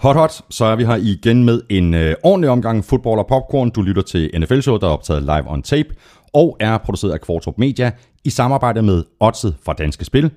[0.00, 3.70] Hot hot, så er vi her igen med en øh, ordentlig omgang fodbold og popcorn.
[3.70, 5.88] Du lytter til NFL-show, der er optaget live on tape
[6.34, 7.92] og er produceret af Kvartrup Media
[8.24, 10.30] i samarbejde med Odset fra Danske Spil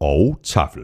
[0.00, 0.82] og Tafel.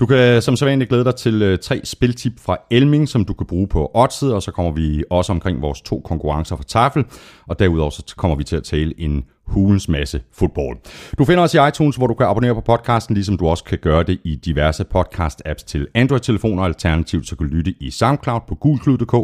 [0.00, 3.46] Du kan som sædvanligt glæde dig til øh, tre spiltip fra Elming, som du kan
[3.46, 7.04] bruge på Oddset, og så kommer vi også omkring vores to konkurrencer fra Tafel,
[7.46, 10.78] og derudover så kommer vi til at tale en hulens masse fodbold.
[11.18, 13.78] Du finder os i iTunes, hvor du kan abonnere på podcasten, ligesom du også kan
[13.78, 18.54] gøre det i diverse podcast-apps til Android-telefoner, alternativt så kan du lytte i SoundCloud på
[18.54, 19.14] gulklud.dk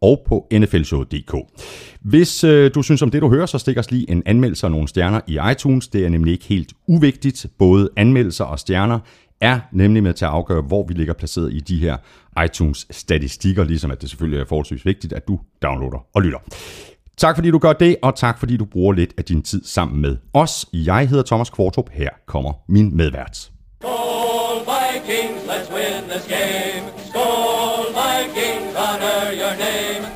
[0.00, 1.34] og på nflshow.dk.
[2.00, 4.70] Hvis øh, du synes om det, du hører, så stik os lige en anmeldelse og
[4.70, 5.88] nogle stjerner i iTunes.
[5.88, 7.46] Det er nemlig ikke helt uvigtigt.
[7.58, 8.98] Både anmeldelser og stjerner
[9.40, 11.96] er nemlig med til at afgøre, hvor vi ligger placeret i de her
[12.44, 16.38] iTunes-statistikker, ligesom at det selvfølgelig er forholdsvis vigtigt, at du downloader og lytter.
[17.18, 20.02] Tak fordi du gør det, og tak fordi du bruger lidt af din tid sammen
[20.02, 20.66] med os.
[20.72, 21.90] Jeg hedder Thomas Kvartrup.
[21.92, 23.36] Her kommer min medvært.
[23.36, 26.84] Skål Vikings, let's win this game.
[27.08, 30.06] Skål Vikings, honor your name.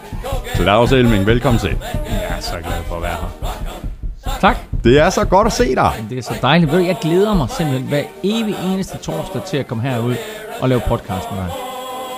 [0.56, 1.76] Claus Elming, velkommen til.
[2.04, 4.40] Jeg er så glad for at være her.
[4.40, 4.56] Tak.
[4.84, 5.92] Det er så godt at se dig.
[6.10, 6.72] Det er så dejligt.
[6.72, 10.14] Ved du, Jeg glæder mig simpelthen hver evig eneste torsdag til at komme herud
[10.60, 11.50] og lave podcast med dig.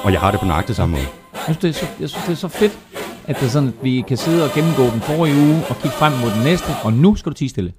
[0.05, 1.07] Og jeg har det på nøjagtig samme måde.
[1.35, 2.79] Jeg synes, det er så, jeg synes, det er så fedt,
[3.27, 5.97] at det er sådan, at vi kan sidde og gennemgå den forrige uge og kigge
[5.97, 6.71] frem mod den næste.
[6.85, 7.73] Og nu skal du tige stille.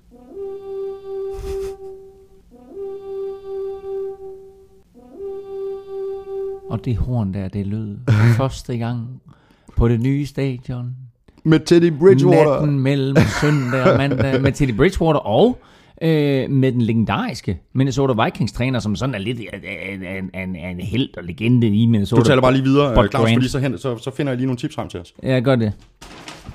[6.70, 7.98] Og det horn der, det lød
[8.38, 9.22] første gang
[9.76, 10.96] på det nye stadion.
[11.44, 11.92] Med Teddy
[12.26, 15.58] Natten mellem søndag og mandag med Teddy Bridgewater og
[16.02, 20.56] øh, med den legendariske Minnesota Vikings træner, som sådan er lidt af en, en, en,
[20.56, 22.22] en held og legende i Minnesota.
[22.22, 24.38] Du taler bare lige videre, Bud øh, Claus, fordi så, hen, så, så finder jeg
[24.38, 25.14] lige nogle tips frem til os.
[25.24, 25.74] Ja, gør det.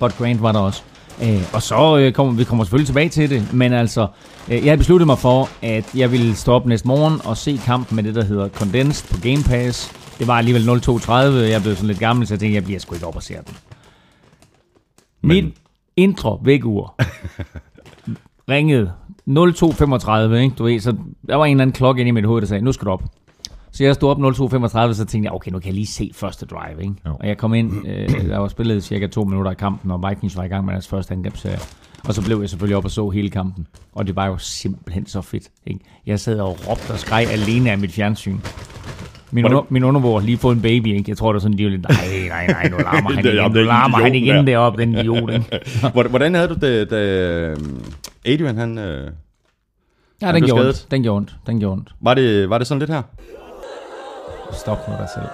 [0.00, 0.82] Bud Grant var der også.
[1.22, 4.06] Øh, og så øh, kommer vi kommer selvfølgelig tilbage til det, men altså,
[4.48, 7.60] øh, jeg havde besluttet mig for, at jeg ville stå op næste morgen og se
[7.64, 9.92] kampen med det, der hedder Condensed på Game Pass.
[10.18, 12.94] Det var alligevel 0-2-30, jeg blev sådan lidt gammel, så jeg tænkte, jeg bliver sgu
[12.94, 13.54] ikke op og ser den.
[15.22, 15.54] Men- Mit
[15.96, 16.94] intro vækkeur
[18.48, 18.92] ringede
[19.30, 20.54] 02.35, ikke?
[20.58, 20.96] Du ved, så
[21.28, 22.90] der var en eller anden klokke inde i mit hoved, der sagde, nu skal du
[22.90, 23.02] op.
[23.72, 26.46] Så jeg stod op 02.35, så tænkte jeg, okay, nu kan jeg lige se første
[26.46, 26.94] drive, ikke?
[27.06, 27.16] Jo.
[27.20, 30.36] Og jeg kom ind, øh, der var spillet cirka to minutter i kampen, og Vikings
[30.36, 31.58] var i gang med deres første angrebsserie.
[32.08, 33.66] Og så blev jeg selvfølgelig op og så hele kampen.
[33.92, 35.80] Og det var jo simpelthen så fedt, ikke?
[36.06, 38.38] Jeg sad og råbte og skreg alene af mit fjernsyn.
[39.32, 39.82] Min, Var det- under, min
[40.12, 41.04] har lige fået en baby, ikke?
[41.08, 41.96] Jeg tror, der er sådan, de var lidt, nej,
[42.28, 44.42] nej, nej, nu larmer han Det- igen, jamen, nu den larmer han igen der.
[44.42, 45.60] deroppe, den idiot, ikke?
[45.92, 47.82] Hvordan- Hvordan havde du det, da øhm,
[48.26, 48.78] Adrian, han...
[48.78, 49.10] Øh,
[50.22, 50.76] Ja, Han den blev gjorde skadet.
[50.82, 51.88] ondt, den gjorde ondt, den gjorde ondt.
[52.00, 53.02] var, det, var det sådan lidt her?
[54.52, 55.26] Stop med dig selv.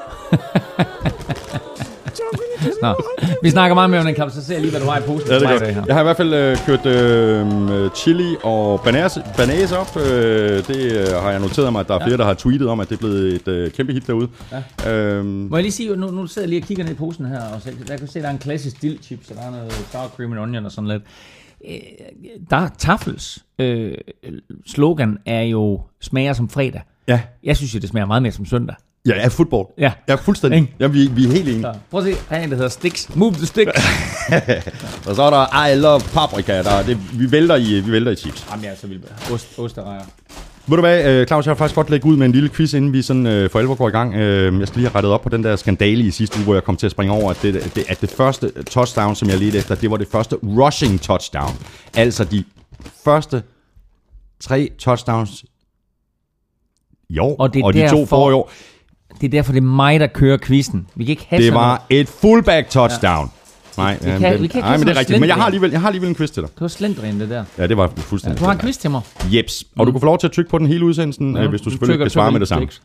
[2.82, 2.94] Nå,
[3.42, 5.02] vi snakker meget mere om den kamp, så ser jeg lige, hvad du har i
[5.02, 5.28] posen.
[5.30, 5.62] Ja, det er godt.
[5.74, 5.82] her.
[5.86, 9.96] Jeg har i hvert fald øh, kørt øh, chili og banase, op.
[9.96, 10.02] Øh,
[10.66, 12.88] det øh, har jeg noteret mig, at der er flere, der har tweetet om, at
[12.88, 14.28] det er blevet et øh, kæmpe hit derude.
[14.84, 14.92] Ja.
[14.92, 17.26] Øhm, Må jeg lige sige, nu, nu sidder jeg lige og kigger ned i posen
[17.26, 19.50] her, og så, jeg kan se, der er en klassisk dill chips, og der er
[19.50, 21.02] noget sour cream and onion og sådan lidt.
[21.68, 21.76] Øh,
[22.50, 23.94] Der er Tafels øh,
[24.66, 26.80] slogan er jo smager som fredag.
[27.08, 27.20] ja.
[27.44, 28.76] Jeg synes jo, det smager meget mere som søndag.
[29.06, 29.66] Ja, ja, fodbold.
[29.78, 29.92] Ja.
[30.08, 30.60] Ja, fuldstændig.
[30.60, 30.74] Ikke?
[30.80, 31.62] Ja, vi, vi er helt enige.
[31.62, 33.14] Så prøv at se, her er en, der hedder Sticks.
[33.16, 33.72] Move the sticks.
[35.08, 36.62] Og så er der I love paprika.
[36.62, 38.46] Der, er det, vi, vælter i, vi vælter i chips.
[38.50, 40.02] Jamen, jeg er så vild med ost, osterejer.
[40.68, 42.74] Ved du hvad, øh, Claus, jeg har faktisk godt lægge ud med en lille quiz,
[42.74, 44.14] inden vi sådan øh, for alvor går i gang.
[44.14, 46.54] Øh, jeg skal lige have rettet op på den der skandale i sidste uge, hvor
[46.54, 49.38] jeg kom til at springe over, at det, det, at det første touchdown, som jeg
[49.38, 51.52] ledte efter, det var det første rushing touchdown.
[51.96, 52.44] Altså de
[53.04, 53.42] første
[54.40, 55.44] tre touchdowns
[57.08, 58.50] i år, Og det er og de to derfor- forrige år.
[59.20, 60.86] Det er derfor, det er mig, der kører quizzen.
[60.94, 63.30] Vi kan ikke have Det sådan var et fullback touchdown.
[63.78, 63.82] Ja.
[63.82, 65.20] Nej, Vi øh, kan- den- vi kan ikke nej, have men det er sådan rigtigt.
[65.20, 65.46] Men jeg har, slendrian.
[65.46, 66.50] alligevel, jeg har alligevel en quiz til dig.
[66.54, 67.44] Det var slendrian, det der.
[67.58, 68.40] Ja, det var fuldstændig.
[68.40, 69.00] Du har en quiz til mig.
[69.32, 69.64] Jeps.
[69.78, 71.70] Og du kan få lov til at trykke på den hele udsendelsen, ja, hvis du
[71.70, 72.68] selvfølgelig kan svare med det samme.
[72.70, 72.82] sticks.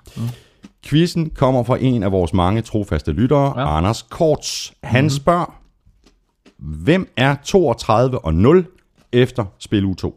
[0.86, 3.62] Quizzen kommer fra en af vores mange trofaste lyttere, ja.
[3.62, 3.78] Ja.
[3.78, 4.74] Anders Korts.
[4.84, 5.10] Han mm-hmm.
[5.10, 5.54] spørger,
[6.60, 8.66] hvem er 32 og 0
[9.14, 10.16] efter spil u 2?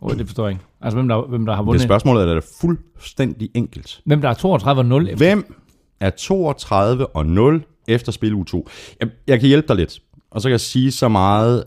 [0.00, 0.64] Oh, det forstår jeg ikke.
[0.80, 1.82] Altså, hvem der, hvem der har Det vundet.
[1.82, 4.00] spørgsmålet er da fuldstændig enkelt.
[4.04, 5.16] Hvem der er 32 og 0 efter.
[5.16, 5.54] Hvem
[6.00, 8.68] er 32 og 0 efter spil u 2?
[9.00, 11.64] Jeg, jeg kan hjælpe dig lidt, og så kan jeg sige så meget,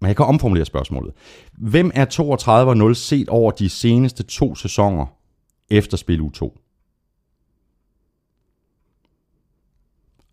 [0.00, 1.12] men jeg kan omformulere spørgsmålet.
[1.52, 5.06] Hvem er 32 og 0 set over de seneste to sæsoner
[5.70, 6.58] efter spil u 2?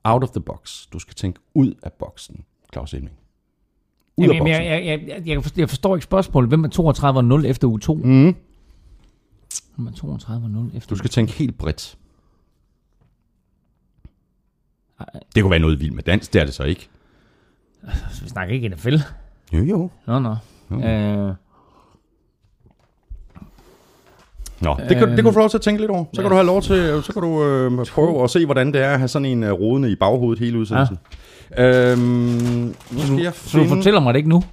[0.03, 0.87] Out of the box.
[0.93, 2.43] Du skal tænke ud af boksen,
[2.73, 3.15] Claus Elming.
[4.17, 4.63] Ud af Jamen, boksen.
[4.63, 6.49] jeg, jeg, jeg, jeg, forstår, jeg forstår ikke spørgsmålet.
[6.49, 7.93] Hvem er 32 og 0 efter uge 2?
[7.93, 8.35] Mm.
[9.75, 11.97] Hvem er 32 og 0 efter Du skal tænke helt bredt.
[15.35, 16.89] Det kunne være noget vildt med dans, det er det så ikke.
[18.11, 18.95] Så vi snakker ikke NFL.
[19.53, 19.89] Jo, jo.
[20.07, 20.35] Nå, nå.
[20.71, 21.33] Øh,
[24.61, 26.05] Nå, det kan, det kan du få lov til at tænke lidt over.
[26.13, 28.81] Så kan du have lov til, så kan du øh, prøve at se, hvordan det
[28.81, 30.97] er at have sådan en øh, rodende i baghovedet hele udsendelsen.
[31.11, 31.17] Ja.
[31.57, 31.99] Øhm,
[32.91, 33.75] nu skal jeg Så du finde...
[33.75, 34.43] fortæller mig det ikke nu?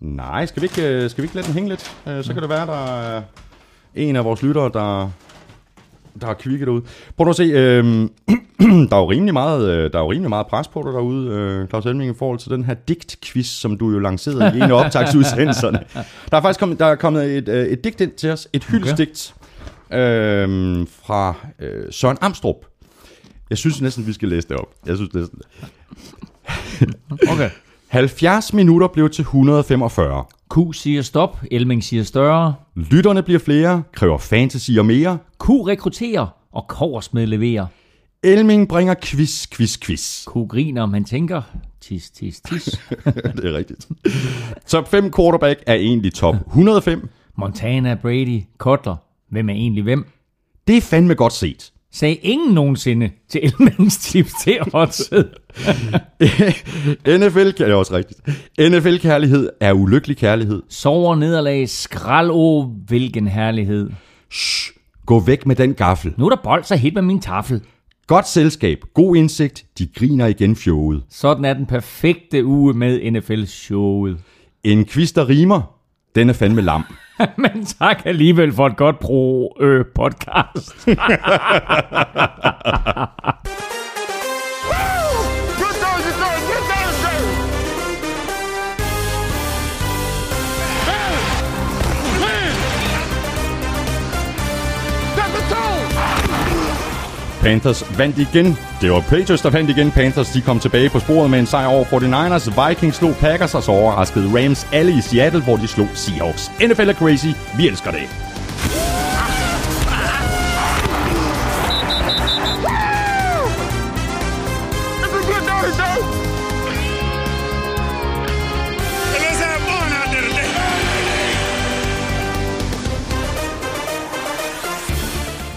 [0.00, 1.96] Nej, skal vi ikke, øh, skal vi ikke lade den hænge lidt?
[2.08, 3.22] Øh, så kan det være, der er
[3.94, 5.10] en af vores lyttere, der,
[6.20, 6.80] der har kvikket ud.
[7.16, 7.84] Prøv at se, øh,
[8.90, 11.30] der er jo rimelig meget, øh, der er jo rimelig meget pres på dig derude,
[11.30, 14.62] øh, Claus Elming, i forhold til den her digtquiz, som du jo lancerede i en
[14.62, 15.80] af optagsudsendelserne.
[16.30, 19.34] Der er faktisk kommet, der er kommet et, et digt ind til os, et hyldestigt
[19.92, 22.56] øh, fra øh, Søren Amstrup.
[23.50, 24.68] Jeg synes næsten, vi skal læse det op.
[24.86, 25.38] Jeg synes næsten.
[27.32, 27.50] Okay.
[27.88, 30.24] 70 minutter blev til 145.
[30.54, 32.54] Q siger stop, Elming siger større.
[32.76, 35.18] Lytterne bliver flere, kræver fantasy og mere.
[35.44, 37.66] Q rekrutterer, og Korsmed leverer.
[38.22, 40.24] Elming bringer quiz, quiz, quiz.
[40.24, 41.42] Q griner, man tænker,
[41.80, 42.64] tis, tis, tis.
[43.36, 43.88] det er rigtigt.
[44.66, 47.08] Top 5 quarterback er egentlig top 105.
[47.36, 48.96] Montana, Brady, Kotler.
[49.30, 50.06] Hvem er egentlig hvem?
[50.66, 51.72] Det er fandme godt set.
[51.92, 55.30] Sagde ingen nogensinde til Elmings tips til oddset.
[57.18, 58.20] NFL, det er også rigtigt.
[58.60, 60.62] NFL-kærlighed er ulykkelig kærlighed.
[60.68, 63.90] Sover nederlag, skrald, åh, hvilken herlighed.
[64.30, 64.72] Shh,
[65.06, 66.14] gå væk med den gaffel.
[66.16, 67.60] Nu er der bold så helt med min tafel.
[68.06, 71.02] Godt selskab, god indsigt, de griner igen fjået.
[71.10, 74.18] Sådan er den perfekte uge med NFL-showet.
[74.64, 75.62] En quiz, der rimer,
[76.14, 76.84] den er fandme lam.
[77.42, 80.88] Men tak alligevel for et godt pro-podcast.
[80.88, 80.96] Øh,
[97.42, 98.56] Panthers vandt igen.
[98.80, 99.90] Det var Patriots, der vandt igen.
[99.90, 102.68] Panthers de kom tilbage på sporet med en sejr over 49ers.
[102.68, 106.50] Vikings slog Packers, og så overraskede Rams alle i Seattle, hvor de slog Seahawks.
[106.60, 107.32] NFL er crazy.
[107.56, 108.31] Vi elsker det.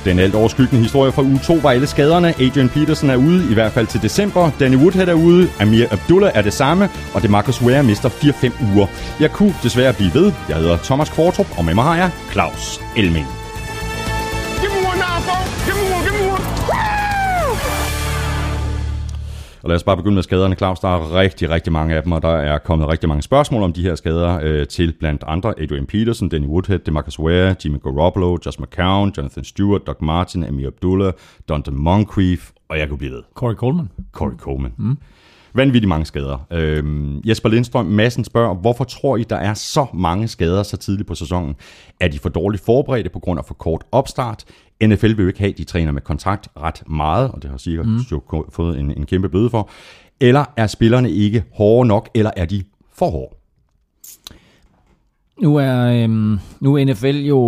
[0.06, 2.28] Den alt overskyggende historie fra uge 2 var alle skaderne.
[2.28, 4.52] Adrian Peterson er ude, i hvert fald til december.
[4.60, 5.50] Danny Woodhead er ude.
[5.60, 6.90] Amir Abdullah er det samme.
[7.14, 8.88] Og det Marcus Ware mister 4-5 uger.
[9.20, 10.32] Jeg kunne desværre blive ved.
[10.50, 13.45] Jeg hedder Thomas Kvartrup, og med mig har jeg Claus Elming.
[19.66, 20.80] Og lad os bare begynde med skaderne, Claus.
[20.80, 23.74] Der er rigtig, rigtig mange af dem, og der er kommet rigtig mange spørgsmål om
[23.74, 28.38] de her skader øh, til blandt andre Adrian Peterson, Danny Woodhead, DeMarcus Ware, Jimmy Garoppolo,
[28.46, 31.14] Josh McCown, Jonathan Stewart, Doug Martin, Amir Abdullah,
[31.50, 33.24] Dante Moncrief, og jeg kunne blive ved.
[33.34, 33.90] Corey Coleman.
[34.12, 34.74] Corey Coleman.
[34.78, 34.98] Mm.
[35.54, 36.46] Vanvittigt mange skader.
[36.52, 41.08] Øhm, Jesper Lindstrøm Madsen spørger, hvorfor tror I, der er så mange skader så tidligt
[41.08, 41.56] på sæsonen?
[42.00, 44.44] Er de for dårligt forberedte på grund af for kort opstart?
[44.84, 47.58] NFL vil jo ikke have, at de træner med kontrakt ret meget, og det har
[47.58, 47.98] sikkert mm.
[48.12, 49.70] jo fået en, en kæmpe bøde for.
[50.20, 52.64] Eller er spillerne ikke hårde nok, eller er de
[52.94, 53.36] for hårde?
[55.42, 57.40] Nu er, øhm, nu er NFL jo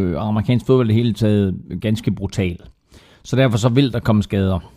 [0.00, 2.58] øh, og amerikansk fodbold det hele taget ganske brutal.
[3.22, 4.72] Så derfor så vil der komme skader.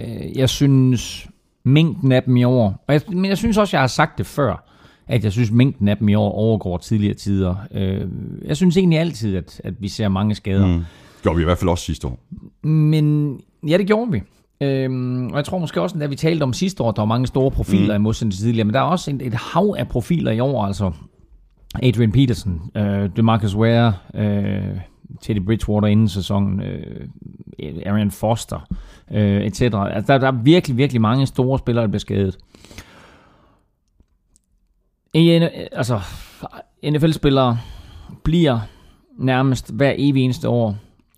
[0.00, 1.28] Øh, jeg synes,
[1.64, 4.26] mængden af dem i år, og jeg, men jeg synes også, jeg har sagt det
[4.26, 4.64] før,
[5.06, 7.54] at jeg synes, mængden af dem i år overgår tidligere tider.
[7.70, 8.06] Øh,
[8.44, 10.66] jeg synes egentlig altid, at, at vi ser mange skader.
[10.66, 10.84] Mm.
[11.26, 12.18] Gjorde vi i hvert fald også sidste år.
[12.66, 14.22] Men ja, det gjorde vi.
[14.60, 17.26] Øhm, og jeg tror måske også, da vi talte om sidste år, der var mange
[17.26, 18.02] store profiler mm.
[18.02, 20.64] i modsætning til tidligere, men der er også et, et hav af profiler i år,
[20.64, 20.92] altså
[21.82, 24.78] Adrian Peterson, øh, DeMarcus Ware, øh,
[25.20, 27.08] Teddy Bridgewater inden sæsonen, øh,
[27.86, 28.66] Arian Foster,
[29.10, 29.62] øh, etc.
[29.62, 32.38] Altså, der, der er virkelig, virkelig mange store spillere, der bliver skadet.
[35.14, 35.30] I,
[35.72, 36.00] altså,
[36.84, 37.58] NFL-spillere
[38.24, 38.58] bliver
[39.18, 40.76] nærmest hver evig eneste år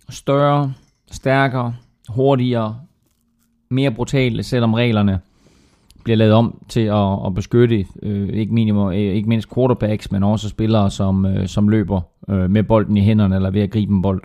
[0.09, 0.73] større,
[1.11, 1.75] stærkere,
[2.09, 2.79] hurtigere,
[3.69, 5.19] mere brutale, selvom reglerne
[6.03, 10.23] bliver lavet om til at, at beskytte øh, ikke, minimum, øh, ikke mindst quarterbacks, men
[10.23, 13.93] også spillere, som, øh, som løber øh, med bolden i hænderne eller ved at gribe
[13.93, 14.21] en bold.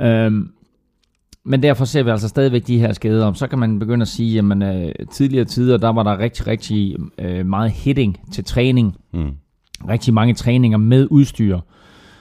[0.00, 0.50] Øhm,
[1.44, 3.32] men derfor ser vi altså stadigvæk de her skader.
[3.32, 6.96] Så kan man begynde at sige, at øh, tidligere tider, der var der rigtig, rigtig
[7.18, 8.96] øh, meget hitting til træning.
[9.12, 9.30] Mm.
[9.88, 11.58] Rigtig mange træninger med udstyr.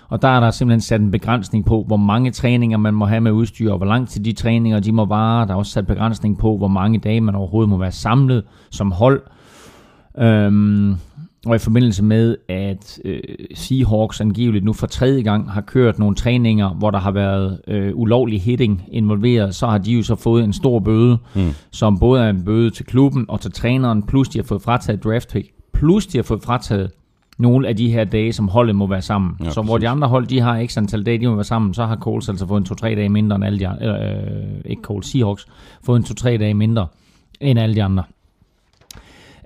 [0.09, 3.21] Og der er der simpelthen sat en begrænsning på, hvor mange træninger man må have
[3.21, 5.47] med udstyr, og hvor lang tid de træninger de må vare.
[5.47, 8.91] Der er også sat begrænsning på, hvor mange dage man overhovedet må være samlet som
[8.91, 9.21] hold.
[10.17, 10.95] Øhm,
[11.45, 13.19] og i forbindelse med, at øh,
[13.53, 17.91] Seahawks angiveligt nu for tredje gang har kørt nogle træninger, hvor der har været øh,
[17.95, 21.50] ulovlig hitting involveret, så har de jo så fået en stor bøde, mm.
[21.71, 25.03] som både er en bøde til klubben og til træneren, plus de har fået frataget
[25.03, 26.91] draft pick, plus de har fået frataget
[27.38, 29.36] nogle af de her dage, som holdet må være sammen.
[29.44, 31.74] Ja, så hvor de andre hold, de har x antal dage, de må være sammen,
[31.74, 33.88] så har Coles altså fået en 2-3 dage mindre end alle de andre.
[33.88, 35.48] Øh, ikke Coles, Seahawks.
[35.84, 36.88] Fået en 2-3 dage mindre
[37.42, 38.04] end alle de andre.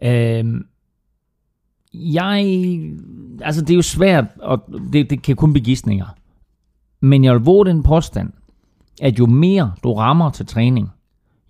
[0.03, 0.62] Øh,
[1.93, 2.39] jeg...
[3.41, 6.05] Altså, det er jo svært, og det, det kan kun begisninger.
[7.01, 8.31] Men jeg vil våge den påstand,
[9.01, 10.89] at jo mere du rammer til træning,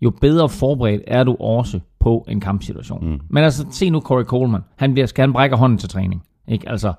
[0.02, 3.10] jo bedre forberedt er du også på en kampsituation.
[3.10, 3.20] Mm.
[3.30, 4.62] Men altså, se nu Corey Coleman.
[4.76, 6.24] Han bliver, skal han brække hånden til træning.
[6.50, 6.70] Ikke?
[6.70, 6.94] Altså,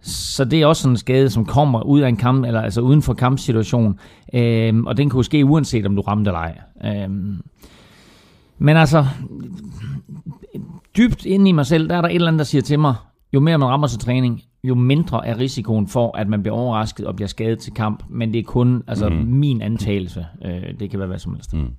[0.00, 2.80] så det er også sådan en skade, som kommer ud af en kamp, eller altså
[2.80, 3.98] uden for kampsituation.
[4.34, 6.58] Øhm, og den kan jo ske uanset, om du ramte eller ej.
[6.84, 7.40] Øhm,
[8.58, 9.06] men altså,
[10.96, 12.94] dybt inde i mig selv, der er der et eller andet, der siger til mig,
[13.32, 17.06] jo mere man rammer til træning, jo mindre er risikoen for, at man bliver overrasket
[17.06, 18.04] og bliver skadet til kamp.
[18.08, 19.16] Men det er kun altså, mm.
[19.16, 20.26] min antagelse.
[20.44, 21.54] Øh, det kan være hvad som helst.
[21.54, 21.70] Mm.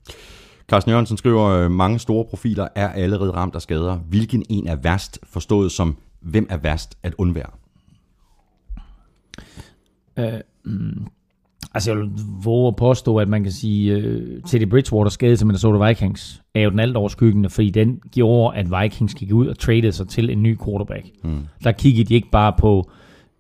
[0.69, 3.95] Carsten Jørgensen skriver, øh, mange store profiler er allerede ramt af skader.
[3.95, 7.51] Hvilken en er værst, forstået som, hvem er værst at undvære?
[11.73, 12.09] Altså, jeg vil
[12.43, 16.61] våge at påstå, at man kan sige, uh, Teddy Bridgewater skade til Minnesota Vikings er
[16.61, 20.29] jo den alt overskyggende, fordi den gjorde, at Vikings gik ud og traded sig til
[20.29, 21.05] en ny quarterback.
[21.23, 21.39] Mm.
[21.63, 22.91] Der kiggede de ikke bare på,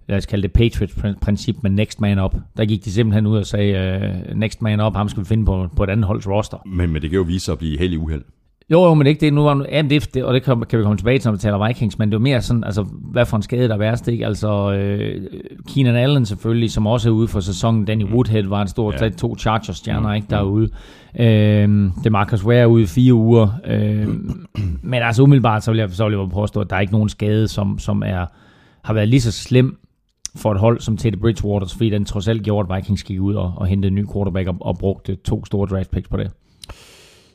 [0.07, 2.35] lad os kalde det Patriots-princip med next man up.
[2.57, 5.45] Der gik de simpelthen ud og sagde, uh, next man up, ham skal vi finde
[5.45, 6.57] på, på et andet holds roster.
[6.65, 8.23] Men, men det kan jo vise sig at blive helt i uheld.
[8.71, 9.33] Jo, jo, men er ikke det.
[9.33, 11.37] Nu var, ja, det, det, og det kan, kan vi komme tilbage til, når vi
[11.39, 14.07] taler Vikings, men det er mere sådan, altså, hvad for en skade der er værst,
[14.07, 14.25] ikke?
[14.25, 15.21] Altså, øh,
[15.67, 17.85] Keenan Allen selvfølgelig, som også er ude for sæsonen.
[17.85, 19.09] Danny Woodhead var en stor, Ja.
[19.09, 20.69] to Chargers-stjerner, ikke, der er ude.
[21.19, 23.47] Øh, det Marcus Ware er ude i fire uger.
[23.65, 24.07] Øh,
[24.91, 27.09] men altså, umiddelbart, så vil jeg, så vil jeg påstå, at der er ikke nogen
[27.09, 28.25] skade, som, som er,
[28.83, 29.77] har været lige så slem
[30.35, 33.35] for et hold som Teddy Bridgewater, fordi den trods alt gjorde, at Vikings gik ud
[33.35, 36.31] og, og hentede en ny quarterback og, og brugte to store draft picks på det.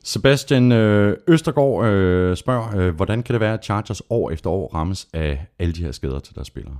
[0.04, 4.74] Sebastian øh, Østergaard øh, spørger, øh, hvordan kan det være, at Chargers år efter år
[4.74, 6.76] rammes af alle de her skader til deres spillere?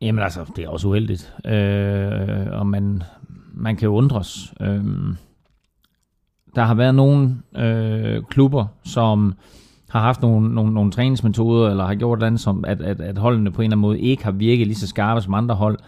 [0.00, 1.34] Jamen altså, det er også uheldigt.
[1.46, 3.02] Øh, og man,
[3.54, 4.54] man kan jo undres.
[4.60, 4.84] Øh,
[6.54, 9.34] der har været nogle øh, klubber, som
[9.90, 13.52] har haft nogle, nogle, nogle træningsmetoder, eller har gjort andet, som at, at, at holdene
[13.52, 15.78] på en eller anden måde ikke har virket lige så skarpe som andre hold.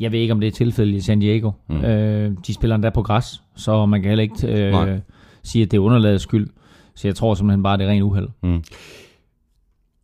[0.00, 1.50] Jeg ved ikke, om det er tilfældet i San Diego.
[1.68, 1.84] Mm.
[1.84, 4.88] Øh, de spiller endda på græs, så man kan heller ikke Nej.
[4.88, 4.98] øh,
[5.42, 6.48] sige, at det er underlagets skyld.
[6.94, 8.28] Så jeg tror simpelthen bare, det er ren uheld.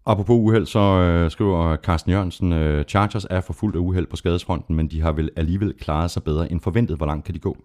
[0.07, 4.17] Apropos uheld, så øh, skriver Carsten Jørgensen, øh, Chargers er for fuldt af uheld på
[4.17, 6.97] skadesfronten, men de har vel alligevel klaret sig bedre end forventet.
[6.97, 7.57] Hvor langt kan de gå?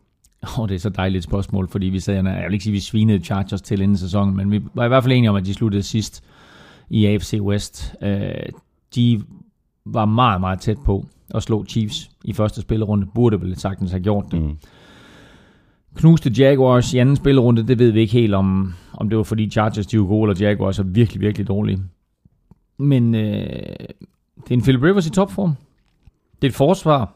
[0.59, 2.75] Oh, det er så dejligt et spørgsmål, fordi vi sagde, jeg vil ikke sige, at
[2.75, 5.45] vi svinede Chargers til inden sæsonen, men vi var i hvert fald enige om, at
[5.45, 6.23] de sluttede sidst
[6.89, 7.95] i AFC West.
[8.01, 8.09] Uh,
[8.95, 9.23] de
[9.85, 11.05] var meget, meget tæt på
[11.35, 13.07] at slå Chiefs i første spillerunde.
[13.15, 14.41] Burde vel sagtens have gjort det.
[14.41, 14.57] Mm.
[15.95, 19.49] Knuste Jaguars i anden spillerunde, det ved vi ikke helt om, om det var fordi
[19.49, 21.79] Chargers de var gode, eller Jaguars er virkelig, virkelig dårlige.
[22.77, 23.45] Men øh,
[24.43, 25.55] det er en Philip Rivers i topform.
[26.41, 27.13] Det er et forsvar,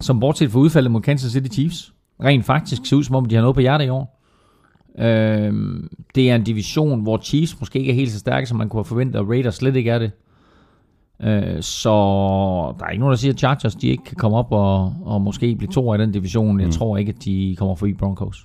[0.00, 3.34] som bortset fra udfaldet mod Kansas City Chiefs, rent faktisk ser ud som om, de
[3.34, 4.20] har noget på hjertet i år.
[4.98, 8.68] Øhm, det er en division, hvor Chiefs måske ikke er helt så stærke, som man
[8.68, 10.12] kunne have forventet, og Raiders slet ikke er det.
[11.22, 11.90] Øh, så
[12.78, 15.20] der er ikke nogen, der siger, at Chargers de ikke kan komme op og, og
[15.20, 16.60] måske blive to i den division.
[16.60, 16.72] Jeg mm.
[16.72, 18.44] tror ikke, at de kommer forbi Broncos.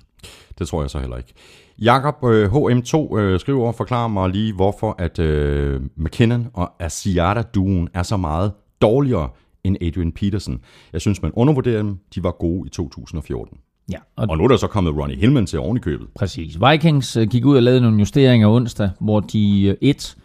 [0.58, 1.32] Det tror jeg så heller ikke.
[1.78, 7.88] Jakob øh, HM2 øh, skriver og forklarer mig lige, hvorfor at øh, McKinnon og Asiata-duen
[7.94, 9.28] er så meget dårligere
[9.64, 10.60] end Adrian Peterson.
[10.92, 11.98] Jeg synes, man undervurderer dem.
[12.14, 13.58] De var gode i 2014.
[13.92, 16.08] Ja, og Og nu er der så kommet Ronnie Hillman til oven i købet.
[16.14, 16.56] Præcis.
[16.70, 20.16] Vikings øh, gik ud og lavede nogle justeringer onsdag, hvor de øh, et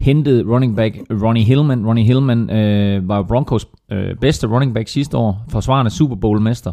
[0.00, 1.86] hentede running back Ronnie Hillman.
[1.86, 6.72] Ronnie Hillman øh, var Broncos øh, bedste running back sidste år, forsvarende Super Bowl-mester,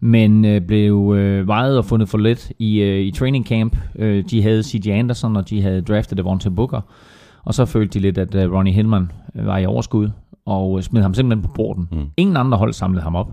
[0.00, 3.76] men øh, blev øh, vejet og fundet for let i, øh, i training camp.
[3.96, 4.88] Øh, de havde C.J.
[4.88, 6.80] Anderson, og de havde draftet Devontae Booker,
[7.44, 10.10] og så følte de lidt, at øh, Ronnie Hillman øh, var i overskud,
[10.46, 11.88] og øh, smed ham simpelthen på borden.
[11.92, 12.06] Mm.
[12.16, 13.28] Ingen andre hold samlede ham op.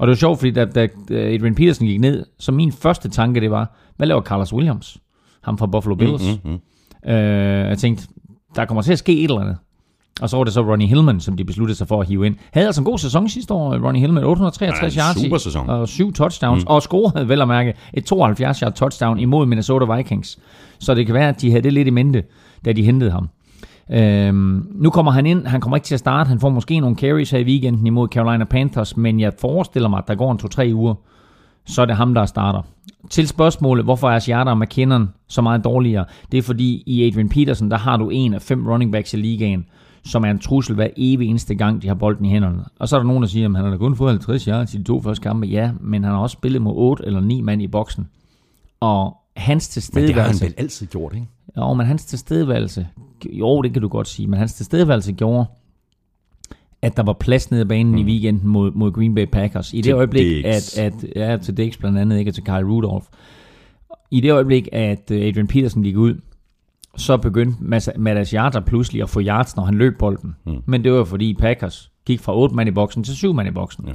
[0.00, 3.40] Og det var sjovt, fordi da, da Adrian Peterson gik ned, så min første tanke
[3.40, 4.98] det var, hvad laver Carlos Williams?
[5.42, 6.38] Ham fra Buffalo Bills.
[6.44, 7.10] Mm, mm.
[7.10, 8.08] Øh, jeg tænkte,
[8.56, 9.56] der kommer til at ske et eller andet.
[10.22, 12.36] Og så var det så Ronnie Hillman, som de besluttede sig for at hive ind.
[12.52, 14.24] Havde altså en god sæson sidste år, Ronnie Hillman.
[14.24, 15.70] 863 Ja, en yards sæson.
[15.70, 16.64] og syv touchdowns.
[16.64, 16.66] Mm.
[16.70, 20.38] Og scorede vel at mærke et 72 yard touchdown imod Minnesota Vikings.
[20.78, 22.22] Så det kan være, at de havde det lidt i mente,
[22.64, 23.28] da de hentede ham.
[23.92, 26.96] Øhm, nu kommer han ind, han kommer ikke til at starte, han får måske nogle
[26.96, 30.40] carries her i weekenden imod Carolina Panthers, men jeg forestiller mig, at der går en
[30.70, 30.94] 2-3 uger,
[31.66, 32.62] så er det ham, der starter.
[33.10, 36.04] Til spørgsmålet, hvorfor er Asiata og McKinnon så meget dårligere?
[36.32, 39.16] Det er fordi, i Adrian Peterson, der har du en af fem running backs i
[39.16, 39.64] ligaen,
[40.04, 42.64] som er en trussel hver evig eneste gang, de har bolden i hænderne.
[42.78, 44.74] Og så er der nogen, der siger, at han har da kun fået 50 yards
[44.74, 45.46] i de to første kampe.
[45.46, 48.08] Ja, men han har også spillet mod 8 eller 9 mand i boksen.
[48.80, 50.44] Og hans Men det har han tilstedeværelse...
[50.44, 51.26] vel altid gjort, ikke?
[51.56, 52.86] Jo, men hans tilstedeværelse...
[53.32, 55.46] Jo, det kan du godt sige, men hans tilstedeværelse gjorde,
[56.82, 57.98] at der var plads nede ad banen mm.
[57.98, 59.72] i weekenden mod, mod Green Bay Packers.
[59.72, 60.78] I det Til øjeblik, Diggs.
[60.78, 61.04] at, at...
[61.16, 62.32] Ja, til Dix blandt andet, ikke?
[62.32, 63.06] Til Kyle Rudolph.
[64.10, 66.20] I det øjeblik, at øh, Adrian Peterson gik ud,
[66.96, 67.58] så begyndte
[67.98, 70.34] Madas Yarder pludselig at få yards, når han løb bolden.
[70.46, 70.62] Mm.
[70.66, 73.52] Men det var fordi Packers gik fra 8 mand i boksen til 7 mand i
[73.52, 73.88] boksen.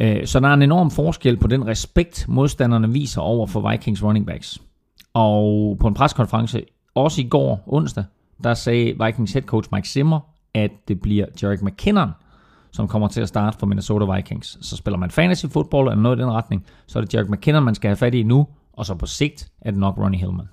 [0.00, 0.20] Ja.
[0.20, 4.02] Øh, Så der er en enorm forskel på den respekt, modstanderne viser over for Vikings
[4.02, 4.58] running backs.
[5.14, 6.62] Og på en preskonference,
[6.94, 8.04] også i går onsdag,
[8.44, 10.20] der sagde Vikings head coach Mike Zimmer,
[10.54, 12.10] at det bliver Jarek McKinnon,
[12.72, 14.58] som kommer til at starte for Minnesota Vikings.
[14.60, 17.62] Så spiller man fantasy football eller noget i den retning, så er det Jarek McKinnon,
[17.62, 20.48] man skal have fat i nu, og så på sigt er det nok Ronnie Hillman.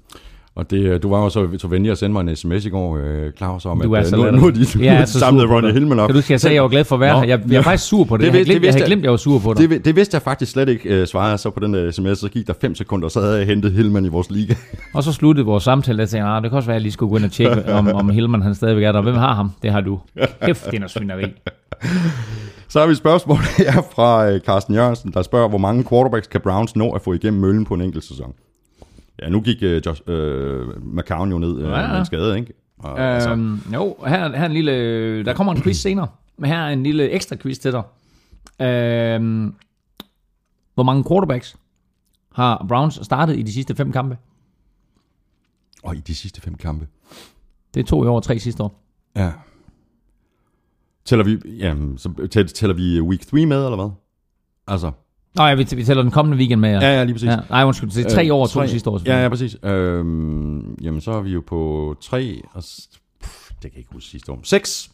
[0.55, 2.69] Og det, øh, du var jo så, så venlig at sende mig en sms i
[2.69, 4.41] går, øh, Claus, om Du at så øh, nu, latterlig.
[4.41, 5.73] nu er de, ja, er så samlet dig.
[5.73, 6.07] Hillman op.
[6.07, 7.27] Kan du skal jeg sige, at jeg var glad for at være Nå, her.
[7.27, 8.21] Jeg, jeg er faktisk sur på det.
[8.21, 9.69] Det Jeg havde glemt, det jeg havde glemt, jeg var sur på dig.
[9.69, 12.19] Det, det vidste jeg faktisk slet ikke, øh, svarede jeg så på den øh, sms,
[12.19, 14.55] så gik der 5 sekunder, så havde jeg hentet Hillman i vores liga.
[14.93, 16.81] Og så sluttede vores samtale, og jeg tænkte, ah, det kan også være, at jeg
[16.81, 19.01] lige skulle gå ind og tjekke, om, om Hillman han stadigvæk er der.
[19.01, 19.51] Hvem har ham?
[19.61, 19.99] Det har du.
[20.45, 21.23] Kæft, det er noget svineri.
[22.69, 26.41] Så har vi et spørgsmål her fra Carsten Jørgensen, der spørger, hvor mange quarterbacks kan
[26.41, 28.33] Browns nå at få igennem møllen på en enkelt sæson?
[29.21, 31.87] Ja, nu gik øh, Josh, øh, McCown jo ned øh, Ja, ja.
[31.87, 32.53] med en skade, ikke?
[32.77, 35.25] Og, altså, Øhm, jo, her, her er en lille...
[35.25, 36.07] Der kommer en quiz senere.
[36.37, 37.83] Men her er en lille ekstra quiz til dig.
[38.67, 39.55] Øhm,
[40.73, 41.55] hvor mange quarterbacks
[42.31, 44.17] har Browns startet i de sidste fem kampe?
[45.83, 46.87] og i de sidste fem kampe.
[47.73, 48.83] Det er to i år og tre sidste år.
[49.15, 49.31] Ja.
[51.05, 53.89] Tæller vi, jamen, så tæ- tæller vi week 3 med, eller hvad?
[54.67, 54.91] Altså,
[55.35, 56.69] Nå ja, vi, vi tæller den kommende weekend med.
[56.69, 57.29] ja, ja, lige præcis.
[57.29, 57.37] ja.
[57.49, 59.01] Nej, undskyld, det er tre Øh, år to tre- sidste år.
[59.05, 59.57] Ja, ja, præcis.
[59.63, 62.63] Øhm, jamen, så er vi jo på 3, og
[63.23, 64.39] pff, det kan jeg ikke huske sidste år.
[64.43, 64.91] 6.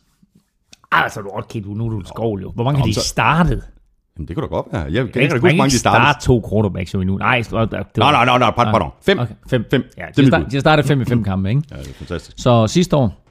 [0.91, 2.51] Altså, du okay, du, nu er du et skål jo.
[2.51, 3.63] Hvor mange har Nå, de så- startet?
[4.17, 4.81] Jamen, det kunne da godt være.
[4.81, 6.03] Jeg kan ikke huske, ikke hvor mange de startede.
[6.03, 7.17] starte to quarterbacks jo endnu.
[7.17, 8.89] Nej, det var, det var, Nej, nej, nej, pardon, pardon.
[9.01, 9.19] 5.
[9.19, 9.65] Okay, fem.
[9.71, 9.83] Fem.
[9.97, 11.61] Ja, Det de, har start, de har startet fem i fem kampe, ikke?
[11.71, 12.39] Ja, det er fantastisk.
[12.39, 13.23] Så sidste år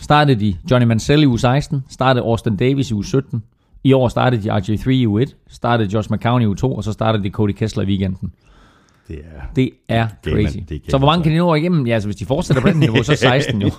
[0.00, 3.42] startede de Johnny Mansell i uge 16, startede Austin Davis i uge 17.
[3.84, 6.84] I år startede de RJ3 i uge 1, startede Josh McCown i uge 2, og
[6.84, 8.32] så startede de Cody Kessler i weekenden.
[9.08, 9.40] Det er...
[9.56, 10.56] Det er Gamer, crazy.
[10.56, 11.86] det er gamer, så hvor mange kan de nå igennem?
[11.86, 13.70] Ja, altså hvis de fortsætter på den niveau, så 16 jo.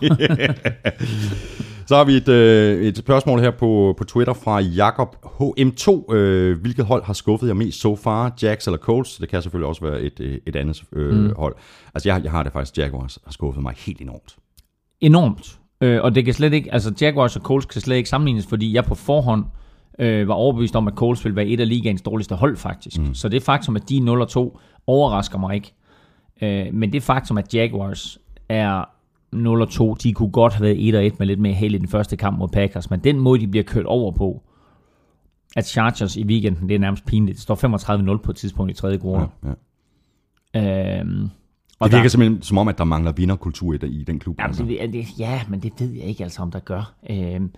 [1.87, 6.13] Så har vi et, øh, et spørgsmål her på, på Twitter fra Jakob HM2.
[6.13, 8.33] Øh, hvilket hold har skuffet jer mest so far?
[8.43, 9.17] Jacks eller Colts?
[9.17, 11.33] Det kan selvfølgelig også være et, øh, et andet øh, mm.
[11.37, 11.55] hold.
[11.95, 12.77] Altså, jeg, jeg har det faktisk.
[12.77, 14.35] Jaguars har skuffet mig helt enormt.
[15.01, 15.59] Enormt.
[15.81, 18.73] Øh, og det kan slet ikke, altså Jaguars og Colts kan slet ikke sammenlignes, fordi
[18.73, 19.43] jeg på forhånd
[19.99, 22.99] øh, var overbevist om, at Colts ville være et af ligaens dårligste hold faktisk.
[22.99, 23.13] Mm.
[23.13, 25.73] Så det faktum, at de er 0-2, overrasker mig ikke.
[26.41, 28.17] Øh, men det faktum, at Jaguars
[28.49, 28.83] er
[29.35, 32.37] 0-2, de kunne godt have været 1-1 med lidt mere held i den første kamp
[32.37, 34.41] mod Packers, men den måde, de bliver kørt over på,
[35.55, 37.35] at Chargers i weekenden, det er nærmest pinligt.
[37.35, 39.27] Det står 35-0 på et tidspunkt i tredje quarter.
[39.43, 39.49] Ja.
[40.61, 40.99] Ja.
[40.99, 41.29] Øhm,
[41.83, 44.39] Det virker simpelthen som om, at der mangler vinderkultur i, i den klub.
[44.39, 44.63] Jamen, altså.
[44.63, 46.93] det, det, ja, men det ved jeg ikke altså, om der gør.
[47.09, 47.51] Øhm,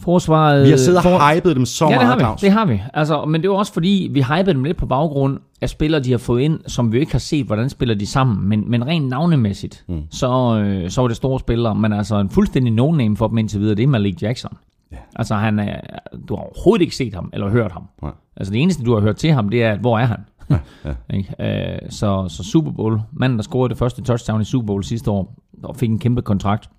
[0.00, 0.64] forsvaret...
[0.64, 2.20] Vi har siddet for- og hypet dem så ja, det meget, har vi.
[2.20, 2.40] Claus.
[2.40, 2.82] Det har vi.
[2.94, 6.02] Altså, men det er jo også fordi, vi hypede dem lidt på baggrund af spillere,
[6.02, 8.48] de har fået ind, som vi ikke har set, hvordan spiller de sammen.
[8.48, 10.02] Men, men rent navnemæssigt, mm.
[10.10, 11.74] så, øh, så var det store spillere.
[11.74, 14.56] Men altså en fuldstændig no-name for dem indtil videre, det er Malik Jackson.
[14.92, 14.96] Ja.
[15.16, 15.80] Altså, han er,
[16.28, 17.82] du har overhovedet ikke set ham, eller hørt ham.
[18.02, 18.12] Nej.
[18.36, 20.18] Altså, det eneste, du har hørt til ham, det er, at hvor er han?
[20.50, 20.92] Ja, ja.
[21.74, 25.10] Øh, så, så Super Bowl, manden, der scorede det første touchdown i Super Bowl sidste
[25.10, 26.70] år, og fik en kæmpe kontrakt,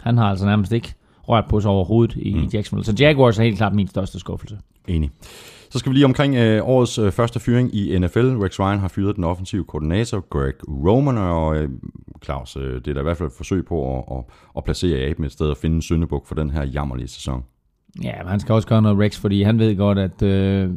[0.00, 0.94] han har altså nærmest ikke
[1.28, 2.48] rørt på sig overhovedet i, mm.
[2.54, 2.84] Jacksonville.
[2.84, 4.58] Så Jaguars er helt klart min største skuffelse.
[4.88, 5.10] Enig.
[5.70, 8.18] Så skal vi lige omkring øh, årets øh, første fyring i NFL.
[8.18, 11.68] Rex Ryan har fyret den offensive koordinator, Greg Roman, og øh,
[12.24, 14.24] Claus, øh, det er da i hvert fald et forsøg på at, at,
[14.56, 17.44] at placere Aben et sted og finde en syndebuk for den her jammerlige sæson.
[18.02, 20.70] Ja, men han skal også gøre noget Rex, fordi han ved godt, at øh,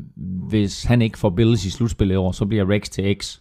[0.49, 3.39] hvis han ikke får Bills i slutspillet i år, så bliver Rex til X.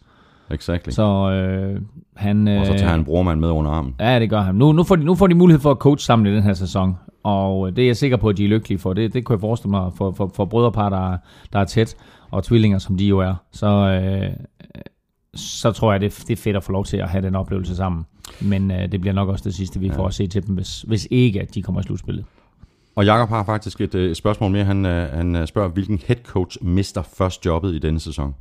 [0.51, 0.91] Exactly.
[0.91, 1.81] Så, øh,
[2.17, 2.49] han...
[2.49, 3.95] Øh, og så tager han brormand med under armen.
[4.01, 4.55] Ja, det gør han.
[4.55, 6.55] Nu, nu, får de, nu får de mulighed for at coach sammen i den her
[6.55, 8.93] sæson, og det er jeg sikker på, at de er lykkelige for.
[8.93, 11.19] Det, det kunne jeg forestille mig for, for, for brødrepar, der, er-
[11.53, 11.97] der er tæt,
[12.31, 13.35] og tvillinger, som de jo er.
[13.53, 14.31] Så, øh,
[15.35, 17.77] så tror jeg, det, det er fedt at få lov til at have den oplevelse
[17.77, 18.07] sammen.
[18.41, 20.83] Men øh, det bliver nok også det sidste, vi får at se til dem, hvis,
[20.83, 22.25] hvis ikke, at de kommer i slutspillet.
[22.97, 24.65] Og Jakob har faktisk et, øh, et spørgsmål mere.
[24.65, 28.35] Han, øh, han øh, spørger, hvilken head coach mister først jobbet i denne sæson?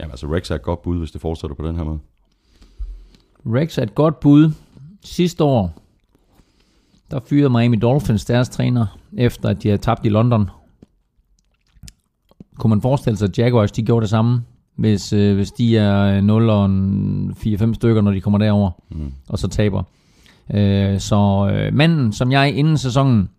[0.00, 1.98] Jamen altså, Rex er et godt bud, hvis det fortsætter på den her måde.
[3.46, 4.52] Rex er et godt bud.
[5.04, 5.72] Sidste år,
[7.10, 8.86] der fyrede Miami Dolphins deres træner,
[9.16, 10.50] efter at de havde tabt i London.
[12.58, 16.20] Kunne man forestille sig, at Jaguars de gjorde det samme, hvis, øh, hvis de er
[16.20, 19.12] 0 og en 4-5 stykker, når de kommer derover mm.
[19.28, 19.82] og så taber.
[20.54, 23.30] Øh, så øh, manden, som jeg inden sæsonen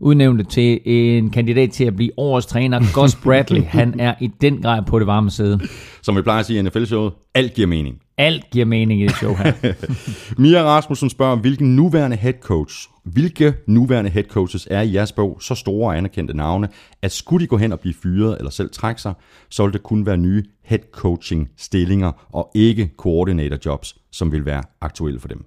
[0.00, 2.80] udnævnte til en kandidat til at blive årets træner.
[2.94, 5.60] Gus Bradley, han er i den grad på det varme sæde.
[6.02, 7.98] Som vi plejer at sige i NFL-showet, alt giver mening.
[8.18, 9.52] Alt giver mening i det show her.
[10.42, 15.38] Mia Rasmussen spørger, hvilken nuværende head coach, hvilke nuværende head coaches er i jeres bog
[15.42, 16.68] så store og anerkendte navne,
[17.02, 19.14] at skulle de gå hen og blive fyret eller selv trække sig,
[19.50, 24.44] så vil det kun være nye head coaching stillinger og ikke coordinator jobs, som vil
[24.44, 25.44] være aktuelle for dem.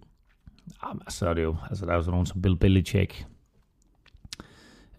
[0.86, 3.26] Jamen, så er det jo, altså der er jo sådan nogen som Bill Belichick,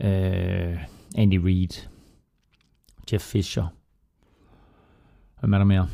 [0.03, 0.79] uh,
[1.17, 1.89] Andy Reid,
[3.13, 3.65] Jeff Fisher.
[5.41, 5.89] Hvem er der mere?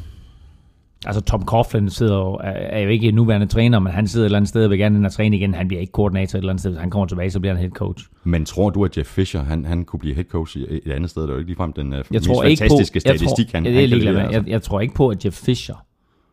[1.06, 4.36] Altså Tom Coughlin sidder jo, er, jo ikke nuværende træner, men han sidder et eller
[4.36, 5.54] andet sted og vil gerne ind og træne igen.
[5.54, 6.70] Han bliver ikke koordinator et eller andet sted.
[6.70, 8.06] Hvis han kommer tilbage, så bliver han head coach.
[8.24, 11.22] Men tror du, at Jeff Fisher, han, han kunne blive head coach et andet sted?
[11.22, 13.46] Det er jo ikke ligefrem den uh, Jeg mest tror ikke på, fantastiske jeg statistik,
[13.46, 14.22] tror, han, ja, han det er kan med.
[14.22, 14.40] Altså.
[14.40, 15.86] Jeg, jeg tror ikke på, at Jeff Fisher,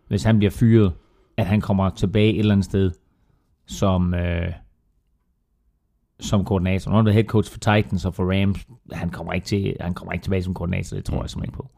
[0.08, 0.92] hvis han bliver fyret,
[1.38, 2.92] at han kommer tilbage et eller andet sted
[3.68, 4.52] som, øh,
[6.20, 6.92] som koordinator.
[6.92, 8.58] Nu er det head coach for Titans og for Rams.
[8.92, 11.58] Han kommer ikke, til, han kommer ikke tilbage som koordinator, det tror jeg simpelthen ikke
[11.58, 11.70] på.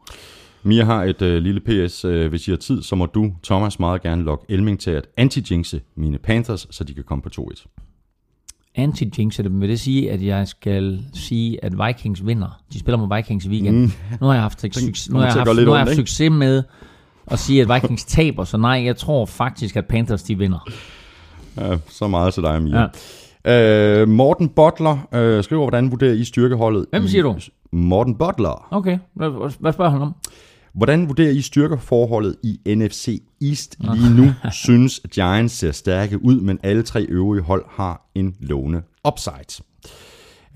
[0.62, 2.04] Mia har et øh, lille PS.
[2.04, 5.06] Øh, hvis I har tid, så må du, Thomas, meget gerne logge Elming til at
[5.20, 7.66] anti-jinxe mine Panthers, så de kan komme på 2-1.
[8.78, 12.60] Anti-jinx det, vil det sige, at jeg skal sige, at Vikings vinder.
[12.72, 13.82] De spiller mod Vikings i weekenden.
[13.82, 13.90] Mm.
[14.20, 16.62] Nu har jeg haft, succes, nu har jeg haft, nu har jeg haft succes med
[17.26, 20.68] at sige, at Vikings taber, så nej, jeg tror faktisk, at Panthers de vinder.
[21.56, 22.80] Ja, så meget til dig, Mia.
[22.80, 22.86] Ja.
[23.44, 26.86] Øh, Morten Butler øh, skriver, hvordan vurderer I styrkeholdet?
[26.90, 27.36] Hvem siger du?
[27.72, 28.68] Morten Butler.
[28.70, 30.14] Okay, hvad, hvad spørger han om?
[30.74, 34.26] Hvordan vurderer I styrkeforholdet i NFC East lige nu?
[34.52, 39.64] Synes Giants ser stærke ud, men alle tre øvrige hold har en lovende upside.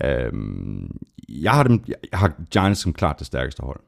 [0.03, 0.97] Øhm,
[1.29, 3.79] jeg, har dem, jeg har Giants som klart det stærkeste hold.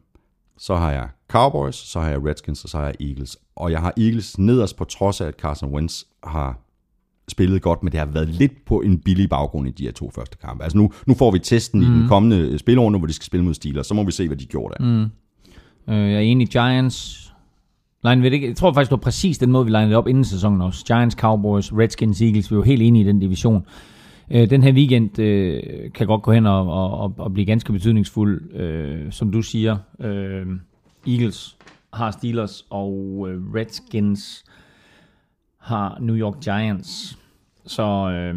[0.57, 3.37] Så har jeg Cowboys, så har jeg Redskins, og så har jeg Eagles.
[3.55, 6.59] Og jeg har Eagles nederst på trods af, at Carson Wentz har
[7.27, 10.11] spillet godt, men det har været lidt på en billig baggrund i de her to
[10.15, 10.63] første kampe.
[10.63, 11.85] Altså nu, nu får vi testen mm.
[11.85, 13.87] i den kommende spilrunde, hvor de skal spille mod Steelers.
[13.87, 14.85] Så må vi se, hvad de gjorde der.
[14.85, 15.93] Mm.
[15.93, 17.21] Øh, jeg er enig, Giants...
[18.03, 20.23] Line, ved ikke, jeg tror faktisk, det var præcis den måde, vi linede op inden
[20.23, 20.85] sæsonen også.
[20.85, 23.65] Giants, Cowboys, Redskins, Eagles, vi var helt enige i den division.
[24.31, 25.61] Øh, den her weekend øh,
[25.93, 29.77] kan godt gå hen og, og, og, og blive ganske betydningsfuld, øh, som du siger.
[29.99, 30.45] Øh,
[31.07, 31.57] Eagles
[31.93, 34.43] har Steelers, og øh, Redskins
[35.65, 37.17] har New York Giants.
[37.65, 38.35] Så øh,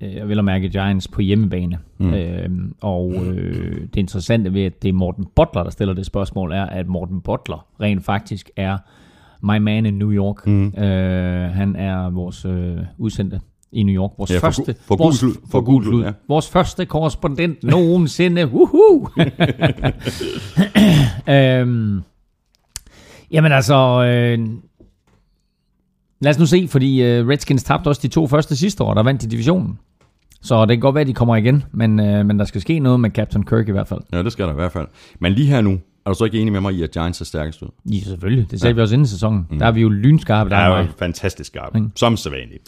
[0.00, 1.78] øh, jeg vil at mærke Giants på hjemmebane.
[1.98, 2.14] Mm.
[2.14, 2.48] Øh,
[2.80, 6.66] og øh, det interessante ved, at det er Morten Butler, der stiller det spørgsmål, er,
[6.66, 8.78] at Morten Butler rent faktisk er
[9.42, 10.46] my man in New York.
[10.46, 10.66] Mm.
[10.66, 13.40] Øh, han er vores øh, udsendte
[13.72, 14.10] i New York.
[14.18, 16.04] Vores Ja, for første, gu- for vores, gul for gul slud.
[16.04, 16.12] ja.
[16.28, 18.46] Vores første korrespondent nogensinde.
[18.46, 19.08] Woohoo!
[21.34, 22.02] øhm,
[23.30, 24.48] jamen altså, øh,
[26.20, 29.02] lad os nu se, fordi øh, Redskins tabte også de to første sidste år, der
[29.02, 29.78] vandt de divisionen.
[30.42, 32.78] Så det kan godt være, at de kommer igen, men, øh, men der skal ske
[32.78, 34.00] noget med Captain Kirk i hvert fald.
[34.12, 34.86] Ja, det skal der i hvert fald.
[35.20, 37.24] Men lige her nu, er du så ikke enig med mig i, at Giants er
[37.24, 37.68] stærkest ud?
[37.90, 38.50] Ja, selvfølgelig.
[38.50, 38.74] Det sagde ja.
[38.74, 39.46] vi også inden sæsonen.
[39.50, 39.58] Mm.
[39.58, 42.62] Der er vi jo lynskarpe, der er er jo fantastisk skarp, som sædvanligt.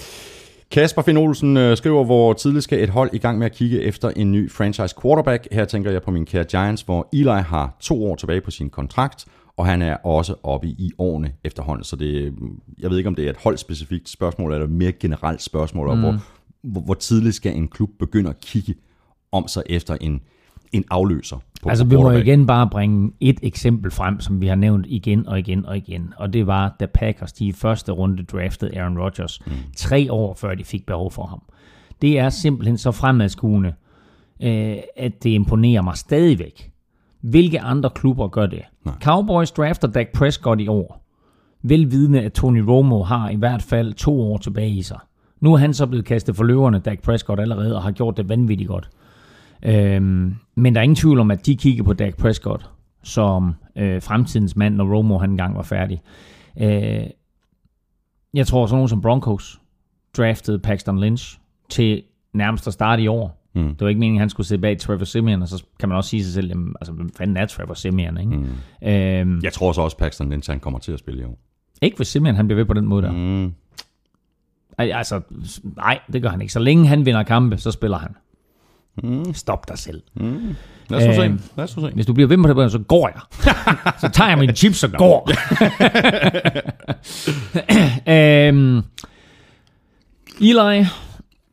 [0.71, 3.83] Kasper Finn Olsen øh, skriver, hvor tidligt skal et hold i gang med at kigge
[3.83, 5.49] efter en ny franchise quarterback.
[5.53, 8.71] Her tænker jeg på min kære Giants, hvor Eli har to år tilbage på sin
[8.71, 9.25] kontrakt,
[9.61, 11.85] og han er også oppe i årene efterhånden.
[11.85, 12.35] Så det,
[12.79, 15.99] jeg ved ikke, om det er et holdspecifikt spørgsmål, eller et mere generelt spørgsmål, om
[16.01, 16.19] hvor,
[16.63, 18.75] hvor, hvor tidligt skal en klub begynde at kigge
[19.33, 20.21] om sig efter en,
[20.73, 24.55] en afløser på Altså, vi må igen bare bringe et eksempel frem, som vi har
[24.55, 26.13] nævnt igen og igen og igen.
[26.17, 29.41] Og det var, da Packers de i første runde draftede Aaron Rodgers.
[29.47, 29.53] Mm.
[29.77, 31.43] Tre år før de fik behov for ham.
[32.03, 33.75] Det er simpelthen så fremadskuende,
[34.43, 36.71] øh, at det imponerer mig stadigvæk.
[37.21, 38.63] Hvilke andre klubber gør det?
[38.85, 38.95] Nej.
[39.03, 41.07] Cowboys drafter Dak Prescott i år.
[41.63, 44.99] Velvidende, at Tony Romo har i hvert fald to år tilbage i sig.
[45.41, 48.29] Nu er han så blevet kastet for løverne, Dak Prescott allerede, og har gjort det
[48.29, 48.91] vanvittigt godt.
[49.63, 52.71] Øhm, men der er ingen tvivl om, at de kigger på Dak Prescott
[53.03, 56.03] som øh, fremtidens mand, når Romo han engang var færdig.
[56.61, 57.07] Øh,
[58.35, 59.61] jeg tror, sådan nogen som Broncos
[60.17, 62.03] draftede Paxton Lynch til
[62.33, 63.40] nærmest at starte i år.
[63.55, 63.69] Mm.
[63.69, 65.99] Det var ikke meningen, at han skulle sidde bag Trevor Simeon, og så kan man
[65.99, 68.37] også sige sig selv, jamen, altså, hvem fanden er Trevor Simeon, ikke?
[68.37, 68.89] Mm.
[68.89, 71.39] Øhm, Jeg tror så også, Paxton Lynch han kommer til at spille i år.
[71.83, 73.13] ikke hvis Simeon han bliver ved på den måde der.
[73.13, 73.53] Mm.
[74.79, 75.21] Ej, Altså,
[75.77, 76.53] nej, det gør han ikke.
[76.53, 78.11] Så længe han vinder kampe, så spiller han.
[79.03, 79.35] Mm.
[79.35, 80.03] Stop dig selv.
[80.91, 81.23] Lad os nu se.
[81.23, 81.81] Øhm, Lad os se.
[81.95, 83.21] Hvis du bliver ved med det, så går jeg.
[84.01, 85.31] så tager jeg mine chips og går.
[88.11, 88.83] øhm,
[90.41, 90.85] Eli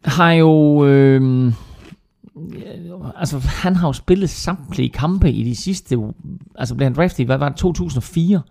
[0.05, 0.85] har jo...
[0.85, 1.53] Øhm,
[3.15, 5.97] altså, han har jo spillet samtlige kampe i de sidste...
[6.55, 8.41] Altså, blev han draftet i, hvad var det, 2004?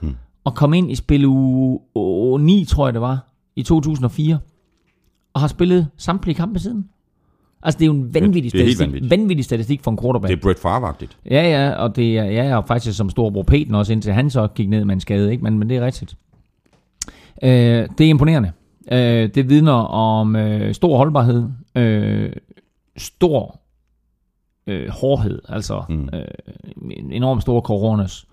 [0.00, 0.14] Hmm.
[0.44, 4.38] Og kom ind i spil uge 9, tror jeg det var, i 2004.
[5.34, 6.88] Og har spillet samtlige kampe siden.
[7.62, 9.10] Altså, det er jo en vanvittig, helt statistik, vanvittigt.
[9.10, 10.30] vanvittig statistik for en quarterback.
[10.30, 11.16] Det er Brett Favre-agtigt.
[11.30, 14.46] Ja, ja, og det er ja, og faktisk som stor Peten også, indtil han så
[14.46, 15.44] gik ned med en skade, ikke?
[15.44, 16.16] Men, men det er rigtigt.
[17.42, 18.52] Øh, det er imponerende.
[18.92, 22.32] Øh, det vidner om øh, stor holdbarhed, øh,
[22.96, 23.60] stor
[24.66, 26.08] øh, hårdhed, altså Mm.
[26.12, 26.24] øh,
[26.90, 28.26] en enormt stor coronas.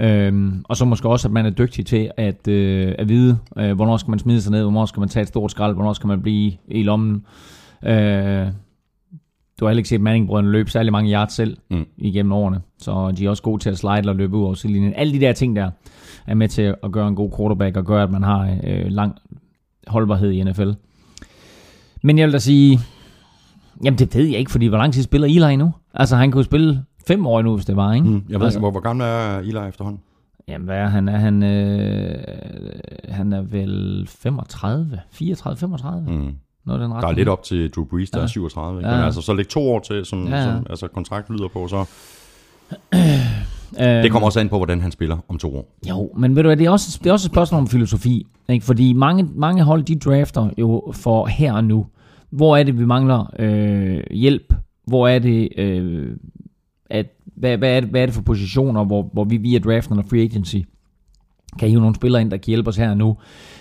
[0.00, 3.72] Øhm, og så måske også, at man er dygtig til at, øh, at vide, øh,
[3.72, 6.06] hvornår skal man smide sig ned, hvornår skal man tage et stort skrald, hvornår skal
[6.06, 7.26] man blive i lommen.
[7.84, 8.46] Øh,
[9.60, 11.86] du har heller ikke set Manning-brødrene løbe særlig mange yards selv mm.
[11.96, 14.94] igennem årene, så de er også gode til at slide og løbe ud over sidelinjen.
[14.94, 15.70] Alle de der ting der
[16.26, 19.14] er med til at gøre en god quarterback og gøre, at man har øh, lang
[19.86, 20.70] holdbarhed i NFL.
[22.02, 22.78] Men jeg vil da sige,
[23.84, 25.72] jamen det ved jeg ikke, fordi hvor lang tid spiller Eli nu?
[25.94, 28.06] Altså han kunne spille fem år nu, hvis det var, ikke?
[28.08, 28.22] Mm.
[28.28, 30.00] Jeg ved altså, hvor, hvor gammel er Eli efterhånden?
[30.48, 31.08] Jamen hvad er han?
[31.08, 32.14] Er han, øh,
[33.08, 35.00] han er vel 35?
[35.12, 36.00] 34, 35?
[36.12, 36.34] Mm.
[36.66, 37.16] Noget den Der er retning.
[37.16, 38.24] lidt op til Drew Brees, der Ja.
[38.24, 38.78] er 37.
[38.80, 38.88] Ikke?
[38.90, 38.96] Ja.
[38.96, 40.44] Men altså, så læg to år til, som, Ja, ja.
[40.44, 41.84] som altså, kontrakt lyder på, så
[43.80, 45.76] Øhm, det kommer også an på, hvordan han spiller om to år.
[45.88, 48.26] Jo, men ved du hvad, det er også, det er også et spørgsmål om filosofi.
[48.48, 48.64] Ikke?
[48.66, 51.86] Fordi mange, mange hold, de drafter jo for her og nu.
[52.30, 54.54] Hvor er det, vi mangler øh, hjælp?
[54.86, 56.16] Hvor er det, øh,
[56.90, 59.98] at, hvad, hvad, er det, hvad er det for positioner, hvor, hvor vi via draften
[59.98, 60.56] og free agency
[61.58, 63.16] kan hive nogle spillere ind, der kan hjælpe os her og nu.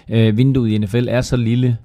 [0.10, 1.78] Øh, vinduet i NFL er så lille,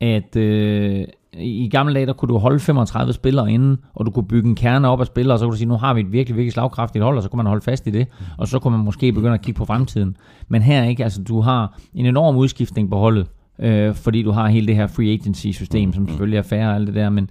[0.00, 1.04] at øh,
[1.38, 4.54] i gamle dage, der kunne du holde 35 spillere inden, og du kunne bygge en
[4.54, 6.52] kerne op af spillere, og så kunne du sige, nu har vi et virkelig, virkelig
[6.52, 8.06] slagkraftigt hold, og så kunne man holde fast i det,
[8.38, 10.16] og så kunne man måske begynde at kigge på fremtiden.
[10.48, 13.26] Men her ikke, altså du har en enorm udskiftning på holdet,
[13.58, 16.86] øh, fordi du har hele det her free agency-system, som selvfølgelig er færre og alt
[16.86, 17.30] det der, men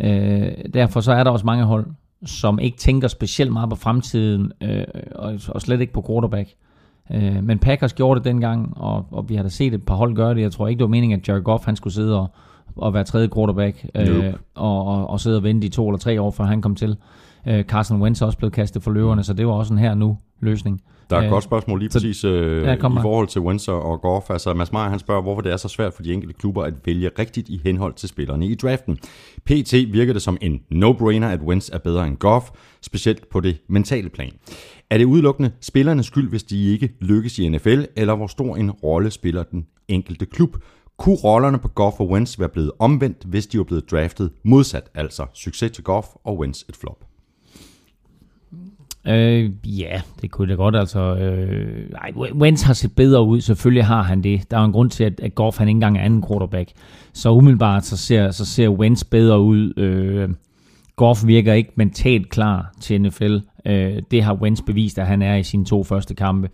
[0.00, 1.86] øh, derfor så er der også mange hold,
[2.24, 6.48] som ikke tænker specielt meget på fremtiden, øh, og, og slet ikke på quarterback.
[7.12, 10.14] Øh, men Packers gjorde det dengang, og, og vi har da set et par hold
[10.14, 10.40] gøre det.
[10.40, 12.26] Jeg tror ikke, det var meningen, at Jared Goff han skulle sidde og,
[12.76, 14.34] og være tredje quarterback, øh, Nope.
[14.54, 16.90] og, og, og sidde og vente i to eller tre år, før han kom til.
[16.90, 16.96] Øh,
[17.62, 20.82] Carson Wentz også blevet kastet for løverne, så det var også en her-nu løsning.
[21.10, 23.72] Der er et Øh, godt spørgsmål lige så- præcis øh, Ja, i forhold til Windsor
[23.72, 24.30] og Goff.
[24.30, 26.74] Altså Mads Meyer, han spørger, hvorfor det er så svært for de enkelte klubber at
[26.86, 28.96] vælge rigtigt i henhold til spillerne i draften.
[29.44, 32.50] PT virker det som en no-brainer, at Wentz er bedre end Goff,
[32.82, 34.32] specielt på det mentale plan.
[34.90, 38.70] Er det udelukkende spillernes skyld, hvis de ikke lykkes i NFL, eller hvor stor en
[38.70, 40.56] rolle spiller den enkelte klub?
[40.98, 44.90] Kunne rollerne på Goff og Wentz være blevet omvendt, hvis de var blevet draftet modsat,
[44.94, 47.04] altså succes til Goff og Wentz et flop?
[49.08, 50.76] Øh, ja, det kunne det godt.
[50.76, 53.40] Altså, øh, ej, Wentz har set bedre ud.
[53.40, 54.50] Selvfølgelig har han det.
[54.50, 56.70] Der er en grund til, at, at Goff han ikke engang er anden quarterback.
[57.12, 59.78] Så umiddelbart så ser, så ser Wentz bedre ud.
[59.78, 60.28] Øh,
[60.96, 63.36] Goff virker ikke mentalt klar til NFL.
[63.66, 66.50] Øh, det har Wentz bevist, at han er i sine to første kampe.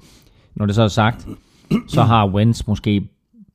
[0.55, 1.27] Når det så er sagt,
[1.89, 3.09] så har Wentz måske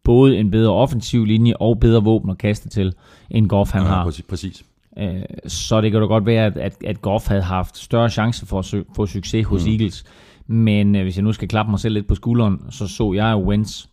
[0.03, 2.93] både en bedre offensiv linje og bedre våben at kaste til,
[3.29, 4.03] end Goff han har.
[4.03, 4.25] præcis.
[4.29, 4.63] præcis.
[4.99, 8.45] Øh, så det kan da godt være, at, at, at Goff havde haft større chance
[8.45, 9.71] for at sø- få succes hos mm.
[9.71, 10.05] Eagles.
[10.47, 13.31] Men øh, hvis jeg nu skal klappe mig selv lidt på skulderen, så så jeg
[13.31, 13.85] jo Wentz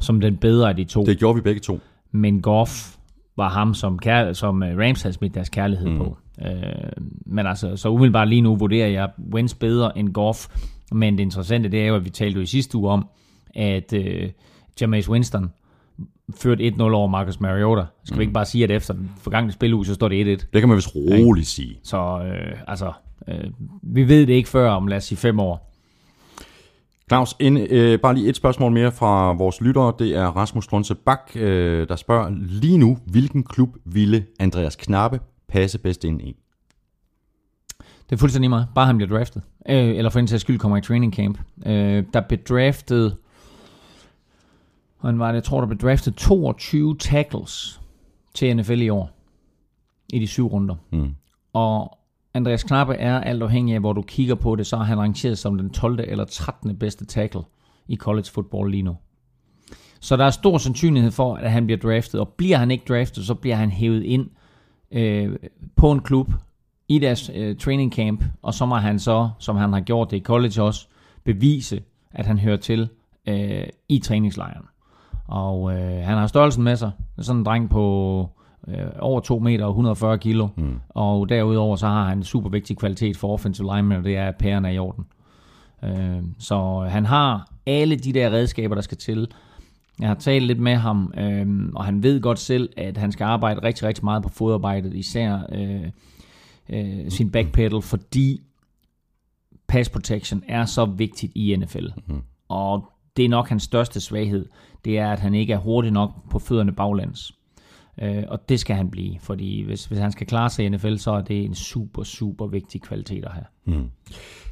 [0.00, 1.02] som den bedre af de to.
[1.02, 1.80] Det gjorde vi begge to.
[2.10, 2.96] Men Goff
[3.36, 5.98] var ham, som, kær- som øh, Rams havde smidt deres kærlighed mm.
[5.98, 6.16] på.
[6.44, 6.52] Øh,
[7.26, 10.46] men altså, så umiddelbart lige nu vurderer jeg Wentz bedre end Goff.
[10.92, 13.08] Men det interessante, det er jo, at vi talte jo i sidste uge om,
[13.54, 14.30] at øh,
[14.80, 15.50] Jameis Winston
[16.36, 17.82] ført 1-0 over Marcus Mariota.
[18.04, 20.46] Skal vi ikke bare sige, at efter den forgangne spiluge, så står det 1-1?
[20.52, 21.78] Det kan man vist roligt sige.
[21.82, 22.92] Så øh, altså,
[23.28, 23.44] øh,
[23.82, 25.70] vi ved det ikke før om, lad os sige, fem år.
[27.08, 29.92] Claus, en, øh, bare lige et spørgsmål mere fra vores lyttere.
[29.98, 35.20] Det er Rasmus Strunse Bak, øh, der spørger lige nu, hvilken klub ville Andreas Knappe
[35.48, 36.36] passe bedst ind i?
[37.78, 38.66] Det er fuldstændig meget.
[38.74, 39.42] Bare han bliver draftet.
[39.68, 41.38] Øh, eller for en sags skyld kommer i training camp.
[41.66, 43.16] Øh, der blev draftet...
[45.00, 45.34] Hvordan var det?
[45.34, 47.80] Jeg tror, der blev draftet 22 tackles
[48.34, 49.10] til NFL i år.
[50.12, 50.74] I de syv runder.
[50.92, 51.14] Mm.
[51.52, 51.98] Og
[52.34, 55.38] Andreas Knappe er alt afhængig af, hvor du kigger på det, så er han rangeret
[55.38, 56.00] som den 12.
[56.08, 56.76] eller 13.
[56.76, 57.40] bedste tackle
[57.88, 58.96] i college football lige nu.
[60.00, 63.26] Så der er stor sandsynlighed for, at han bliver draftet, og bliver han ikke draftet,
[63.26, 64.30] så bliver han hævet ind
[64.90, 65.36] øh,
[65.76, 66.32] på en klub
[66.88, 70.16] i deres øh, training camp, og så må han så, som han har gjort det
[70.16, 70.86] i college også,
[71.24, 72.88] bevise, at han hører til
[73.26, 74.64] øh, i træningslejren.
[75.30, 76.90] Og øh, han har størrelsen med sig.
[77.18, 78.28] Sådan en dreng på
[78.68, 80.48] øh, over 2 meter og 140 kilo.
[80.56, 80.80] Mm.
[80.88, 84.28] Og derudover så har han en super vigtig kvalitet for offensive linemen, og det er,
[84.28, 85.04] at pærerne er i orden.
[85.84, 89.28] Øh, så han har alle de der redskaber, der skal til.
[90.00, 93.24] Jeg har talt lidt med ham, øh, og han ved godt selv, at han skal
[93.24, 95.90] arbejde rigtig, rigtig meget på fodarbejdet, især øh,
[96.68, 98.40] øh, sin backpedal, fordi
[99.68, 101.86] pass protection er så vigtigt i NFL.
[102.06, 102.22] Mm.
[102.48, 104.48] Og det er nok hans største svaghed,
[104.84, 107.32] det er, at han ikke er hurtig nok på fødderne baglands.
[108.02, 110.96] Øh, og det skal han blive, fordi hvis, hvis han skal klare sig i NFL,
[110.96, 113.44] så er det en super, super vigtig kvalitet at have.
[113.64, 113.90] Mm.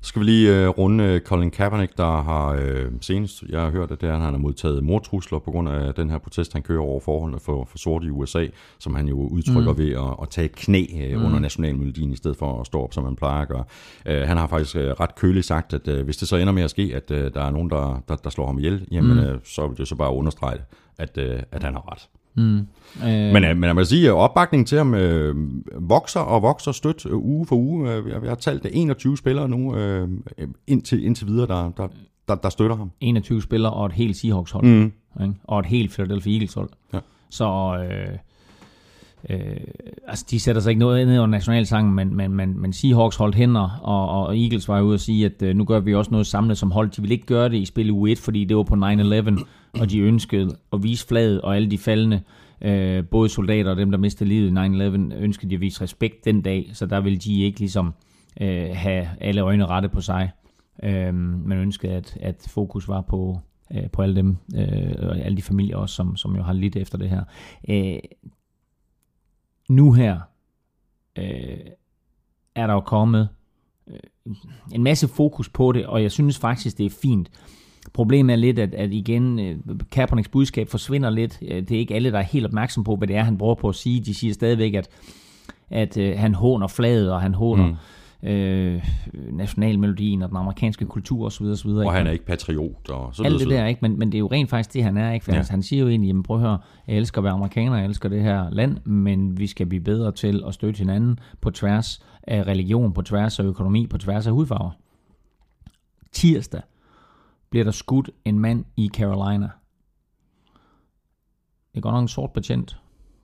[0.02, 3.90] Skal vi lige øh, runde øh, Colin Kaepernick, der har øh, senest, jeg har hørt,
[3.90, 6.62] at det er, at han har modtaget mordtrusler på grund af den her protest, han
[6.62, 8.46] kører over forholdene for, for sorte i USA,
[8.78, 9.78] som han jo udtrykker mm.
[9.78, 12.94] ved at, at tage et knæ øh, under nationalmelodien, i stedet for at stå op,
[12.94, 13.64] som han plejer at gøre.
[14.06, 16.62] Øh, han har faktisk øh, ret køligt sagt, at øh, hvis det så ender med
[16.62, 19.18] at ske, at øh, der er nogen, der, der, der slår ham ihjel, jamen mm.
[19.18, 20.58] øh, så vil det så bare understrege,
[20.98, 22.08] at, øh, at han har ret.
[22.38, 22.58] Mm.
[23.04, 25.34] Øh, Men, øh, men jeg må sige, at opbakningen til ham øh,
[25.90, 27.90] vokser og vokser stødt øh, uge for uge.
[27.92, 30.08] Øh, Jeg, jeg har talt det 21 spillere nu øh,
[30.66, 31.88] indtil, indtil videre, der, der,
[32.28, 32.90] der, der støtter ham.
[33.00, 34.92] 21 spillere og et helt Seahawks hold, Mm.
[35.22, 35.34] ikke?
[35.44, 36.68] og et helt Philadelphia Eagles hold.
[36.94, 36.98] Ja.
[37.30, 37.46] Så
[37.90, 38.18] øh,
[39.30, 39.56] øh,
[40.06, 43.34] altså, de sætter sig ikke noget ned over nationalsangen, men, men, men, men Seahawks holdt
[43.34, 46.26] hænder, og, og Eagles var ude og sige, at øh, nu gør vi også noget
[46.26, 46.90] samlet som hold.
[46.90, 49.44] De ville ikke gøre det i spil u 1, fordi det var på 9-11,
[49.80, 52.20] og de ønskede at vise flaget, og alle de faldende,
[52.62, 56.24] øh, både soldater og dem, der mistede livet i 9-11, ønskede de at vise respekt
[56.24, 57.94] den dag, så der ville de ikke ligesom
[58.40, 60.30] øh, have alle øjne rette på sig.
[60.82, 63.40] Øh, man ønskede, at, at fokus var på,
[63.74, 66.76] øh, på alle dem, øh, og alle de familier også, som, som jo har lidt
[66.76, 67.22] efter det her.
[67.68, 67.98] Øh,
[69.68, 70.20] nu her
[71.18, 71.58] øh,
[72.54, 73.28] er der jo kommet
[73.86, 74.34] øh,
[74.72, 77.30] en masse fokus på det, og jeg synes faktisk, det er fint.
[77.92, 79.56] Problemet er lidt, at, at igen, øh,
[79.90, 81.38] Kaepernicks budskab forsvinder lidt.
[81.42, 83.54] Øh, det er ikke alle, der er helt opmærksom på, hvad det er, han bruger
[83.54, 84.00] på at sige.
[84.00, 84.88] De siger stadigvæk, at,
[85.70, 87.76] at øh, han håner flaget, og han håner mm
[88.22, 88.84] øh,
[89.32, 91.44] nationalmelodien og den amerikanske kultur osv.
[91.44, 91.68] osv.
[91.68, 93.78] Og han er ikke patriot og så Alt det der, ikke?
[93.82, 95.12] Men, men det er jo rent faktisk det, han er.
[95.12, 95.24] Ikke?
[95.24, 95.38] For Ja.
[95.38, 95.44] ja.
[95.50, 98.08] Han siger jo egentlig, jamen prøv at høre, jeg elsker at være amerikaner, jeg elsker
[98.08, 102.42] det her land, men vi skal blive bedre til at støtte hinanden på tværs af
[102.46, 104.70] religion, på tværs af økonomi, på tværs af hudfarver.
[106.12, 106.60] Tirsdag
[107.50, 109.48] bliver der skudt en mand i Carolina.
[111.72, 112.76] Det er godt nok en sort betjent,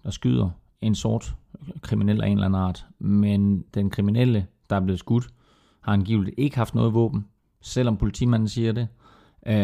[0.03, 1.35] der skyder en sort
[1.81, 2.87] kriminel af en eller anden art.
[2.99, 5.29] Men den kriminelle, der er blevet skudt,
[5.81, 7.27] har angiveligt ikke haft noget våben,
[7.61, 8.89] selvom politimanden siger det.
[9.47, 9.55] Øh,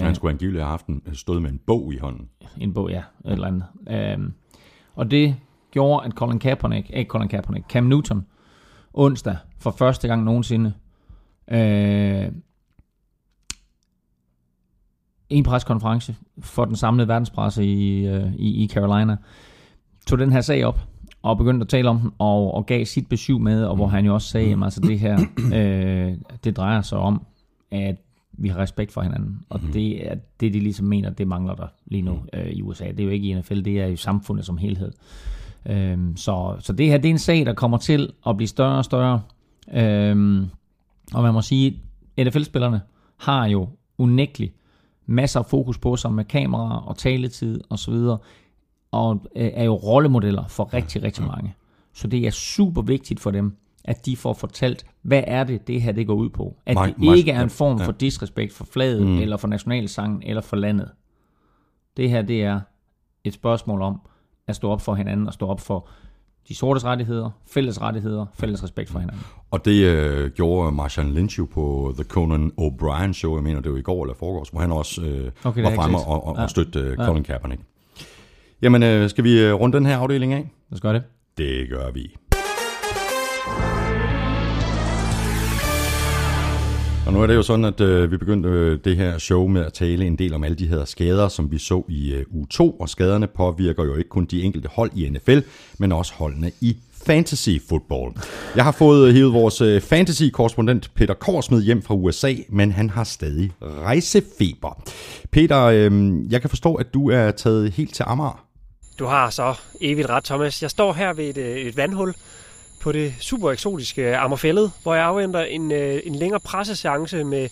[0.00, 2.28] Han skulle angiveligt have haft en, stået med en bog i hånden.
[2.60, 3.64] en bog, ja, et eller andet.
[3.90, 4.32] Øhm,
[4.94, 5.36] og det
[5.70, 8.26] gjorde, at Colin Kaepernick, ikke Colin Kaepernick, Cam Newton,
[8.94, 10.72] onsdag, for første gang nogensinde,
[11.50, 12.32] øh,
[15.28, 19.16] en preskonference for den samlede verdenspresse i, øh, i, i Carolina,
[20.06, 20.80] tog den her sag op,
[21.26, 24.06] og begyndte at tale om den, og, og gav sit besøg med, og hvor han
[24.06, 25.20] jo også sagde, at altså det her,
[25.54, 26.12] øh,
[26.44, 27.22] det drejer sig om,
[27.70, 27.96] at
[28.32, 29.40] vi har respekt for hinanden.
[29.48, 29.72] Og mm.
[29.72, 32.84] det er det, de ligesom mener, det mangler der lige nu øh, i USA.
[32.84, 34.92] Det er jo ikke i NFL, det er i samfundet som helhed.
[35.66, 38.78] Øhm, så, så det her, det er en sag, der kommer til at blive større
[38.78, 39.20] og større.
[39.74, 40.46] Øhm,
[41.14, 41.80] og man må sige,
[42.20, 42.80] NFL-spillerne
[43.16, 44.54] har jo unægteligt
[45.06, 47.94] masser af fokus på sig med kameraer og taletid osv.,
[48.96, 51.54] og øh, er jo rollemodeller for rigtig, rigtig mange.
[51.92, 55.82] Så det er super vigtigt for dem, at de får fortalt, hvad er det, det
[55.82, 56.56] her det går ud på.
[56.66, 59.18] At det ikke er en form for disrespekt for flaget, mm.
[59.18, 60.90] eller for nationalsangen, eller for landet.
[61.96, 62.60] Det her, det er
[63.24, 64.00] et spørgsmål om
[64.46, 65.88] at stå op for hinanden, og stå op for
[66.48, 69.22] de sortes rettigheder, fælles rettigheder, fælles respekt for hinanden.
[69.50, 73.72] Og det øh, gjorde Marshawn Lynch jo på The Conan O'Brien Show, jeg mener det
[73.72, 76.42] var i går eller forgårs, hvor han også øh, Okay, var fremme og, og, Ja.
[76.42, 77.60] og støtte øh, Colin Kaepernick.
[78.62, 80.50] Jamen, øh, skal vi øh, runde den her afdeling af?
[80.70, 81.02] Lad os gøre det.
[81.38, 82.16] Det gør vi.
[87.06, 89.64] Og nu er det jo sådan, at øh, vi begyndte øh, det her show med
[89.64, 92.46] at tale en del om alle de her skader, som vi så i øh, uge
[92.50, 95.38] 2, og skaderne påvirker jo ikke kun de enkelte hold i NFL,
[95.78, 98.12] men også holdene i fantasy football.
[98.56, 103.04] Jeg har fået hævet vores øh, fantasy-korrespondent Peter Korsmed hjem fra USA, men han har
[103.04, 104.82] stadig rejsefeber.
[105.30, 105.92] Peter, øh,
[106.32, 108.45] jeg kan forstå, at du er taget helt til Amager.
[108.98, 110.62] Du har så evigt ret, Thomas.
[110.62, 112.14] Jeg står her ved et, øh, et vandhul
[112.80, 117.48] på det super eksotiske Ammerfællet, hvor jeg afventer en, øh, en længere presseseance med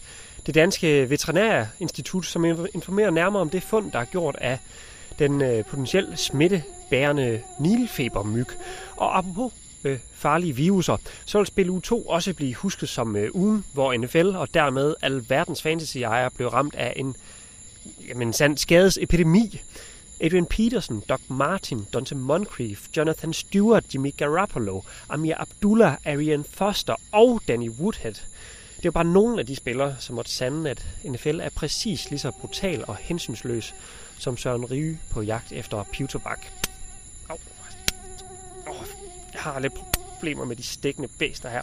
[0.46, 4.58] det danske veterinærinstitut, som informerer nærmere om det fund, der er gjort af
[5.18, 8.48] den øh, potentielt smittebærende nilfebermyg.
[8.96, 9.52] Og apropos
[9.84, 13.96] øh, farlige viruser, så vil spil u 2 også blive husket som øh, ugen, hvor
[13.96, 17.16] NFL og dermed al verdens fantasy-ejere blev ramt af en
[18.08, 19.60] jamen, sand skadesepidemi.
[20.24, 27.40] Adrian Peterson, Doc Martin, Dante Moncrief, Jonathan Stewart, Jimmy Garoppolo, Amir Abdullah, Arian Foster og
[27.48, 28.14] Danny Woodhead.
[28.76, 32.10] Det er jo bare nogle af de spillere, som måtte sande, at NFL er præcis
[32.10, 33.74] lige så brutal og hensynsløs
[34.18, 36.46] som Søren Rige på jagt efter Pewterbak.
[37.28, 37.36] Au.
[38.66, 38.86] Oh,
[39.32, 41.62] jeg har lidt problemer med de stikkende bæster her.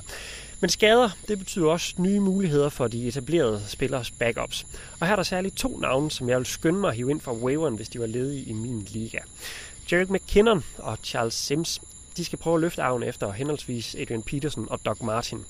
[0.61, 4.65] Men skader, det betyder også nye muligheder for de etablerede spillers backups.
[4.99, 7.21] Og her er der særligt to navne, som jeg vil skynde mig at hive ind
[7.21, 9.19] fra waiveren, hvis de var ledige i min liga.
[9.91, 11.81] Jerick McKinnon og Charles Sims,
[12.17, 15.45] de skal prøve at løfte arven efter henholdsvis Adrian Peterson og Doug Martin.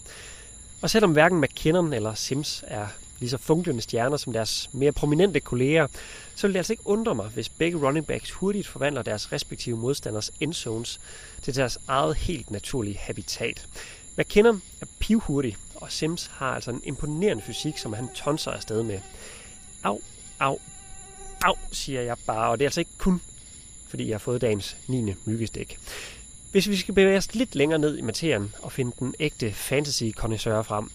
[0.81, 2.87] Og selvom hverken McKinnon eller Sims er
[3.19, 5.87] lige så funklende stjerner som deres mere prominente kolleger,
[6.35, 9.77] så vil det altså ikke undre mig, hvis begge running backs hurtigt forvandler deres respektive
[9.77, 10.99] modstanders endzones
[11.41, 13.67] til deres eget helt naturlige habitat.
[14.17, 18.99] McKinnon er pivhurtig, og Sims har altså en imponerende fysik, som han tonser afsted med.
[19.83, 20.01] Au,
[20.39, 20.59] au,
[21.41, 23.21] au, siger jeg bare, og det er altså ikke kun,
[23.87, 25.13] fordi jeg har fået dagens 9.
[25.25, 25.79] myggestik.
[26.51, 30.03] Hvis vi skal bevæge os lidt længere ned i materien og finde den ægte fantasy
[30.15, 30.91] connoisseur frem,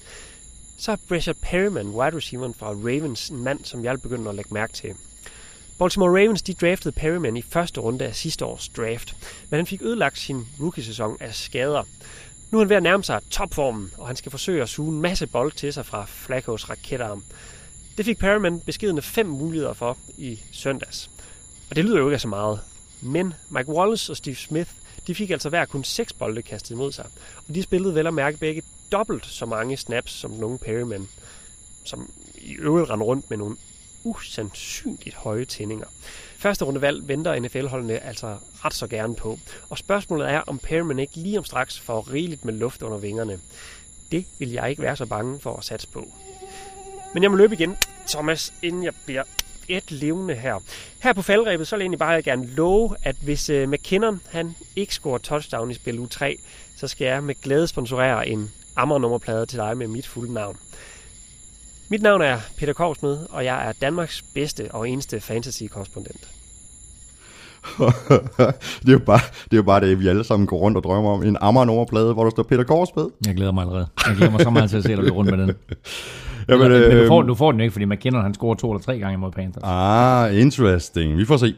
[0.78, 4.54] så er Breshad Perryman, wide receiveren fra Ravens, en mand, som jeg begynder at lægge
[4.54, 4.94] mærke til.
[5.78, 9.16] Baltimore Ravens de draftede Perryman i første runde af sidste års draft,
[9.50, 11.84] men han fik ødelagt sin rookie-sæson af skader.
[12.50, 15.00] Nu er han ved at nærme sig topformen, og han skal forsøge at suge en
[15.00, 17.24] masse bold til sig fra Flacco's raketarm.
[17.96, 21.10] Det fik Perryman beskedende fem muligheder for i søndags.
[21.70, 22.60] Og det lyder jo ikke af så meget.
[23.02, 24.70] Men Mike Wallace og Steve Smith,
[25.06, 27.06] de fik altså hver kun seks bolde kastet imod sig.
[27.48, 31.08] Og de spillede vel at mærke begge dobbelt så mange snaps som den unge Perryman,
[31.84, 33.56] som i øvrigt rendte rundt med nogle
[34.04, 35.86] usandsynligt høje tændinger.
[36.38, 39.38] Første rundevalg venter NFL-holdene altså ret så gerne på.
[39.68, 43.40] Og spørgsmålet er, om Perryman ikke lige om straks får rigeligt med luft under vingerne.
[44.12, 46.08] Det vil jeg ikke være så bange for at satse på.
[47.14, 47.76] Men jeg må løbe igen,
[48.08, 49.22] Thomas, inden jeg bliver
[49.68, 50.58] et levende her.
[51.02, 54.56] Her på faldrebet, så vil jeg egentlig bare gerne love, at hvis uh, McKinnon han
[54.76, 56.38] ikke scorer touchdown i spil u 3,
[56.76, 60.58] så skal jeg med glæde sponsorere en Ammer-nummerplade til dig med mit fulde navn.
[61.88, 66.20] Mit navn er Peter Korsmed, og jeg er Danmarks bedste og eneste fantasy-korrespondent.
[68.82, 70.82] det, er jo bare, det er jo bare det, vi alle sammen går rundt og
[70.82, 71.22] drømmer om.
[71.22, 73.06] En Amager nummerplade, hvor der står Peter Korsmed.
[73.26, 73.86] Jeg glæder mig allerede.
[74.06, 75.54] Jeg glæder mig så meget til at se dig løbe rundt med den.
[76.48, 78.70] Jamen, men, men du, øh, får, du får den ikke, fordi McKinnon han scorer to
[78.70, 79.62] eller tre gange mod Panthers.
[79.64, 81.18] Ah, interesting.
[81.18, 81.54] Vi får se.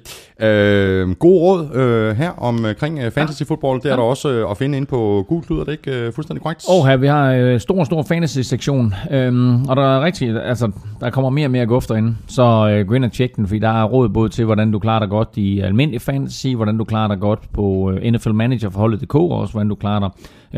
[0.47, 3.81] Øh, god råd øh, her omkring øh, fantasy football.
[3.83, 6.43] Det er der også øh, at finde inde på Google, lyder det ikke øh, fuldstændig
[6.43, 6.65] korrekt?
[6.69, 10.71] Og her, vi har øh, stor, stor fantasy-sektion, øhm, og der er rigtig, altså,
[11.01, 13.59] der kommer mere og mere guf derinde, så øh, gå ind og tjek den, fordi
[13.59, 16.85] der er råd både til, hvordan du klarer dig godt i almindelig fantasy, hvordan du
[16.85, 20.11] klarer dig godt på øh, NFL Manager for holdet.dk, og også hvordan du klarer dig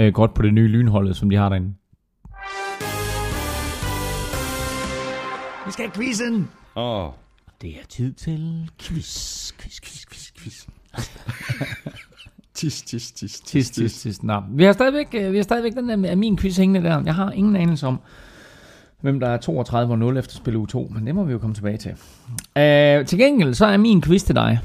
[0.02, 1.72] øh, godt på det nye lynholdet, som de har derinde.
[5.66, 6.48] Vi skal have quizzen!
[6.76, 7.12] Åh, oh,
[7.62, 10.66] Det er tid til quiz, quiz, quiz, quiz, quiz.
[12.54, 14.22] tis, tis, tis, Tis, tis, tis.
[14.22, 17.02] Nå, vi har stadigvæk, øh, vi har stadigvæk den der med min quiz hængende der.
[17.04, 18.00] Jeg har ingen anelse om,
[19.00, 21.38] hvem der er 32 og 0 efter spil u 2, men det må vi jo
[21.38, 21.90] komme tilbage til.
[21.90, 24.58] Uh, til gengæld, så er min quiz til dig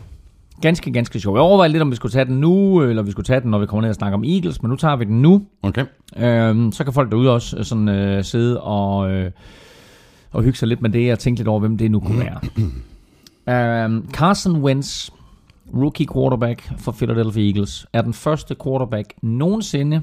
[0.61, 1.35] ganske, ganske sjov.
[1.35, 3.59] Jeg overvejede lidt, om vi skulle tage den nu, eller vi skulle tage den, når
[3.59, 5.45] vi kommer ned og snakke om Eagles, men nu tager vi den nu.
[5.63, 5.81] Okay.
[6.15, 9.31] Uh, så kan folk derude også øh, sådan uh, sidde og, uh,
[10.31, 12.39] og hygge sig lidt med det, og tænke lidt over, hvem det nu kunne være.
[13.47, 15.09] Uh, Carson Wentz,
[15.73, 20.01] rookie quarterback for Philadelphia Eagles, er den første quarterback nogensinde,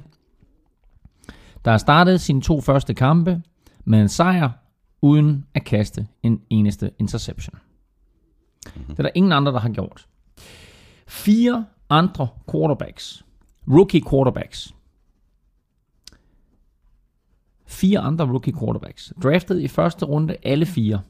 [1.65, 3.43] der har startet sine to første kampe
[3.85, 4.51] med en sejr,
[5.03, 7.59] uden at kaste en eneste interception.
[8.65, 10.07] Det er der ingen andre, der har gjort.
[11.09, 13.25] Fire andre quarterbacks,
[13.69, 14.75] rookie quarterbacks,
[17.73, 21.03] fire andre rookie quarterbacks, draftet i første runde alle fire,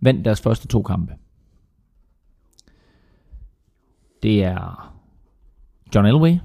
[0.00, 1.16] vandt deres første to kampe.
[4.22, 4.92] Det er
[5.94, 6.38] John Elway.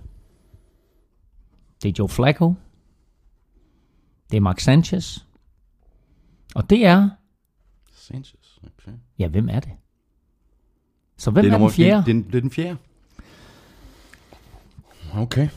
[1.84, 2.54] Det er Joe Flacco.
[4.32, 5.18] Det er Mark Sanchez.
[6.56, 7.10] Og det er...
[7.94, 8.60] Sanchez.
[8.64, 8.98] Okay.
[9.20, 9.72] Ja, hvem er det?
[11.18, 12.06] Så hvem det er, er den fjerde?
[12.06, 12.78] Det, det, det er den fjerde.
[15.16, 15.48] Okay.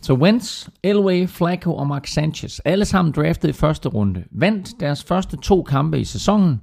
[0.00, 5.04] Så Wentz, Elway, Flacco og Mark Sanchez, alle sammen draftet i første runde, vandt deres
[5.04, 6.60] første to kampe i sæsonen.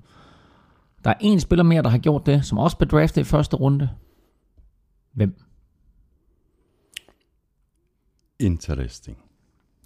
[1.03, 3.55] Der er en spiller mere, der har gjort det, som også blev draftet i første
[3.55, 3.89] runde.
[5.13, 5.35] Hvem?
[8.39, 9.17] Interesting.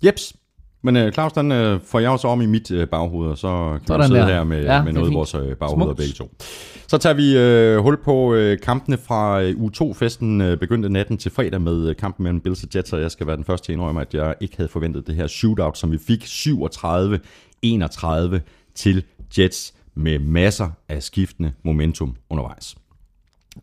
[0.06, 0.36] Jeps.
[0.84, 3.70] Men uh, Claus, den uh, får jeg også om i mit uh, baghoved, og så
[3.72, 4.26] kan Sådan vi sidde der.
[4.28, 5.16] her med, Ja, med noget fint.
[5.16, 6.32] vores uh, baghoveder begge to.
[6.88, 10.42] Så tager vi uh, hul på uh, kampene fra uh, U2-festen.
[10.42, 13.28] Uh, begyndte natten til fredag med uh, kampen mellem Bills og Jets, og jeg skal
[13.28, 15.92] være den første til at indrømme, at jeg ikke havde forventet det her shootout, som
[15.92, 16.24] vi fik
[17.66, 18.40] 37-31
[18.76, 19.04] til
[19.40, 22.76] Jets med masser af skiftende momentum undervejs.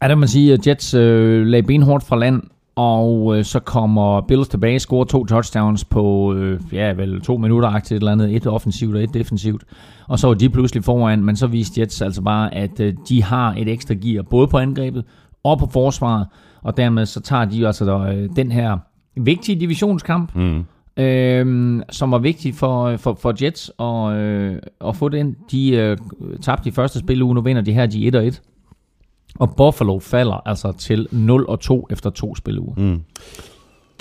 [0.03, 2.43] Ja, der må man sige, at Jets øh, lagde benhårdt fra land,
[2.79, 7.68] og øh, så kommer Bills tilbage, scorer to touchdowns på, øh, ja vel, to minutter
[7.68, 9.64] et eller andet, et offensivt og et defensivt.
[10.09, 13.22] Og så var de pludselig foran, men så viste Jets altså bare, at øh, de
[13.22, 15.05] har et ekstra gear, både på angrebet
[15.45, 16.26] og på forsvaret,
[16.62, 18.79] og dermed så tager de altså øh, den her
[19.16, 20.64] vigtige divisionskamp, Mm.
[21.03, 24.57] øh, som var vigtig for, for, for Jets at, øh,
[24.89, 25.37] at få den.
[25.51, 25.97] De øh,
[26.43, 28.48] tabte de første spil uge, nu vinder de her, de er 1-1.
[29.39, 32.74] Og Buffalo falder altså til 0 og 2 efter to spiluger.
[32.76, 33.01] Mm.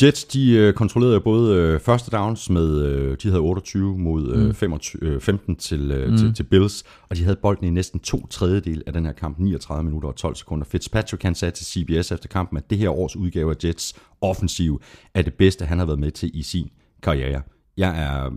[0.02, 4.54] Jets, de øh, kontrollerede både øh, første downs med, øh, de havde 28 mod øh,
[4.54, 6.18] 25, øh, 15 til, øh, mm.
[6.18, 9.40] til, til Bills, og de havde bolden i næsten to tredjedel af den her kamp,
[9.40, 10.66] 39 minutter og 12 sekunder.
[10.66, 14.82] Fitzpatrick han sagde til CBS efter kampen, at det her års udgave af Jets offensiv
[15.14, 16.70] er det bedste, han har været med til i sin
[17.04, 17.42] karriere.
[17.78, 18.32] Jeg er,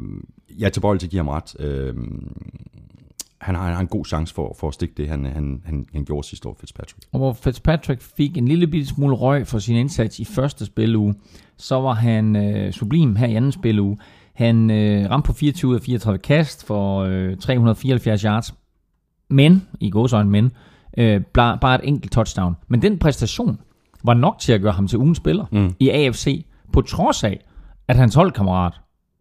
[0.58, 1.60] jeg er tilbøjelig til at give ham ret.
[1.60, 1.94] Øh,
[3.40, 5.86] han har, han har en god chance for, for at stikke det, han, han, han,
[5.92, 7.04] han gjorde sidste år, Fitzpatrick.
[7.12, 11.14] Og hvor Fitzpatrick fik en lille bitte smule røg for sin indsats i første spilleuge,
[11.56, 13.98] så var han øh, sublim her i anden spilleuge.
[14.34, 18.54] Han øh, ramte på 24 ud af 34 kast for øh, 374 yards.
[19.30, 20.52] Men, i gåsøjne men,
[20.98, 22.56] øh, bare, bare et enkelt touchdown.
[22.68, 23.58] Men den præstation
[24.04, 25.74] var nok til at gøre ham til ugens spiller mm.
[25.78, 27.40] i AFC, på trods af,
[27.88, 28.72] at hans holdkammerat,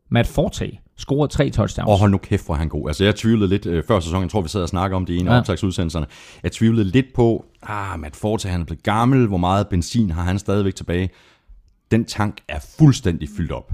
[0.10, 1.88] Matt Forte, scorede tre touchdowns.
[1.90, 2.90] Og hold nu kæft, hvor han god.
[2.90, 5.14] Altså, jeg tvivlede lidt øh, før sæsonen, jeg tror, vi sad og snakkede om det
[5.14, 5.40] i en af Ja.
[5.40, 6.06] optagsudsendelserne.
[6.44, 10.24] Jeg tvivlede lidt på, ah, Matt Forte, han er blevet gammel, hvor meget benzin har
[10.24, 11.10] han stadigvæk tilbage.
[11.92, 13.72] Den tank er fuldstændig fyldt op.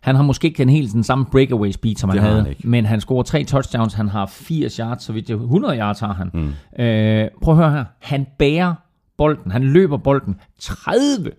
[0.00, 2.68] Han har måske ikke den helt den samme breakaway speed, som han havde, han ikke.
[2.68, 6.12] men han scorer tre touchdowns, han har 80 yards, så vidt jeg 100 yards har
[6.12, 6.30] han.
[6.34, 6.84] Mm.
[6.84, 8.74] Øh, prøv at høre her, han bærer
[9.18, 11.30] bolden, han løber bolden 30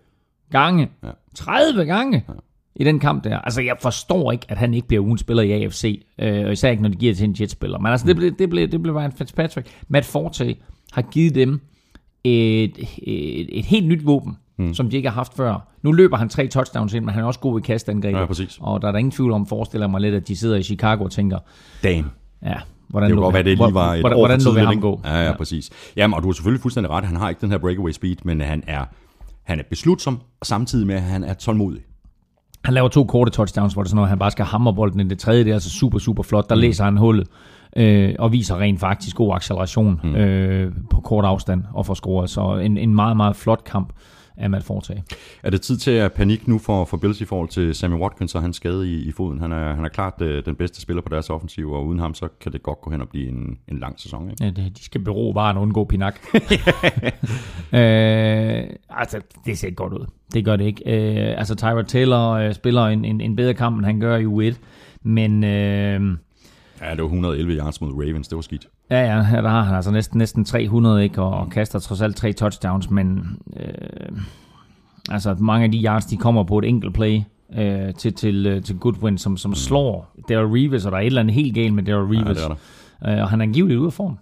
[0.52, 1.10] gange, Ja.
[1.36, 2.34] 30 gange ja.
[2.80, 3.40] I den kamp der.
[3.40, 6.70] Altså jeg forstår ikke, at han ikke bliver ugens spiller i AFC, øh, og især
[6.70, 7.80] ikke, når de giver det til en Jets-spiller.
[7.80, 9.68] Men altså det blev, det blev, det blev Ryan Fitzpatrick.
[9.88, 10.56] Matt Forte
[10.92, 11.62] har givet dem
[12.24, 14.74] et, et, et helt nyt våben, mm.
[14.74, 15.68] som de ikke har haft før.
[15.82, 18.20] Nu løber han tre touchdowns ind, men han er også god i kastangrebet.
[18.20, 18.58] Ja, præcis.
[18.62, 21.04] Og der er der ingen tvivl om, forestiller mig lidt, at de sidder i Chicago
[21.04, 21.40] og tænker,
[21.84, 22.06] Damn.
[22.44, 22.56] ja,
[22.88, 25.02] hvordan Det kunne godt være, det lige var et hvordan, år hvordan ham gå?
[25.06, 25.70] Ja, ja, præcis.
[25.96, 27.06] Jamen, og du har selvfølgelig fuldstændig ret.
[27.06, 28.86] Han har ikke den her breakaway speed, men han er,
[29.44, 31.82] han er beslutsom, og samtidig med, at han er tålmodig.
[32.66, 35.00] Han laver to korte touchdowns, hvor det er sådan noget, han bare skal hamre bolden
[35.00, 35.44] i det tredje.
[35.44, 36.50] Det er altså super, super flot.
[36.50, 36.62] Der mm.
[36.62, 37.28] læser han hullet
[37.78, 40.16] øh, og viser rent faktisk god acceleration mm.
[40.16, 42.30] øh, på kort afstand og får scoret.
[42.30, 43.94] Så en, en meget, meget flot kamp
[44.38, 45.04] af Matt Forte.
[45.44, 48.36] Er det tid til at panik nu for, for Bills i forhold til Sammy Watkins
[48.36, 49.40] og hans skade i, i foden?
[49.40, 52.14] Han er, han er klart øh, den bedste spiller på deres offensiv, og uden ham,
[52.14, 54.30] så kan det godt gå hen og blive en, en lang sæson.
[54.32, 54.44] Ikke?
[54.44, 56.20] Ja, det, de skal bero bare at undgå pinak.
[57.74, 60.06] øh, altså, det ser ikke godt ud.
[60.34, 60.84] Det gør det ikke.
[60.86, 64.26] Øh, altså, Tyra Taylor øh, spiller en, en, en bedre kamp, end han gør i
[64.26, 64.56] U1.
[65.04, 66.18] Men øh,
[66.82, 68.68] Ja, det var 111 yards mod Ravens, det var skidt.
[68.90, 71.22] Ja, ja, der har han altså næsten, næsten 300, ikke?
[71.22, 72.90] Og, og kaster trods alt tre touchdowns.
[72.90, 74.20] Men øh,
[75.10, 77.22] altså, mange af de yards, de kommer på et enkelt play
[77.58, 81.06] øh, til, til, øh, til Goodwin, som, som slår Daryl Reeves, og der er et
[81.06, 82.38] eller andet helt galt med Ja, Reeves.
[82.38, 82.58] det er
[83.02, 83.16] der.
[83.18, 84.18] Øh, og han er angiveligt ude af form.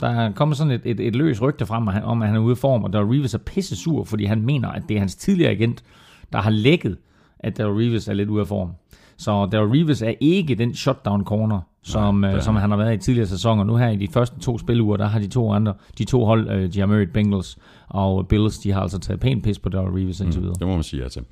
[0.00, 2.50] Der er kommet sådan et, et, et løs rygte frem om, at han er ude
[2.50, 5.16] af form, og Daryl Reeves er pisse sur, fordi han mener, at det er hans
[5.16, 5.84] tidligere agent,
[6.32, 6.96] der har lækket,
[7.40, 8.70] at Daryl Reeves er lidt ude af form.
[9.16, 12.70] Så Daryl Reeves er ikke den shutdown corner, som, det er som han.
[12.70, 13.64] har været i tidligere sæsoner.
[13.64, 16.50] Nu her i de første to spiluger, der har de to andre, de to hold,
[16.50, 17.58] øh, de har mødt Bengals
[17.88, 20.54] og Bills, de har altså taget pænt pis på Daryl Reeves indtil videre.
[20.58, 21.22] Det må man sige ja til.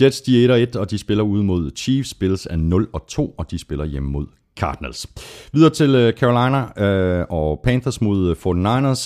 [0.00, 2.14] Jets, de er 1 1, og de spiller ude mod Chiefs.
[2.14, 4.26] Bills er 0 og 2, og de spiller hjemme mod
[4.56, 5.06] Cardinals.
[5.52, 9.00] Videre til øh, Carolina øh, og Panthers mod øh, 49ers.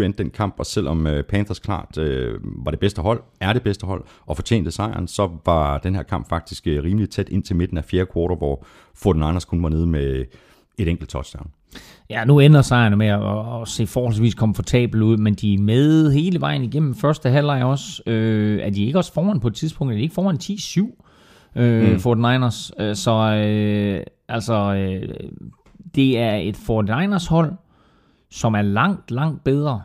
[0.00, 3.52] 46-27 endte den kamp, og selvom øh, Panthers klart øh, var det bedste hold, er
[3.52, 7.28] det bedste hold, og fortjente sejren, så var den her kamp faktisk øh, rimelig tæt
[7.28, 8.64] ind til midten af fjerde kvartal, hvor
[8.96, 10.24] 49ers kun var nede med
[10.78, 11.50] et enkelt touchdown.
[12.10, 16.12] Ja, nu ender sejrene med at, at se forholdsvis komfortabel ud, men de er med
[16.12, 18.02] hele vejen igennem første halvleg også.
[18.06, 19.92] Øh, er de ikke også foran på et tidspunkt?
[19.92, 21.03] Er de ikke foran 10-7
[21.56, 21.96] øh, mm.
[21.96, 22.70] 49ers?
[22.82, 25.14] Øh, så øh, altså, øh,
[25.94, 27.52] det er et 49ers hold,
[28.30, 29.82] som er langt, langt bedre,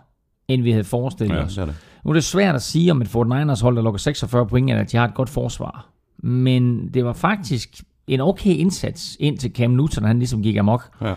[0.47, 1.55] end vi havde forestillet Ja, os.
[1.55, 1.75] det det.
[2.03, 4.81] Nu er det svært at sige om et 49ers hold, der lukker 46 point, eller
[4.83, 5.89] at de har et godt forsvar.
[6.23, 7.69] Men det var faktisk
[8.07, 10.89] en okay indsats, indtil Cam Newton han ligesom gik amok.
[11.01, 11.13] Ja.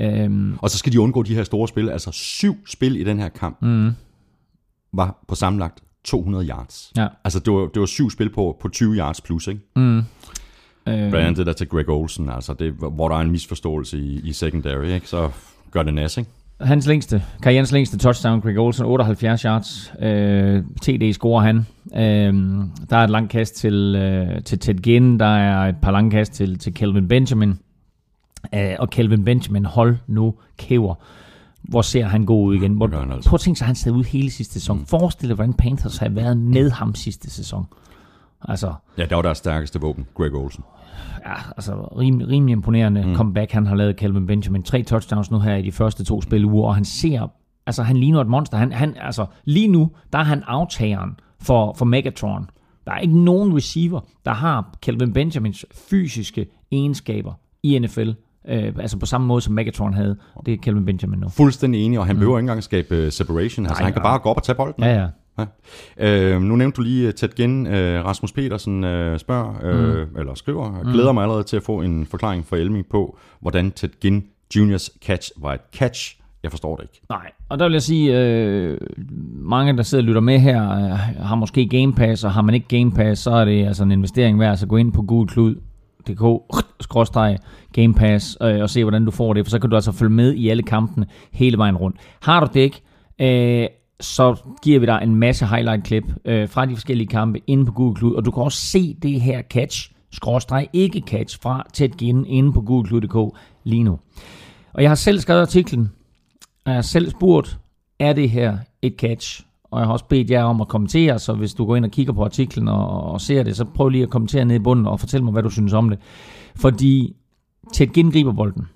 [0.00, 1.88] Øhm, Og så skal de undgå de her store spil.
[1.90, 3.90] Altså syv spil i den her kamp mm.
[4.92, 6.92] var på sammenlagt 200 yards.
[6.96, 7.06] Ja.
[7.24, 9.60] Altså det var, det var syv spil på, på 20 yards plus, ikke?
[9.76, 10.02] øh,
[10.84, 14.20] Blandt andet det der til Greg Olsen, altså det, hvor der er en misforståelse i,
[14.24, 15.08] i secondary, ikke?
[15.08, 15.30] Så
[15.70, 16.30] gør det nas, ikke?
[16.60, 19.92] Hans længste, karrierens længste touchdown, Greg Olsen, 78 yards.
[20.02, 21.56] Øh, TD scorer han.
[21.94, 22.34] Øh,
[22.90, 25.20] der er et langt kast til, øh, til Ted Ginn.
[25.20, 27.54] Der er et par lange kast til, til Kelvin Benjamin.
[28.54, 30.94] Øh, og Kelvin Benjamin, hold nu kæver.
[31.68, 32.72] Hvor ser han god ud igen.
[32.72, 33.30] Hvor, det altså.
[33.30, 34.78] Prøv at tænke sig, han sad ud hele sidste sæson.
[34.78, 34.86] Mm.
[34.86, 37.66] Forestil dig, hvordan Panthers har været med ham sidste sæson.
[38.48, 40.64] Altså, Ja, der var deres stærkeste våben, Greg Olsen.
[41.26, 43.14] ja, altså rim, rimelig imponerende mm.
[43.14, 44.62] comeback, han har lavet Calvin Benjamin.
[44.62, 47.28] Tre touchdowns nu her i de første to spiluger, og han ser,
[47.66, 48.58] altså han ligner et monster.
[48.58, 51.10] Han, han, altså lige nu, der er han aftageren
[51.40, 52.50] for, for Megatron.
[52.86, 58.10] Der er ikke nogen receiver, der har Calvin Benjamins fysiske egenskaber i NFL
[58.48, 60.16] Øh, altså på samme måde, som Megatron havde.
[60.46, 61.28] Det er Kelvin Benjamin nu.
[61.28, 63.66] Fuldstændig enig, og han behøver ikke engang skabe uh, separation.
[63.66, 64.84] Altså, Nej, han kan bare gå op og tage bolden.
[64.84, 65.06] Ja, ja.
[65.98, 66.34] Ja.
[66.34, 67.66] Øh, nu nævnte du lige uh, Ted Ginn.
[67.66, 70.18] Uh, Rasmus Petersen uh, spørger, uh, mm.
[70.18, 70.92] eller skriver, mm.
[70.92, 74.24] glæder mig allerede til at få en forklaring fra Elming på, hvordan Ted Ginn
[74.56, 76.20] Juniors catch var et catch.
[76.42, 77.00] Jeg forstår det ikke.
[77.08, 78.78] Nej, og der vil jeg sige, øh,
[79.34, 82.54] mange der sidder og lytter med her, øh, har måske Game Pass, og har man
[82.54, 85.75] ikke Game Pass, så er det altså en investering værd, så gå ind på gulklud.dk
[87.72, 90.12] Game Pass øh, og se, hvordan du får det, for så kan du altså følge
[90.12, 91.96] med i alle kampene hele vejen rundt.
[92.22, 92.82] Har du det ikke,
[93.20, 93.68] øh,
[94.00, 97.98] så giver vi dig en masse highlight-klip øh, fra de forskellige kampe inde på Google
[97.98, 102.26] Cloud, og du kan også se det her catch, skråstreg ikke catch, fra tæt gen
[102.26, 103.98] inde på googleklud.dk lige nu.
[104.72, 105.90] Og jeg har selv skrevet artiklen,
[106.64, 107.58] og jeg har selv spurgt,
[107.98, 109.42] er det her et catch?
[109.70, 111.90] Og jeg har også bedt jer om at kommentere, så hvis du går ind og
[111.90, 114.86] kigger på artiklen og, og ser det, så prøv lige at kommentere ned i bunden
[114.86, 115.98] og fortæl mig, hvad du synes om det.
[116.56, 117.16] Fordi
[117.72, 118.68] Ted Ginn griber bolden.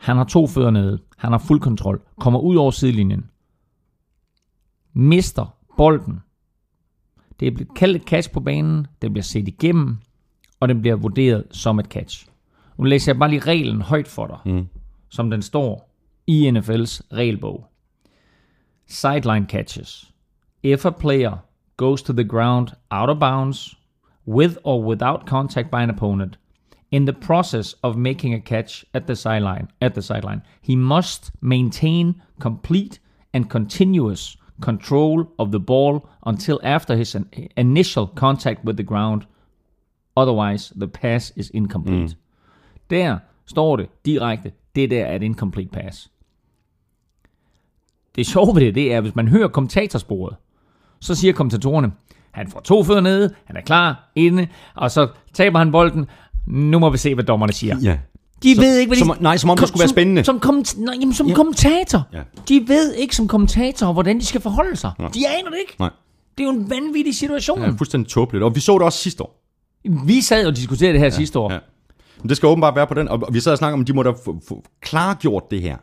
[0.00, 0.98] Han har to fødder nede.
[1.16, 2.00] Han har fuld kontrol.
[2.20, 3.24] Kommer ud over sidelinjen.
[4.92, 6.20] Mister bolden.
[7.40, 8.86] Det er blevet kaldt et catch på banen.
[9.02, 9.98] Det bliver set igennem.
[10.60, 12.26] Og det bliver vurderet som et catch.
[12.78, 14.52] Nu læser jeg bare lige reglen højt for dig.
[14.52, 14.66] Mm.
[15.08, 15.90] Som den står
[16.26, 17.66] i NFL's regelbog.
[18.92, 20.12] Sideline catches.
[20.62, 21.40] If a player
[21.78, 23.74] goes to the ground out of bounds
[24.26, 26.36] with or without contact by an opponent
[26.90, 31.32] in the process of making a catch at the sideline at the sideline he must
[31.40, 32.98] maintain complete
[33.32, 37.16] and continuous control of the ball until after his
[37.56, 39.26] initial contact with the ground
[40.16, 42.16] otherwise the pass is incomplete mm.
[42.90, 46.10] der står det direkte det der er et incomplete pass
[48.16, 50.36] det sjove ved det, det er, hvis man hører kommentatorsporet,
[51.00, 51.92] så siger kommentatorerne,
[52.30, 56.06] han får to fødder nede, han er klar, inde, og så taber han bolden.
[56.46, 57.76] Nu må vi se, hvad dommerne siger.
[57.82, 57.98] Ja.
[58.42, 59.04] De Som- ved ikke, hvad de...
[59.04, 60.24] som- nej, som om det kom- skulle være spændende.
[60.24, 61.34] Som, komment- nej, jamen, som Ja.
[61.34, 62.02] kommentator.
[62.12, 62.22] Ja.
[62.48, 64.90] De ved ikke som kommentator, hvordan de skal forholde sig.
[64.98, 65.76] De aner det ikke.
[65.78, 65.90] Nej.
[66.38, 67.62] Det er jo en vanvittig situation.
[67.62, 68.44] Ja, fuldstændig tåbeligt.
[68.44, 69.42] Og vi så det også sidste år.
[70.06, 71.52] Vi sad og diskuterede det her sidste år.
[71.52, 71.58] Ja.
[72.22, 73.08] Men det skal åbenbart være på den.
[73.08, 75.76] Og vi sad og snakkede om, at de må da få, få klargjort det her.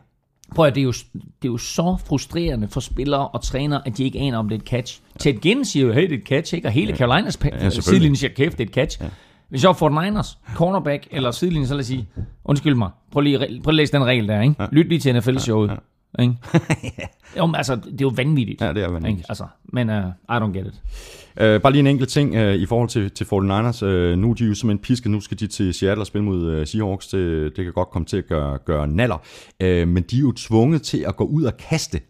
[0.54, 3.96] Prøv at det er, jo, det er jo så frustrerende for spillere og trænere, at
[3.98, 5.00] de ikke aner, om det er et catch.
[5.18, 6.68] Ted Ginn siger jo, hey, det er et catch, ikke?
[6.68, 7.82] Og hele Carolinas pa- selvfølgelig.
[7.84, 8.98] sidelinje siger, kæft, det er et catch.
[9.02, 9.06] Ja.
[9.48, 12.08] Hvis jeg Fort Niners, cornerback eller sidelinje, så lad os sige,
[12.44, 14.54] undskyld mig, prøv lige, prøv lige at læse den regel der, ikke?
[14.60, 14.66] Ja.
[14.72, 15.68] Lyt lige til NFL-showet.
[15.70, 15.74] Ja.
[16.18, 16.34] Ikke?
[17.38, 18.60] jo, men altså, det er jo vanvittigt.
[18.60, 19.18] Ja, det er vanvittigt.
[19.18, 19.24] Ikke?
[19.28, 20.80] Altså, men uh, I don't get it.
[21.40, 23.84] Uh, bare lige en enkelt ting uh, i forhold til, til 49ers.
[23.86, 25.10] Uh, nu er de jo simpelthen pisket.
[25.10, 27.06] Nu skal de til Seattle og spille mod uh, Seahawks.
[27.06, 29.16] Det, det kan godt komme til at gøre, gøre naller.
[29.64, 32.00] Uh, men de er jo tvunget til at gå ud og kaste.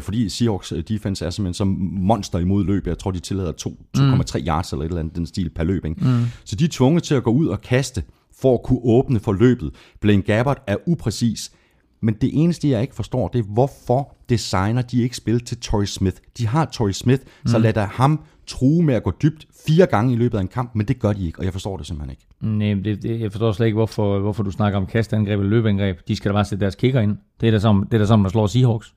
[0.00, 2.86] Fordi Seahawks defense er simpelthen som monster imod løb.
[2.86, 4.20] Jeg tror, de tillader to- 2,3 mm.
[4.46, 5.84] yards eller et eller andet den stil per løb.
[5.84, 6.00] Ikke?
[6.04, 6.24] Mm.
[6.44, 8.02] Så de er tvunget til at gå ud og kaste
[8.40, 9.70] for at kunne åbne for løbet.
[10.00, 11.52] Blaine Gabbert er upræcis.
[12.00, 15.84] Men det eneste, jeg ikke forstår, det er, hvorfor designer de ikke spil til Torrey
[15.84, 16.16] Smith?
[16.38, 17.48] De har Torrey Smith, mm.
[17.48, 20.48] så lad da ham true med at gå dybt fire gange i løbet af en
[20.48, 22.26] kamp, men det gør de ikke, og jeg forstår det simpelthen ikke.
[22.40, 25.98] Nej, det, det, jeg forstår slet ikke, hvorfor, hvorfor du snakker om kastangreb eller løbeangreb.
[26.08, 27.18] De skal da bare sætte deres kicker ind.
[27.40, 28.94] Det er da som, det er da som, man slår Seahawks.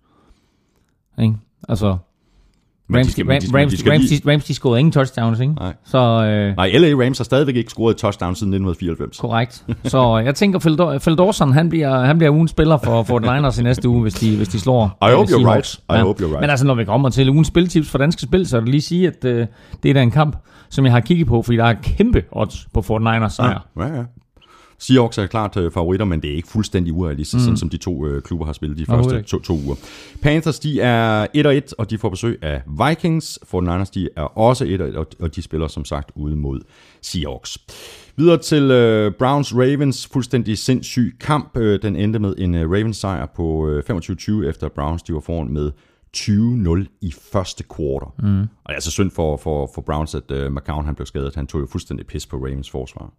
[1.21, 1.35] Ikke?
[1.69, 1.97] Altså,
[2.95, 5.53] Rams, skal- de- Rams, de skal Rams, lige- de, Rams, de scorede ingen touchdowns, ikke?
[5.53, 5.73] Nej.
[5.85, 9.17] Så øh, Nej, LA Rams har stadigvæk ikke scoret et touchdown siden 1994.
[9.19, 9.65] korrekt.
[9.83, 13.19] Så jeg tænker, Phil, Daw- Phil Dawson, han bliver, han bliver ugens spiller for, for
[13.19, 15.79] the Niners i næste uge, hvis de, hvis de slår I hope øh, you're right.
[15.93, 16.41] I hope you're right.
[16.41, 18.81] Men altså, når vi kommer til ugens spiltips for danske spil, så er det lige
[18.81, 19.47] sige, at øh,
[19.83, 20.35] det er da en kamp,
[20.69, 23.67] som jeg har kigget på, fordi der er kæmpe odds på Fort Niners sejr.
[23.79, 24.03] Ja, ja.
[24.79, 27.39] Seahawks er klart øh, favoritter, men det er ikke fuldstændig urealistisk, mm.
[27.43, 29.75] sådan som de to øh, klubber har spillet de første to, to uger.
[30.21, 31.27] Panthers, de er
[31.67, 33.39] 1-1, og de får besøg af Vikings.
[33.55, 36.59] 49ers, de er også 1-1, og- og de spiller som sagt ude mod
[37.01, 37.57] Seahawks.
[38.15, 41.57] Videre til øh, Browns-Ravens, fuldstændig sindssyg kamp.
[41.57, 45.49] Øh, den endte med en øh, Ravens-sejr på øh, 25-20, efter Browns de var foran
[45.53, 45.71] med
[46.17, 48.13] 20-0 i første quarter.
[48.19, 48.39] Mm.
[48.41, 51.35] Og det er altså synd for, for, for Browns, at øh, McCown han blev skadet.
[51.35, 53.13] Han tog jo fuldstændig pis på Ravens forsvar.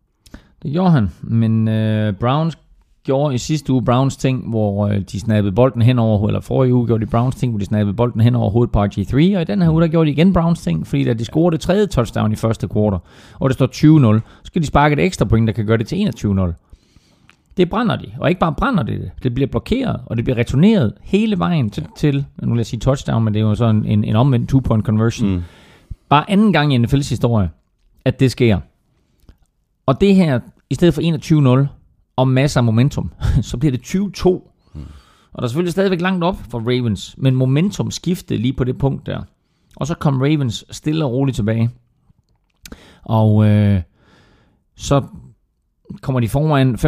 [0.62, 2.58] Det gjorde han, men øh, Browns
[3.04, 6.74] gjorde i sidste uge Browns ting, hvor øh, de snappede bolden hen over, eller forrige
[6.74, 9.42] uge gjorde de Browns ting, hvor de snappede bolden hen over hovedet på RG3, og
[9.42, 11.60] i den her uge, der gjorde de igen Browns ting, fordi da de scorede det
[11.60, 12.98] tredje touchdown i første quarter,
[13.38, 13.66] og det står
[14.16, 16.52] 20-0, så skal de sparke et ekstra point, der kan gøre det til 21-0.
[17.56, 20.38] Det brænder de, og ikke bare brænder det, det, det bliver blokeret, og det bliver
[20.38, 23.84] returneret hele vejen til, til nu vil jeg sige touchdown, men det er jo sådan
[23.84, 25.30] en, en omvendt two-point conversion.
[25.30, 25.42] Mm.
[26.08, 27.50] Bare anden gang i NFL's historie,
[28.04, 28.58] at det sker.
[29.90, 31.68] Og det her, i stedet for 21-0,
[32.16, 33.12] og masser af momentum,
[33.42, 34.28] så bliver det 20-2.
[34.74, 34.80] Mm.
[35.32, 38.78] Og der er selvfølgelig stadigvæk langt op for Ravens, men momentum skiftede lige på det
[38.78, 39.22] punkt der.
[39.76, 41.70] Og så kom Ravens stille og roligt tilbage.
[43.02, 43.82] Og øh,
[44.76, 45.02] så
[46.02, 46.78] kommer de foran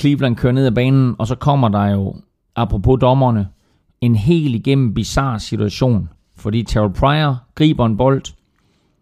[0.00, 2.16] Cleveland kører ned ad banen, og så kommer der jo,
[2.56, 3.48] apropos dommerne,
[4.00, 6.08] en helt igennem bizarre situation.
[6.36, 8.22] Fordi Terrell Pryor griber en bold,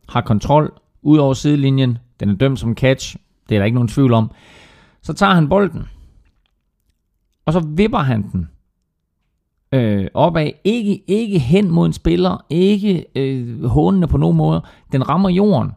[0.08, 3.16] har kontrol ud over sidelinjen, den er dømt som catch,
[3.48, 4.30] det er der ikke nogen tvivl om.
[5.02, 5.88] Så tager han bolden,
[7.46, 8.48] og så vipper han den
[9.72, 10.50] øh, opad.
[10.64, 14.62] Ikke, ikke hen mod en spiller, ikke øh, hånende på nogen måde.
[14.92, 15.72] Den rammer jorden.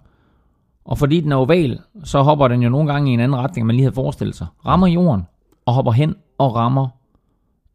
[0.86, 3.64] Og fordi den er oval, så hopper den jo nogle gange i en anden retning,
[3.64, 4.48] end man lige havde forestillet sig.
[4.66, 5.22] Rammer jorden,
[5.66, 6.88] og hopper hen og rammer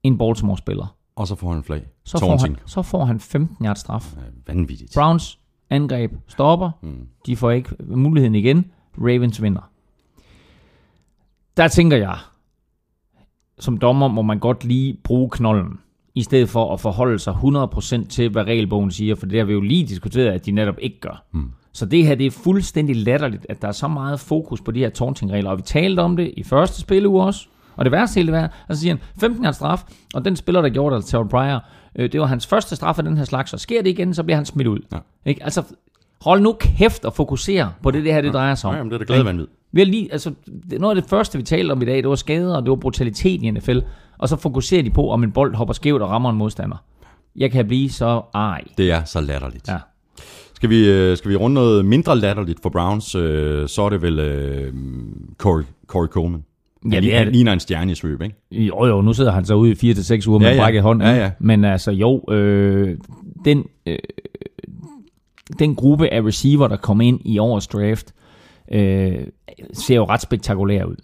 [0.02, 0.96] en Baltimore-spiller.
[1.16, 1.82] Og så får han flag.
[2.04, 4.14] Så får, han, så får han 15 yards straf.
[4.46, 4.94] Vanvittigt.
[4.94, 5.38] Browns
[5.70, 6.70] angreb stopper.
[6.82, 7.06] Mm.
[7.26, 8.64] De får ikke muligheden igen.
[8.98, 9.70] Ravens vinder.
[11.56, 12.16] Der tænker jeg,
[13.58, 15.78] som dommer må man godt lige bruge knollen,
[16.14, 19.52] i stedet for at forholde sig 100% til, hvad regelbogen siger, for det har vi
[19.52, 21.24] jo lige diskuteret, at de netop ikke gør.
[21.32, 21.50] Mm.
[21.72, 24.78] Så det her, det er fuldstændig latterligt, at der er så meget fokus på de
[24.78, 28.32] her taunting-regler, og vi talte om det i første spilleuge også, og det værste hele
[28.32, 29.82] det og så siger han, 15 er straf,
[30.14, 31.64] og den spiller, der gjorde det, Terrell Pryor,
[31.96, 34.22] øh, det var hans første straf af den her slags, og sker det igen, så
[34.22, 34.78] bliver han smidt ud.
[34.92, 34.98] Ja.
[35.26, 35.44] Ikke?
[35.44, 35.62] Altså,
[36.20, 38.76] hold nu kæft og fokusere på det, det her det drejer sig om.
[38.76, 39.46] Ja, men det er da glade vanvid.
[39.72, 40.32] Vi har lige, altså,
[40.78, 42.76] noget af det første, vi talte om i dag, det var skader, og det var
[42.76, 43.78] brutalitet i NFL,
[44.18, 46.76] og så fokuserer de på, om en bold hopper skævt og rammer en modstander.
[47.36, 48.64] Jeg kan blive så ej.
[48.78, 49.68] Det er så latterligt.
[49.68, 49.78] Ja.
[50.54, 54.02] Skal vi, øh, skal vi runde noget mindre latterligt for Browns, øh, så er det
[54.02, 54.74] vel øh,
[55.38, 56.44] Corey, Corey Coleman.
[56.92, 58.36] Ja, det er, han ligner en stjerne i svøb, ikke?
[58.52, 60.60] Jo, jo, nu sidder han så ude i 4-6 uger med ja, ja.
[60.60, 61.02] brækket hånd.
[61.02, 61.30] Ja, ja.
[61.38, 62.98] Men altså, jo, øh,
[63.44, 63.98] den, øh,
[65.58, 68.14] den gruppe af receiver, der kom ind i årets draft,
[68.72, 69.14] øh,
[69.72, 70.96] ser jo ret spektakulær ud.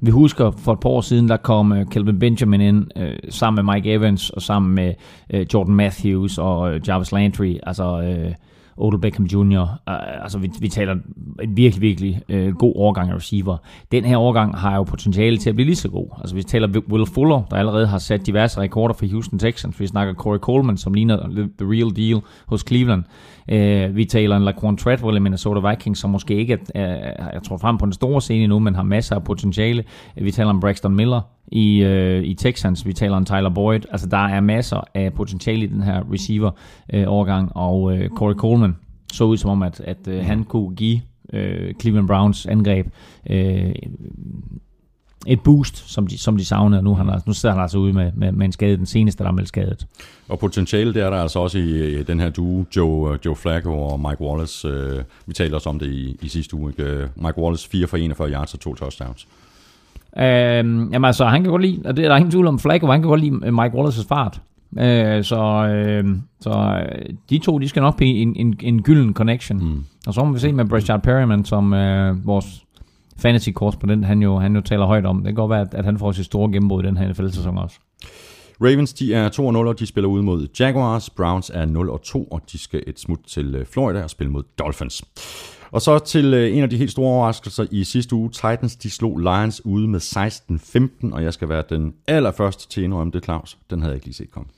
[0.00, 3.64] Vi husker for et par år siden, der kom uh, Kelvin Benjamin ind øh, sammen
[3.64, 4.94] med Mike Evans og sammen med
[5.30, 7.56] øh, Jordan Matthews og øh, Jarvis Landry.
[7.62, 8.34] Altså, øh,
[8.76, 9.60] Odell Beckham Jr.
[9.88, 13.56] Øh, altså, vi, vi taler en virkelig, virkelig øh, god overgang af receiver.
[13.92, 16.08] Den her overgang har jo potentiale til at blive lige så god.
[16.20, 19.80] Altså, vi taler Will Fuller, der allerede har sat diverse rekorder for Houston Texans.
[19.80, 21.16] Vi snakker Corey Coleman, som ligner
[21.58, 23.04] the real deal hos Cleveland.
[23.48, 27.56] Øh, vi taler en Laquan Treadwell i Minnesota Vikings, som måske ikke er, jeg tror
[27.56, 29.84] frem på den store scene nu, men har masser af potentiale.
[30.16, 32.86] Vi taler om Braxton Miller i, øh, i Texans.
[32.86, 33.80] Vi taler om Tyler Boyd.
[33.90, 38.76] Altså, der er masser af potentiale i den her receiver-overgang, øh, og øh, Corey Coleman
[39.12, 41.00] så ud som om, at, at øh, han kunne give
[41.32, 42.86] øh, Cleveland Browns angreb
[43.30, 43.74] øh,
[45.26, 48.12] et boost, som de, som de savnede, nu, han, nu sidder han altså ude med,
[48.14, 49.86] med, med en skade, den seneste, der er meldt skadet.
[50.28, 53.82] Og potentiale, det er der altså også i, i den her duo, Joe, Joe Flacco
[53.82, 54.68] og Mike Wallace.
[54.68, 56.70] Uh, vi talte også om det i, i sidste uge.
[56.70, 57.08] Ikke?
[57.16, 59.26] Mike Wallace 4 for 41 yards og to touchdowns.
[60.18, 62.86] Øhm, jamen altså, han kan godt lide, og det er der ingen tvivl om, Flacco,
[62.86, 64.40] han kan godt lide Mike Wallace's fart.
[64.78, 69.14] Øh, så øh, så øh, de to, de skal nok blive en, en, en gylden
[69.14, 69.58] connection.
[69.58, 69.84] Mm.
[70.06, 72.64] Og så må vi se med Brashard Perryman, som øh, vores
[73.18, 75.16] fantasy korrespondent, han jo, han jo taler højt om.
[75.16, 77.58] Det kan godt være, at, at han får sit store gennembrud i den her NFL-sæson
[77.58, 77.76] også.
[78.60, 81.10] Ravens, de er 2-0, og de spiller ud mod Jaguars.
[81.10, 85.04] Browns er 0-2, og de skal et smut til øh, Florida og spille mod Dolphins.
[85.70, 88.30] Og så til øh, en af de helt store overraskelser i sidste uge.
[88.30, 90.00] Titans, de slog Lions ude med
[91.10, 93.58] 16-15, og jeg skal være den allerførste til at indrømme det, Claus.
[93.70, 94.48] Den havde jeg ikke lige set komme.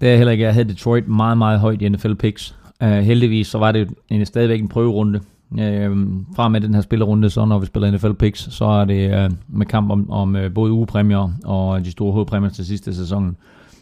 [0.00, 0.44] Det er heller ikke.
[0.44, 2.56] Jeg havde Detroit meget, meget højt i NFL picks.
[2.84, 5.20] Uh, heldigvis så var det en, stadigvæk en prøverunde.
[5.52, 9.26] Uh, fra med den her spillerunde, så når vi spiller NFL picks, så er det
[9.26, 13.36] uh, med kamp om, om uh, både ugepræmier og de store hovedpræmier til sidste sæson.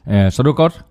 [0.06, 0.84] Uh, så det var godt,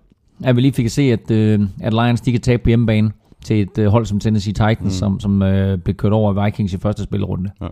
[0.44, 3.12] at vi lige fik at se, at, uh, at Lions de kan tabe på hjemmebane
[3.44, 4.90] til et uh, hold som Tennessee Titans, mm.
[4.90, 7.50] som, som uh, blev kørt over af Vikings i første spillerunde.
[7.60, 7.68] Ja.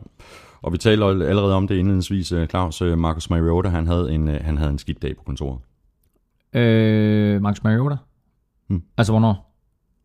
[0.63, 2.83] Og vi talte allerede om det indledningsvis, Claus.
[2.97, 5.59] Marcus Mariota, han havde en, han havde en skidt dag på kontoret.
[6.55, 7.97] Øh, Max Mariota?
[8.69, 8.83] Hmm.
[8.99, 9.55] Altså hvornår?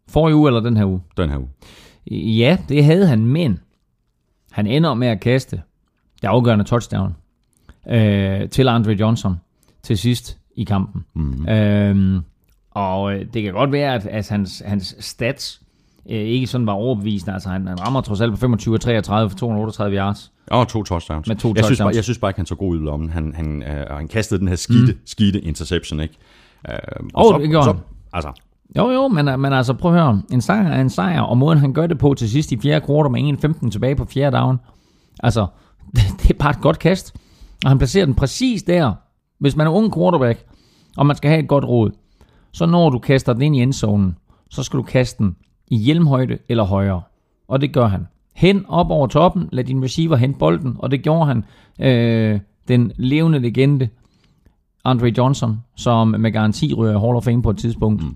[0.09, 1.01] Forrige uge eller den her uge?
[1.17, 1.49] Den her uge.
[2.11, 3.59] Ja, det havde han, men
[4.51, 5.61] han ender med at kaste
[6.21, 7.15] det afgørende touchdown
[7.89, 9.35] øh, til Andre Johnson
[9.83, 11.05] til sidst i kampen.
[11.13, 11.49] Mm-hmm.
[11.49, 12.21] Øh,
[12.71, 15.61] og det kan godt være, at, at hans, hans stats
[16.09, 17.33] øh, ikke sådan var overbevisende.
[17.33, 20.31] Altså han, han rammer trods alt på 25 33 for 238 yards.
[20.47, 21.27] Og to touchdowns.
[21.27, 21.67] Med to jeg touchdowns.
[21.67, 23.09] Synes bare, jeg synes bare ikke, han så god ud lommen.
[23.09, 24.99] Han, han, øh, han kastede den her skide, mm.
[25.05, 26.15] skide interception, ikke?
[26.69, 26.77] Øh,
[27.13, 27.75] og oh, så, det gjorde så,
[28.13, 28.31] Altså.
[28.77, 30.21] Jo, jo, men, øh, men altså prøv at høre.
[30.31, 32.85] En sejr er en sejr, og måden han gør det på til sidst i fjerde
[32.85, 34.59] kvartal med 1.15 tilbage på fjerde down.
[35.23, 35.47] Altså,
[35.95, 37.15] det, det er bare et godt kast.
[37.63, 38.93] Og han placerer den præcis der.
[39.39, 40.45] Hvis man er ung quarterback,
[40.97, 41.91] og man skal have et godt råd,
[42.51, 44.17] så når du kaster den ind i endzonen,
[44.49, 45.35] så skal du kaste den
[45.67, 47.01] i hjelmhøjde eller højere.
[47.47, 48.07] Og det gør han.
[48.35, 51.43] Hen op over toppen, lad din receiver hente bolden, og det gjorde han.
[51.79, 53.89] Øh, den levende legende,
[54.85, 58.03] Andre Johnson, som med garanti ryger Hall of Fame på et tidspunkt.
[58.03, 58.15] Mm.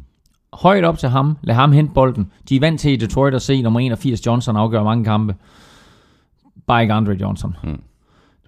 [0.57, 2.31] Højt op til ham, lad ham hente bolden.
[2.49, 5.35] De er vant til i Detroit at se nummer 81 Johnson afgøre mange kampe.
[6.67, 7.55] Bare ikke Andre Johnson.
[7.63, 7.81] Mm.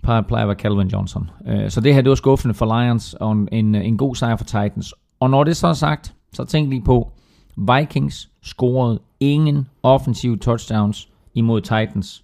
[0.03, 1.29] plejer, plejer at være Calvin Johnson.
[1.47, 4.35] Øh, så det her, det var skuffende for Lions, og en, en, en god sejr
[4.35, 4.93] for Titans.
[5.19, 7.11] Og når det så er sagt, så tænk lige på,
[7.57, 12.23] Vikings scorede ingen offensive touchdowns imod Titans.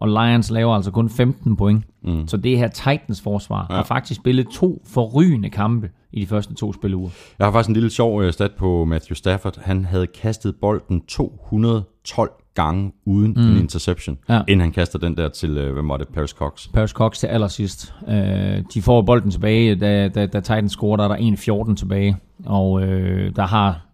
[0.00, 1.84] Og Lions laver altså kun 15 point.
[2.04, 2.28] Mm.
[2.28, 3.76] Så det her Titans forsvar ja.
[3.76, 7.10] har faktisk spillet to forrygende kampe i de første to spiluger.
[7.38, 9.58] Jeg har faktisk en lille sjov øh, stat på Matthew Stafford.
[9.62, 13.42] Han havde kastet bolden 212 gange uden mm.
[13.42, 14.40] en interception, Ja.
[14.48, 16.68] inden han kaster den der til, øh, hvem var det, Paris Cox.
[16.72, 17.94] Paris Cox til allersidst.
[18.08, 22.16] Øh, de får bolden tilbage, da, da, da Titans scorer, der er der 1-14 tilbage.
[22.46, 23.86] Og øh, der har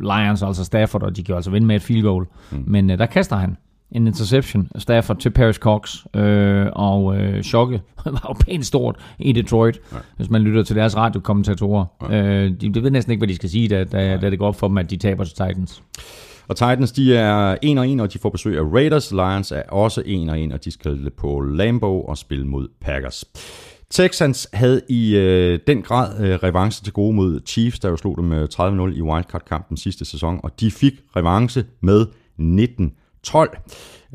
[0.00, 2.26] Lions altså Stafford, og de kan altså vinde med et field goal.
[2.50, 2.64] Mm.
[2.66, 3.56] Men øh, der kaster han
[3.92, 9.32] en interception, Stafford til Paris Cox, øh, og øh, chokket var jo pænt stort i
[9.32, 10.00] Detroit, Nej.
[10.16, 11.84] hvis man lytter til deres radiokommentatorer.
[12.10, 14.48] Øh, de, de ved næsten ikke, hvad de skal sige, da, da, da det går
[14.48, 15.82] op for dem, at de taber til Titans.
[16.48, 19.12] Og Titans, de er 1 og 1, og de får besøg af Raiders.
[19.12, 23.24] Lions er også 1 og 1, og de skal på Lambo og spille mod Packers.
[23.90, 28.16] Texans havde i øh, den grad øh, revanche til gode mod Chiefs, der jo slog
[28.16, 28.62] dem øh, 30-0
[28.98, 32.92] i wildcard-kampen sidste sæson, og de fik revanche med 19
[33.24, 33.56] 12.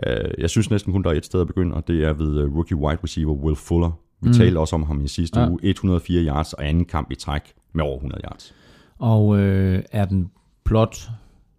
[0.05, 2.39] Øh, jeg synes næsten kun, der er et sted at begynde, og det er ved
[2.39, 3.91] øh, rookie wide receiver Will Fuller.
[4.21, 4.33] Vi mm.
[4.33, 5.49] talte også om ham i sidste ja.
[5.49, 5.59] uge.
[5.63, 8.53] 104 yards og anden kamp i træk med over 100 yards.
[8.99, 10.31] Og øh, er den
[10.65, 11.09] plot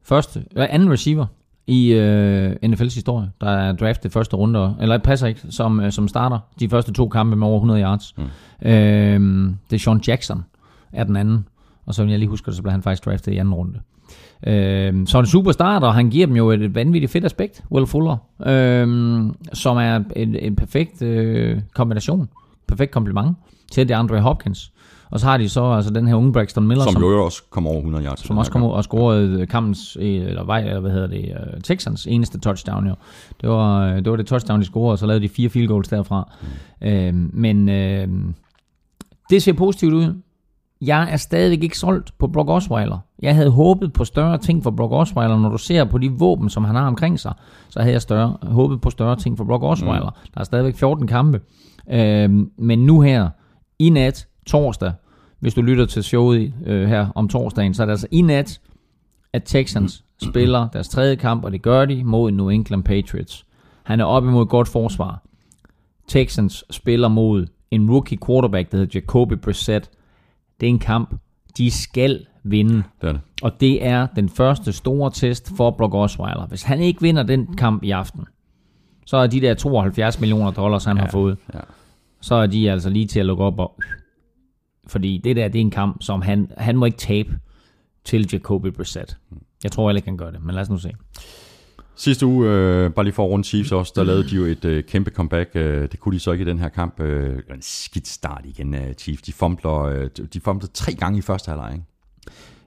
[0.03, 1.27] første, eller anden receiver
[1.67, 6.39] i øh, NFL's historie, der er draftet første runde, eller passer ikke, som, som starter
[6.61, 8.15] de første to kampe med over 100 yards.
[8.17, 8.25] Mm.
[8.69, 10.45] Øh, det er Sean Jackson,
[10.93, 11.49] er den anden.
[11.87, 13.81] Og så jeg lige huske, så blev han faktisk draftet i anden runde.
[14.47, 18.17] Øh, så en superstarter, og han giver dem jo et vanvittigt fedt aspekt, Will Fuller,
[18.47, 18.87] øh,
[19.53, 22.29] som er en, en perfekt øh, kombination,
[22.69, 23.37] perfekt kompliment
[23.73, 24.73] til DeAndre Hopkins.
[25.11, 27.43] Og så har de så altså den her unge Braxton Miller, Som, som jo også
[27.51, 28.27] kom over 100 yards.
[28.27, 28.71] som også her kom kamp.
[28.73, 32.87] ud og scorede kampens, øh, eller vej, eller hvad hedder det, uh, Texans eneste touchdown
[32.87, 32.95] jo.
[33.41, 35.69] Det var, øh, det var det touchdown, de scorede, og så lavede de fire field
[35.69, 36.33] goals derfra.
[36.81, 36.87] Mm.
[36.89, 38.09] Øh, men øh,
[39.31, 40.15] det ser positivt ud.
[40.83, 42.99] Jeg er stadigvæk ikke solgt på Brock Osweiler.
[43.23, 45.39] Jeg havde håbet på større ting for Brock Osweiler.
[45.39, 47.33] Når du ser på de våben, som han har omkring sig,
[47.69, 50.11] så havde jeg større, håbet på større ting for Brock Osweiler.
[50.11, 50.31] Mm.
[50.35, 51.41] Der er stadigvæk 14 kampe.
[51.91, 53.29] Øh, men nu her,
[53.79, 54.93] i nat, torsdag,
[55.41, 58.61] hvis du lytter til showet øh, her om torsdagen, så er det altså i nat,
[59.33, 63.47] at Texans spiller deres tredje kamp, og det gør de mod New England Patriots.
[63.83, 65.23] Han er op imod godt forsvar.
[66.09, 69.91] Texans spiller mod en rookie quarterback, der hedder Jacoby Brissett.
[70.61, 71.15] Det er en kamp,
[71.59, 72.83] de skal vinde.
[73.01, 73.21] Det er det.
[73.43, 76.47] Og det er den første store test for Brock Osweiler.
[76.47, 78.25] Hvis han ikke vinder den kamp i aften,
[79.07, 81.61] så er de der 72 millioner dollars, han ja, har fået, ja.
[82.21, 83.59] så er de altså lige til at lukke op.
[83.59, 83.81] Og,
[84.87, 87.39] fordi det der, det er en kamp, som han, han må ikke tabe
[88.05, 89.17] til Jacoby Brissett.
[89.63, 90.91] Jeg tror heller ikke, han gør det, men lad os nu se.
[91.97, 94.65] Sidste uge, øh, bare lige for at runde Chiefs også, der lavede de jo et
[94.65, 95.51] øh, kæmpe comeback.
[95.55, 97.01] Øh, det kunne de så ikke i den her kamp.
[97.01, 99.23] Øh, en skidt start igen af Chiefs.
[99.23, 101.73] De fumbler, øh, de fumbler tre gange i første halvleg.
[101.73, 101.85] ikke?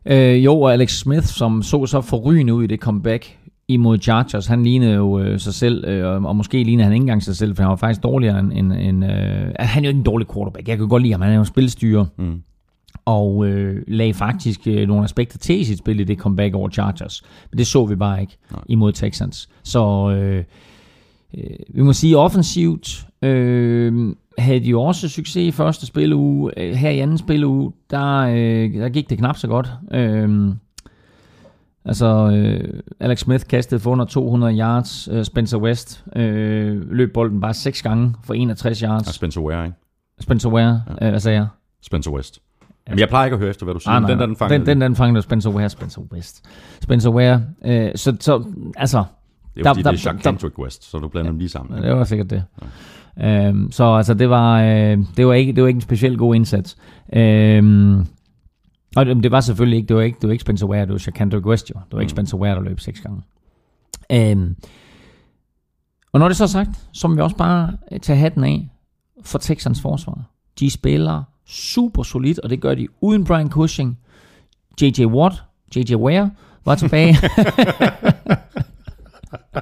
[0.06, 3.38] Øh, jo, og Alex Smith, som så så forrygende ud i det comeback
[3.68, 7.24] imod Chargers, han lignede jo øh, sig selv, øh, og måske lignede han ikke engang
[7.24, 8.54] sig selv, for han var faktisk dårligere end...
[8.54, 9.12] end, end øh,
[9.60, 11.44] han er jo ikke en dårlig quarterback, jeg kan godt lide ham, han er jo
[11.44, 12.42] spilstyrer, Mm.
[13.06, 17.24] og øh, lagde faktisk øh, nogle aspekter til sit spil i det comeback over Chargers.
[17.52, 18.62] Men det så vi bare ikke Nej.
[18.70, 19.50] imod Texans.
[19.64, 20.44] Så øh,
[21.38, 26.52] øh, vi må sige offensivt, øh, havde de jo også succes i første spilleuge.
[26.60, 29.72] Øh, Her i anden spilleuge, der, øh, der gik det knap så godt.
[29.92, 30.54] Øh,
[31.86, 35.08] altså, øh, Alex Smith kastede for under 200 yards.
[35.12, 39.08] Øh, Spencer West øh, løb bolden bare seks gange for 61 yards.
[39.08, 39.78] Og Spencer Ware, ikke?
[40.20, 41.06] Spencer Ware, ja.
[41.06, 41.48] øh, hvad sagde jeg?
[41.82, 42.40] Spencer West.
[42.88, 43.92] Jamen, jeg plejer ikke at høre efter, hvad du siger.
[43.94, 46.46] Ah, nej, den der, den fanger den, den, den fangede Spencer Ware, Spencer West.
[46.82, 47.44] Spencer Ware.
[47.66, 48.44] Øh, så, så,
[48.78, 49.04] altså,
[49.56, 51.40] Det er der- jo fordi, der- det er der- Kendrick West, så du blander dem
[51.40, 51.84] lige sammen.
[51.84, 52.44] det var sikkert det.
[53.20, 56.36] Øhm, så altså, det var, øh, det var ikke, det var ikke en specielt god
[56.36, 56.78] indsats.
[57.14, 58.00] Øhm,
[58.96, 60.92] og det, det var selvfølgelig ikke, det var ikke, det var ikke Spencer Ware, det
[60.92, 61.76] var Shakandrick West jo.
[61.86, 62.16] Det var ikke Mm.
[62.16, 63.22] Spencer Ware, der løb seks gange.
[64.12, 64.56] Øhm,
[66.14, 68.70] og når det så er sagt, så må vi også bare øh, tage hatten af
[69.24, 70.22] for Texans forsvar.
[70.60, 73.98] De spiller super solidt, og det gør de uden Brian Cushing.
[74.82, 75.06] J.J.
[75.06, 75.44] Watt,
[75.76, 75.96] J.J.
[75.96, 76.32] Ware
[76.66, 77.16] var tilbage.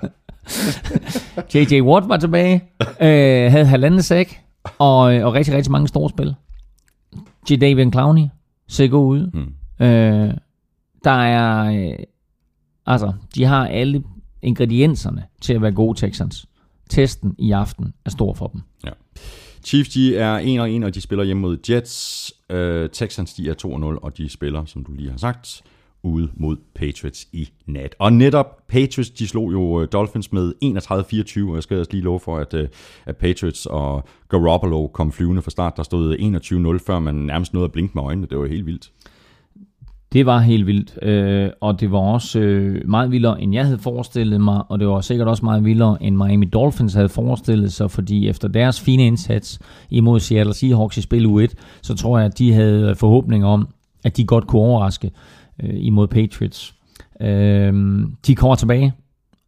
[1.53, 1.81] J.J.
[1.81, 4.41] Watt var tilbage, øh, havde halvanden sæk,
[4.79, 6.35] og, og rigtig, rigtig mange store spil.
[7.49, 7.55] J.
[7.61, 8.25] David Clowney
[8.67, 9.31] ser god ud.
[9.33, 9.85] Mm.
[9.85, 10.33] Øh,
[11.03, 11.95] der er, øh,
[12.85, 14.03] altså, de har alle
[14.41, 16.45] ingredienserne til at være gode Texans.
[16.89, 18.61] Testen i aften er stor for dem.
[19.63, 22.33] Chiefs, de er 1 og 1, og de spiller hjemme mod Jets.
[22.53, 22.57] Uh,
[22.93, 25.61] Texans, de er 2 og 0, og de spiller, som du lige har sagt,
[26.03, 27.95] ude mod Patriots i nat.
[27.99, 30.53] Og netop Patriots, de slog jo øh, Dolphins med
[31.45, 32.67] 31-24, og jeg skal også lige love for, at, øh,
[33.05, 35.77] at Patriots og Garoppolo kom flyvende fra start.
[35.77, 36.15] Der stod
[36.79, 38.27] 21-0, før man nærmest nåede at blinke med øjnene.
[38.29, 38.91] Det var helt vildt.
[40.13, 43.79] Det var helt vildt, øh, og det var også øh, meget vildere, end jeg havde
[43.79, 47.91] forestillet mig, og det var sikkert også meget vildere, end Miami Dolphins havde forestillet sig,
[47.91, 52.37] fordi efter deres fine indsats imod Seattle Seahawks i spil U1, så tror jeg, at
[52.37, 53.67] de havde forhåbninger om,
[54.03, 55.11] at de godt kunne overraske
[55.63, 56.75] øh, imod Patriots.
[57.21, 57.73] Øh,
[58.27, 58.93] de kommer tilbage,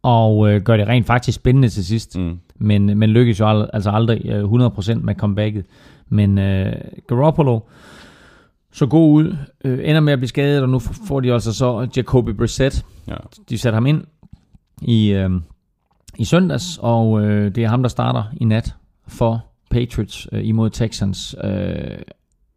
[0.02, 2.38] og øh, gør det rent faktisk spændende til sidst, mm.
[2.58, 5.64] men, men lykkes jo ald- altså aldrig øh, 100% med comebacket.
[6.08, 6.72] Men øh,
[7.08, 7.60] Garoppolo,
[8.72, 11.88] så god ud, øh, ender med at blive skadet, og nu får de altså så
[11.96, 12.84] Jacoby Brissett.
[13.08, 13.16] Ja.
[13.48, 14.04] De satte ham ind
[14.82, 15.30] i, øh,
[16.18, 18.74] i søndags, og øh, det er ham, der starter i nat
[19.08, 21.36] for Patriots øh, imod Texans.
[21.44, 21.98] Øh,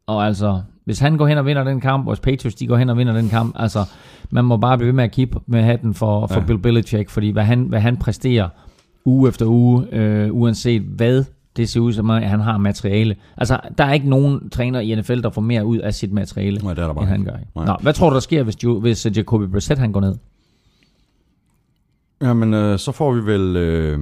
[0.07, 2.77] og altså, hvis han går hen og vinder den kamp, og hvis Patriots de går
[2.77, 3.79] hen og vinder den kamp, altså,
[4.29, 6.45] man må bare blive ved med at kippe med hatten for, for Ja.
[6.45, 8.49] Bill Belichick, fordi hvad han, hvad han præsterer
[9.05, 11.23] uge efter uge, øh, uanset hvad
[11.57, 13.15] det ser ud som, at han har materiale.
[13.37, 16.59] Altså, der er ikke nogen træner i NFL, der får mere ud af sit materiale,
[16.63, 17.37] Nej, det er der bare end han gør.
[17.55, 17.65] Nej.
[17.65, 20.15] Nå, hvad tror du, der sker, hvis, jo, hvis øh, Jacoby Brissett han går ned?
[22.21, 23.55] Jamen, øh, så får vi vel...
[23.55, 23.99] Øh,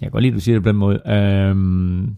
[0.00, 1.00] Jeg kan godt lide, at du siger det på den måde.
[1.12, 2.16] Øhm,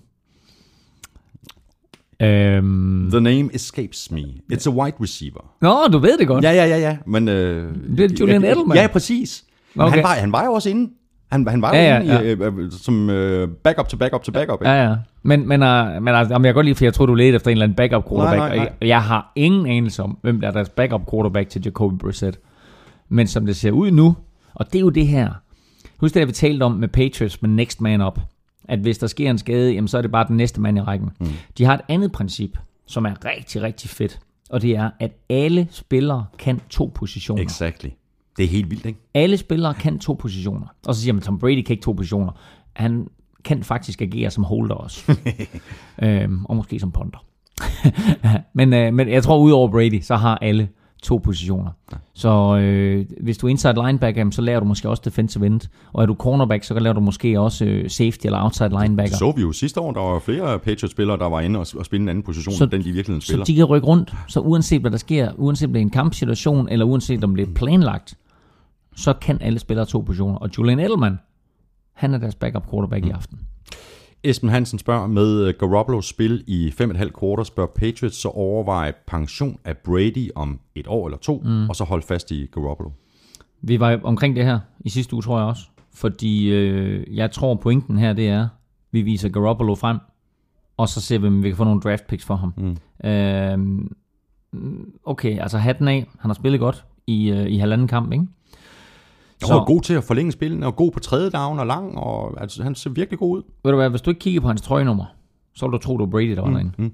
[2.20, 4.20] øhm, the name escapes me.
[4.52, 5.40] It's a wide receiver.
[5.60, 6.44] Nå, du ved det godt.
[6.44, 6.96] Ja, ja, ja, ja.
[7.06, 8.76] Men, øh, Det er Julian Edelman.
[8.76, 9.44] Ja, præcis.
[9.78, 9.94] Okay.
[9.94, 10.90] han, var, han var jo også inde.
[11.32, 12.20] Han, han var Ja, jo ja, ja.
[12.20, 14.60] i, øh, øh, som øh, backup til backup til backup.
[14.62, 14.70] Ikke?
[14.70, 14.96] Ja, ja.
[15.22, 17.50] Men, men, uh, men altså, jeg kan godt lide, for jeg tror, du ledte efter
[17.50, 18.38] en eller anden backup quarterback.
[18.38, 18.66] Nej, nej, nej.
[18.66, 21.98] Og jeg, jeg har ingen anelse om, hvem der er deres backup quarterback til Jacoby
[21.98, 22.38] Brissett.
[23.08, 24.16] Men som det ser ud nu,
[24.54, 25.28] og det er jo det her.
[26.00, 28.20] Husk det, vi talte om med Patriots med next man up.
[28.70, 30.80] At hvis der sker en skade, jamen, så er det bare den næste mand i
[30.80, 31.10] rækken.
[31.20, 31.26] Mm.
[31.58, 34.20] De har et andet princip, som er rigtig, rigtig fedt.
[34.50, 37.42] Og det er, at alle spillere kan to positioner.
[37.42, 37.88] Exactly.
[38.36, 38.98] Det er helt vildt, ikke?
[39.14, 40.66] Alle spillere kan to positioner.
[40.86, 42.32] Og så siger man, Tom Brady kan ikke to positioner.
[42.72, 43.08] Han
[43.44, 45.16] kan faktisk agere som holder også.
[46.02, 47.24] øhm, og måske som ponder.
[48.58, 50.68] men, øh, men jeg tror, udover Brady, så har alle
[51.02, 51.70] to positioner.
[52.14, 55.60] Så øh, hvis du er inside linebacker, så lærer du måske også defensive end.
[55.92, 59.10] Og er du cornerback, så lærer du måske også øh, safety eller outside linebacker.
[59.10, 61.84] Det så vi jo sidste år, der var flere Patriots-spillere, der var inde og, og
[61.84, 63.44] spille en anden position, Så- så, end den de virkelig Så spiller.
[63.44, 64.14] de kan rykke rundt.
[64.28, 67.48] Så uanset hvad der sker, uanset om det er en kampsituation, eller uanset om det
[67.48, 68.14] er planlagt,
[68.96, 70.38] så kan alle spillere to positioner.
[70.38, 71.18] Og Julian Edelman,
[71.94, 73.08] han er deres backup quarterback mm.
[73.08, 73.38] i aften.
[74.24, 79.58] Esben Hansen spørger, med øh, Garoppolo's spil i 5,5 kvarter, spørger Patriots så overveje pension
[79.64, 81.68] af Brady om et år eller to, mm.
[81.68, 82.90] og så holde fast i Garoppolo.
[83.62, 85.62] Vi var omkring det her i sidste uge, tror jeg også.
[85.94, 88.48] Fordi øh, jeg tror, pointen her, det er,
[88.92, 89.98] vi viser Garoppolo frem,
[90.76, 92.52] og så ser vi, om vi kan få nogle draft picks for ham.
[92.56, 93.08] Mm.
[93.08, 93.58] Øh,
[95.04, 96.06] okay, altså hatten af.
[96.18, 98.26] Han har spillet godt i, øh, i halvanden kamp, ikke?
[99.42, 102.40] Han var god til at forlænge spillene, og god på tredje down og lang, og
[102.40, 103.42] altså, han ser virkelig god ud.
[103.64, 105.04] Ved du hvad, hvis du ikke kigger på hans trøjenummer,
[105.54, 106.72] så vil du tro, det var Brady, der var mm, derinde.
[106.78, 106.92] mm.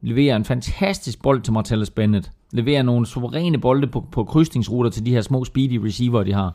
[0.00, 2.30] Leverer en fantastisk bold til Martellus Bennett.
[2.52, 6.54] Leverer nogle suveræne bolde på, på krydsningsruter til de her små speedy receiver, de har.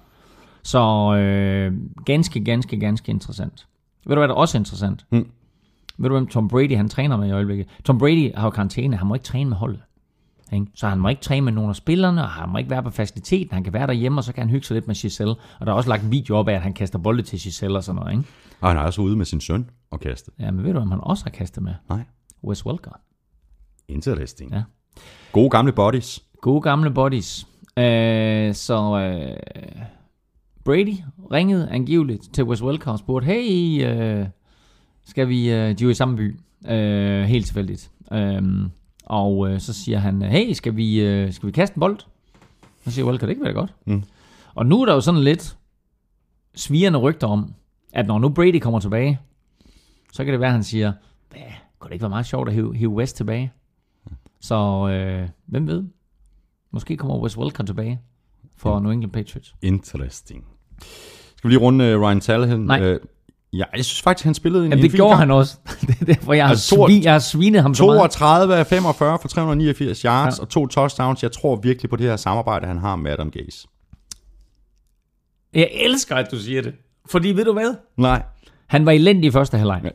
[0.63, 0.79] Så
[1.15, 1.73] øh,
[2.05, 3.67] ganske, ganske, ganske interessant.
[4.05, 5.05] Ved du hvad, der er også interessant?
[5.11, 5.27] Mm.
[5.97, 7.67] Ved du hvem Tom Brady han træner med i øjeblikket?
[7.83, 9.79] Tom Brady har jo karantæne, han må ikke træne med holdet.
[10.53, 10.65] Ikke?
[10.75, 12.89] Så han må ikke træne med nogen af spillerne, og han må ikke være på
[12.89, 13.53] faciliteten.
[13.53, 15.35] Han kan være derhjemme, og så kan han hygge sig lidt med Giselle.
[15.59, 17.77] Og der er også lagt en video op af, at han kaster bolde til Giselle
[17.77, 18.11] og sådan noget.
[18.11, 18.23] Ikke?
[18.61, 20.31] Og han er også ude med sin søn og kaste.
[20.39, 21.73] Ja, men ved du, hvem han også har kastet med?
[21.89, 22.03] Nej.
[22.43, 22.99] Wes Welker.
[23.87, 24.51] Interesting.
[24.51, 24.63] Ja.
[25.31, 26.23] Gode gamle bodies.
[26.41, 27.47] Gode gamle bodies.
[27.77, 29.37] Øh, så øh,
[30.65, 30.95] Brady
[31.31, 34.25] ringede angiveligt til Wes Welker og spurgte, hey, øh,
[35.05, 36.39] skal vi, øh, de er jo i samme by,
[36.69, 37.91] øh, helt tilfældigt.
[38.11, 38.41] Øh,
[39.05, 41.99] og øh, så siger han, hey, skal vi, øh, skal vi kaste en bold?
[42.83, 43.73] Så siger Welker, det kan være godt.
[43.85, 44.03] Mm.
[44.55, 45.57] Og nu er der jo sådan lidt
[46.55, 47.53] svirende rygter om,
[47.93, 49.19] at når nu Brady kommer tilbage,
[50.13, 50.93] så kan det være, at han siger,
[51.31, 51.41] hvad,
[51.79, 53.51] kunne det ikke være meget sjovt at hive, hive West tilbage?
[54.39, 55.83] Så øh, hvem ved?
[56.71, 57.99] Måske kommer Wes Welker tilbage
[58.57, 59.55] for New England Patriots.
[59.61, 60.45] Interesting.
[61.35, 62.59] Skal vi lige runde uh, Ryan Tannehill?
[62.59, 62.93] Nej.
[62.93, 62.97] Uh,
[63.53, 65.19] ja, jeg synes faktisk, han spillede en, Jamen, en det fin gjorde kamp.
[65.19, 65.57] han også.
[65.87, 67.97] det er derfor, jeg har, Altså, jeg har svinet ham så meget.
[68.11, 70.13] 32 af 45 for 389 yards Ja.
[70.37, 70.41] ja.
[70.41, 71.23] og to touchdowns.
[71.23, 73.67] Jeg tror virkelig på det her samarbejde, han har med Adam Gase.
[75.53, 76.73] Jeg elsker, at du siger det.
[77.09, 77.75] Fordi ved du hvad?
[77.97, 78.23] Nej,
[78.67, 79.81] Han var elendig i første halvleg.
[79.85, 79.89] I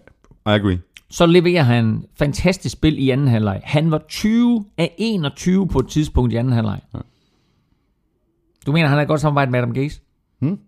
[0.45, 0.79] agree.
[1.11, 3.61] Så leverer han fantastisk spil i anden halvleg.
[3.65, 6.81] Han var 20 af 21 på et tidspunkt i anden halvleg.
[8.67, 10.01] Du mener, han har godt samarbejde med Adam Gase?
[10.41, 10.59] Hmm?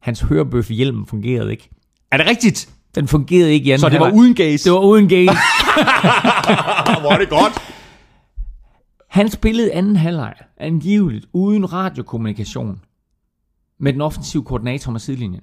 [0.00, 1.70] Hans hørebøf i hjelmen fungerede ikke.
[2.10, 2.68] Er det rigtigt?
[2.94, 4.20] Den fungerede ikke i anden Så det var halvleg.
[4.20, 4.64] uden Gase?
[4.64, 5.30] Det var uden Gase.
[7.00, 7.52] Hvor er det godt.
[9.08, 12.80] Han spillede anden halvleg angiveligt uden radiokommunikation
[13.80, 15.42] med den offensive koordinator med sidelinjen.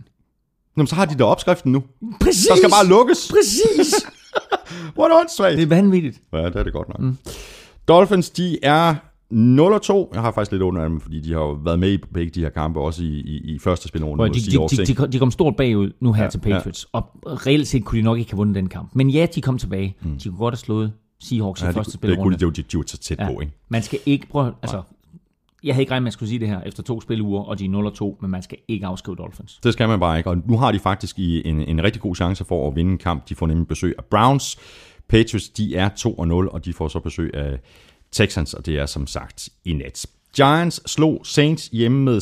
[0.77, 1.83] Jamen, så har de da opskriften nu.
[2.21, 2.47] Præcis!
[2.47, 3.31] Der skal bare lukkes.
[3.31, 3.93] Præcis!
[4.99, 5.55] What åndssvagt.
[5.57, 6.19] det er vanvittigt.
[6.33, 6.99] Ja, det er det godt nok.
[6.99, 7.17] Mm.
[7.87, 8.95] Dolphins, de er
[9.33, 10.09] 0-2.
[10.13, 12.39] Jeg har faktisk lidt under dem, fordi de har jo været med i begge de
[12.39, 15.31] her kampe, også i, i, i første spilrunde de, de, de, de, kom- de kom
[15.31, 16.99] stort bagud nu her Ja, til Patriots, ja.
[16.99, 18.89] og reelt set kunne de nok ikke have vundet den kamp.
[18.95, 19.95] Men ja, de kom tilbage.
[20.01, 20.17] Mm.
[20.19, 22.37] De kunne godt have slået Seahawks ja, i første det, det, spilrunde.
[22.37, 23.33] det, det, det, de var så tæt Ja.
[23.33, 23.53] på, ikke?
[23.69, 24.53] Man skal ikke prøve...
[24.61, 24.81] Altså,
[25.63, 27.59] jeg havde ikke regnet med, at jeg skulle sige det her efter to spiluger, og
[27.59, 29.59] de er 0-2, men man skal ikke afskrive Dolphins.
[29.63, 30.29] Det skal man bare ikke.
[30.29, 32.97] Og nu har de faktisk i en, en rigtig god chance for at vinde en
[32.97, 33.29] kamp.
[33.29, 34.57] De får nemlig besøg af Browns.
[35.09, 37.59] Patriots, de er 2-0, og de får så besøg af
[38.11, 40.05] Texans, og det er som sagt i nat.
[40.35, 42.17] Giants slog Saints hjemme med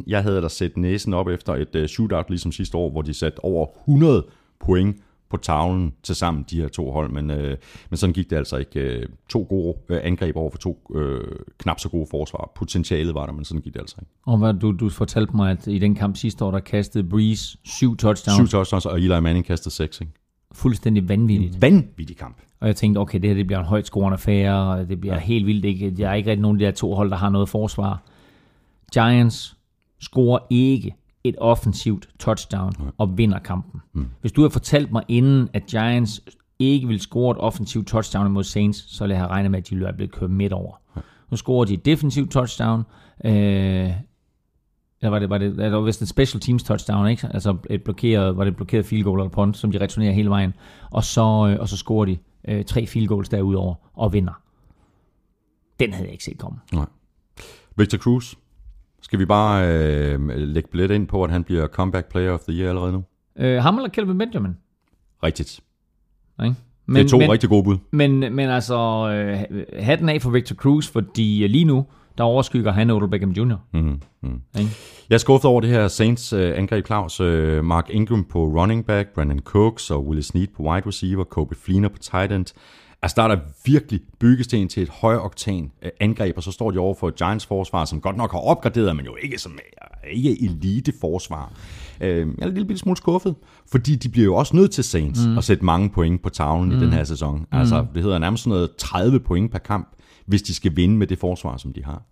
[0.00, 0.04] 16-13.
[0.06, 3.14] Jeg havde da set næsen op efter et uh, shootout ligesom sidste år, hvor de
[3.14, 4.26] satte over 100
[4.60, 4.96] point
[5.30, 7.10] på tavlen til sammen, de her to hold.
[7.10, 7.56] Men, øh,
[7.90, 8.80] men sådan gik det altså ikke.
[8.80, 11.24] Øh, to gode øh, angreb over for to øh,
[11.58, 12.52] knap så gode forsvar.
[12.54, 14.12] Potentialet var der, men sådan gik det altså ikke.
[14.26, 17.58] Og hvad, du, du fortalte mig, at i den kamp sidste år, der kastede Breeze
[17.64, 18.36] syv touchdowns.
[18.36, 20.00] Syv touchdowns, og Eli Manning kastede seks.
[20.00, 20.12] Ikke?
[20.60, 21.62] Fuldstændig vanvittigt.
[21.62, 22.36] Vanvittig kamp.
[22.60, 25.14] Og jeg tænkte, okay, det her det bliver en højt scorende affære, og det bliver
[25.14, 25.20] ja.
[25.20, 25.64] helt vildt.
[25.64, 25.90] Ikke?
[25.90, 28.02] Der er ikke rigtig nogen af de der to hold, der har noget forsvar.
[28.92, 29.56] Giants
[30.00, 30.94] scorer ikke
[31.24, 33.80] et offensivt touchdown og vinder kampen.
[33.92, 34.06] Mm.
[34.20, 36.20] Hvis du havde fortalt mig inden, at Giants
[36.58, 39.70] ikke ville score et offensivt touchdown imod Saints, så ville jeg have regnet med, at
[39.70, 40.80] de være blevet kørt midt over.
[41.30, 42.82] Nu scorer de et defensivt touchdown.
[43.24, 43.90] Øh,
[45.02, 47.28] eller var det, var det, det var vist en special teams touchdown, ikke?
[47.34, 50.30] Altså et blokeret, var det et blokeret field goal eller punt, som de returnerer hele
[50.30, 50.54] vejen.
[50.90, 54.42] Og så, øh, og så scorer de øh, tre field goals derudover og vinder.
[55.80, 56.58] Den havde jeg ikke set komme.
[56.72, 56.86] Nej.
[57.76, 58.34] Victor Cruz.
[59.02, 62.52] Skal vi bare øh, lægge billet ind på, at han bliver comeback player of the
[62.52, 63.04] year allerede nu?
[63.36, 64.56] Øh, ham eller Kelvin Benjamin?
[65.22, 65.60] Rigtigt.
[66.42, 66.54] Ikke?
[66.86, 67.78] Men, det er to men, rigtig gode bud.
[67.90, 71.86] Men, men altså, øh, hatten af for Victor Cruz, fordi øh, lige nu,
[72.18, 73.56] der overskygger han Odell Beckham Jr.
[73.72, 74.00] Mm-hmm.
[74.22, 74.40] Mm.
[75.10, 77.20] Jeg er skuffet over det her Saints øh, angreb, Claus.
[77.20, 81.54] Øh, Mark Ingram på running back, Brandon Cooks og Willis Snead på wide receiver, Kobe
[81.54, 82.46] Fleener på tight end.
[83.02, 86.78] Altså, der er der virkelig byggesten til et højoktan øh, angreb, og så står de
[86.78, 89.58] over for et Giants forsvar, som godt nok har opgraderet, men jo ikke som
[90.12, 91.52] ikke elite forsvar.
[92.00, 93.34] Øh, jeg er en lille smule skuffet,
[93.70, 95.38] fordi de bliver jo også nødt til Saints mm.
[95.38, 96.76] at sætte mange point på tavlen mm.
[96.76, 97.46] i den her sæson.
[97.52, 99.88] Altså, det hedder nærmest sådan noget 30 point per kamp,
[100.30, 102.02] hvis de skal vinde med det forsvar, som de har.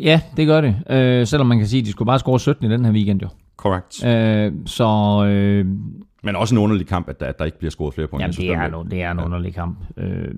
[0.00, 0.76] Ja, det gør det.
[0.90, 3.22] Øh, selvom man kan sige, at de skulle bare score 17 i den her weekend
[3.22, 3.28] jo.
[3.56, 4.04] Correct.
[4.04, 4.84] Øh, så
[5.26, 5.66] øh,
[6.22, 8.22] Men også en underlig kamp, at der, at der ikke bliver scoret flere point.
[8.22, 9.78] jamen, det, er, no, det er en underlig kamp.
[9.96, 10.34] Øh,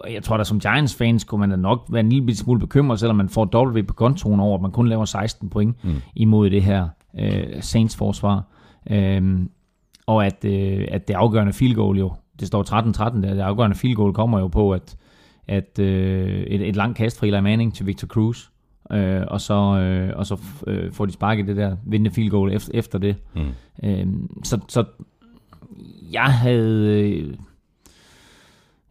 [0.00, 3.00] og jeg tror da som Giants-fan skulle man da nok være en lille smule bekymret,
[3.00, 5.94] selvom man får W på kontoen over, at man kun laver 16 point mm.
[6.14, 6.88] imod det her
[7.18, 8.42] øh, Saints-forsvar.
[8.90, 9.38] Øh,
[10.06, 12.62] og at, øh, at det afgørende field goal jo, det står
[13.12, 14.96] 13-13 der, det afgørende field goal kommer jo på, at,
[15.48, 18.48] at øh, et, et langt kast fra Eli Manning til Victor Cruz,
[18.92, 22.52] øh, og så, øh, og så øh, får de sparket det der vindende field goal
[22.52, 23.16] efter, efter det.
[23.34, 23.48] Mm.
[23.84, 24.06] Øh,
[24.44, 24.84] så, så
[26.12, 27.34] jeg havde øh,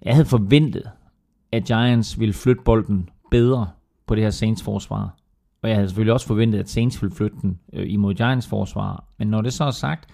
[0.01, 0.83] jeg havde forventet,
[1.51, 3.69] at Giants ville flytte bolden bedre
[4.07, 5.15] på det her Saints forsvar.
[5.63, 9.03] Og jeg havde selvfølgelig også forventet, at Saints ville flytte den øh, imod Giants forsvar.
[9.17, 10.09] Men når det så er sagt,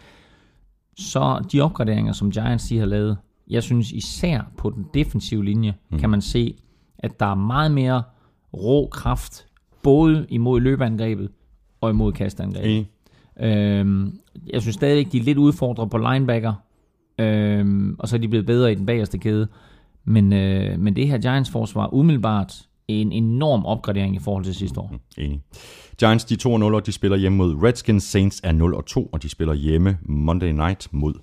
[0.97, 3.17] så de opgraderinger, som Giants de har lavet,
[3.49, 5.99] jeg synes især på den defensive linje, mm.
[5.99, 6.55] kan man se,
[6.99, 8.03] at der er meget mere
[8.53, 9.45] rå kraft,
[9.83, 11.29] både imod løbeangrebet
[11.81, 12.71] og imod kastangrebet.
[12.71, 12.89] Enig.
[13.39, 14.19] Øhm,
[14.53, 16.53] jeg synes stadigvæk, de er lidt udfordret på linebacker,
[17.19, 19.47] øhm, og så er de blevet bedre i den bagerste kæde.
[20.05, 24.93] Men, øh, men det her Giants-forsvar umiddelbart en enorm opgradering i forhold til sidste år.
[25.17, 25.41] Enig.
[25.99, 28.03] Giants, de er 2 0 og de spiller hjemme mod Redskins.
[28.03, 31.13] Saints er 0 og 2, og de spiller hjemme Monday Night mod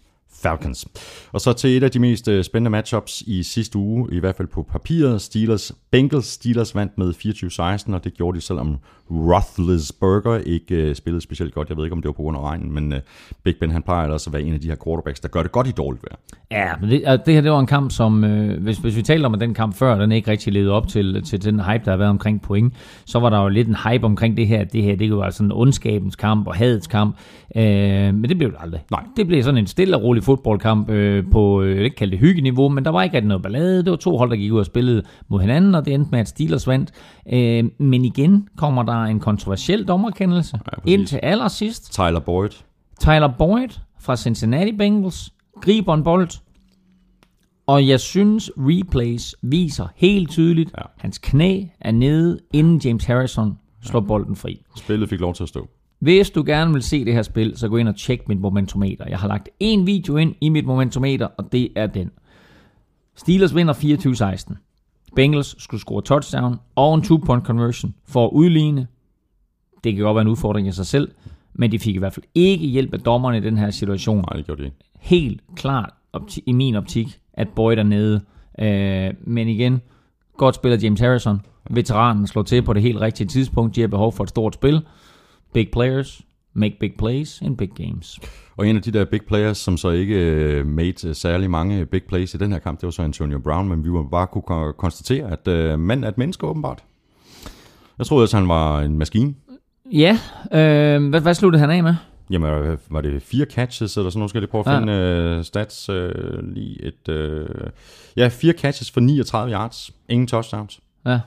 [0.42, 0.86] Falcons.
[1.32, 4.36] Og så til et af de mest øh, spændende matchups i sidste uge, i hvert
[4.36, 5.22] fald på papiret.
[5.22, 6.26] Steelers Bengals.
[6.26, 7.14] Steelers vandt med
[7.88, 8.78] 24-16, og det gjorde de, selvom
[9.10, 11.68] Roethlisberger ikke øh, spillede specielt godt.
[11.68, 13.00] Jeg ved ikke, om det var på grund af regnen, men øh,
[13.44, 15.52] Big Ben han plejer ellers at være en af de her quarterbacks, der gør det
[15.52, 16.16] godt i dårligt vejr.
[16.50, 19.26] Ja, men det, det her det var en kamp, som, øh, hvis, hvis vi talte
[19.26, 21.90] om, at den kamp før, den ikke rigtig levede op til, til den hype, der
[21.90, 22.74] har været omkring point,
[23.06, 25.30] så var der jo lidt en hype omkring det her, at det her, det var
[25.30, 27.16] sådan en ondskabens kamp og hadets kamp,
[27.56, 27.64] øh,
[28.14, 28.80] men det blev det aldrig.
[28.90, 29.04] Nej.
[29.16, 32.68] Det blev sådan en stille og rolig fodboldkamp øh, på, øh, ikke kalde det hyggeniveau,
[32.68, 34.66] men der var ikke rigtig noget ballade, det var to hold, der gik ud og
[34.66, 36.90] spillede mod hinanden, og det endte med, at Steelers vandt.
[37.32, 40.92] Øh, men igen kommer der en kontroversiel dommerkendelse Ja, præcis.
[40.94, 41.92] ind til allersidst.
[41.92, 42.50] Tyler Boyd.
[43.00, 43.68] Tyler Boyd
[44.00, 46.28] fra Cincinnati Bengals griber en bold,
[47.66, 50.82] og jeg synes replays viser helt tydeligt, ja.
[50.98, 54.06] hans knæ er nede, inden James Harrison slår ja.
[54.06, 54.62] bolden fri.
[54.76, 55.68] Spillet fik lov til at stå.
[55.98, 59.04] Hvis du gerne vil se det her spil, så gå ind og tjek mit momentometer.
[59.08, 62.10] Jeg har lagt en video ind i mit momentometer, og det er den.
[63.16, 63.74] Steelers vinder
[64.50, 64.54] 24-16.
[65.16, 68.86] Bengals skulle score touchdown og en two-point conversion for at udligne.
[69.84, 71.10] Det kan godt være en udfordring i sig selv,
[71.52, 74.16] men de fik i hvert fald ikke hjælp af dommerne i den her situation.
[74.16, 74.76] Nej, det gjorde det ikke.
[75.00, 78.20] Helt klart opti- i min optik, at Boyd er nede.
[78.58, 79.80] Øh, men igen,
[80.36, 81.40] godt spiller James Harrison.
[81.70, 83.76] Veteranen slår til på det helt rigtige tidspunkt.
[83.76, 84.80] De har behov for et stort spil.
[85.52, 86.22] Big players
[86.54, 88.18] make big plays in big games.
[88.56, 91.86] Og en af de der big players, som så ikke øh, made øh, særlig mange
[91.86, 94.26] big plays i den her kamp, det var så Antonio Brown, men vi må bare
[94.26, 96.84] kunne ko- konstatere, at øh, mand er et menneske åbenbart.
[97.98, 99.34] Jeg troede altså, han var en maskine.
[99.92, 100.18] Ja,
[100.52, 101.94] øh, hvad, hvad sluttede han af med?
[102.30, 104.30] Jamen, øh, var det fire catches, eller sådan noget?
[104.30, 104.78] Skal jeg lige prøve at Ja.
[104.78, 104.92] finde
[105.38, 107.08] øh, stats øh, lige et...
[107.08, 107.46] Øh,
[108.16, 109.90] ja, fire catches for 39 yards.
[110.08, 110.80] Ingen touchdowns.
[111.06, 111.20] Ja.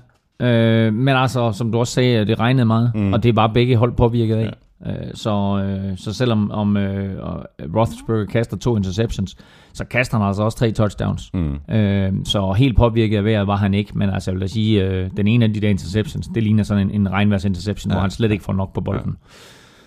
[0.46, 3.14] Øh, men altså, som du også sagde, det regnede meget, mm.
[3.14, 4.44] og det var begge hold påvirket af.
[4.44, 4.50] Ja.
[4.86, 7.46] Øh, så, øh, så selvom om, øh, og
[7.76, 9.38] Roethlisberger kaster to interceptions,
[9.74, 11.34] så kaster han altså også tre touchdowns.
[11.34, 11.74] Mm.
[11.76, 14.84] Øh, så helt påvirket af vejret var han ikke, men altså jeg vil da sige,
[14.84, 17.96] øh, den ene af de der interceptions, det ligner sådan en, en regnværs interception, ja.
[17.96, 19.12] hvor han slet ikke får nok på bolden.
[19.12, 19.28] Ja.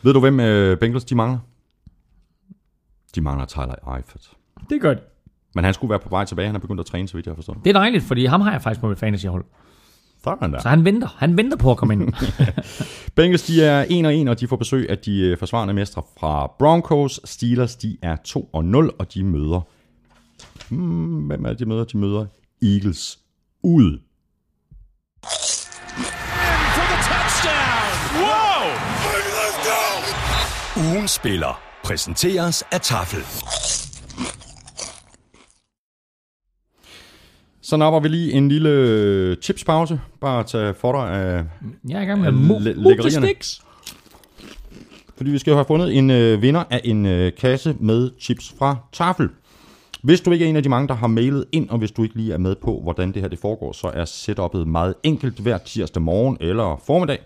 [0.02, 1.38] Ved du, hvem øh, Bengals de mangler?
[3.14, 4.30] De mangler Tyler Eifert.
[4.70, 5.02] Det gør det.
[5.54, 6.46] Men han skulle være på vej tilbage.
[6.46, 7.54] Han er begyndt at træne, så vidt jeg forstår.
[7.54, 9.44] Det er dejligt, fordi ham har jeg faktisk på mit fantasyhold.
[10.24, 10.60] Sådan der.
[10.60, 11.08] Så han venter.
[11.18, 12.12] Han venter på at komme ind.
[13.16, 16.02] Bengals de er 1 og 1, og de får besøg af de øh, forsvarende mestre
[16.20, 17.20] fra Broncos.
[17.24, 19.60] Steelers de er 2 og 0, og de møder...
[20.68, 21.84] Hmm, hvem er det, de møder?
[21.84, 22.26] De møder
[22.62, 23.18] Eagles
[23.62, 23.98] ud.
[26.74, 27.92] for the touchdown.
[28.22, 28.60] Whoa!
[29.38, 29.80] Let's go!
[30.80, 33.22] Ugen spiller præsenteres af Tafel.
[37.70, 40.00] Så napper vi lige en lille øh, chipspause.
[40.20, 41.44] Bare tage for dig af
[41.88, 42.32] jeg er i gang med
[42.74, 43.28] lækkerierne.
[45.16, 48.76] Fordi vi skal have fundet en øh, vinder af en øh, kasse med chips fra
[48.92, 49.28] Tafel.
[50.02, 52.02] Hvis du ikke er en af de mange, der har mailet ind, og hvis du
[52.02, 55.38] ikke lige er med på, hvordan det her det foregår, så er setupet meget enkelt
[55.38, 57.18] hver tirsdag morgen eller formiddag.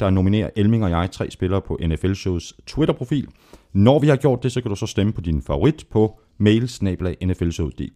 [0.00, 3.26] Der nominerer Elming og jeg tre spillere på NFL Shows Twitter-profil.
[3.72, 6.62] Når vi har gjort det, så kan du så stemme på din favorit på mail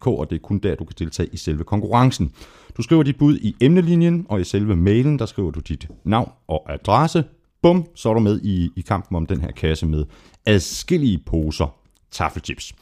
[0.05, 2.31] og det er kun der, du kan deltage i selve konkurrencen.
[2.77, 6.31] Du skriver dit bud i emnelinjen, og i selve mailen, der skriver du dit navn
[6.47, 7.23] og adresse.
[7.61, 10.05] Bum, så er du med i, i kampen om den her kasse med
[10.45, 11.75] adskillige poser
[12.11, 12.73] taffelchips.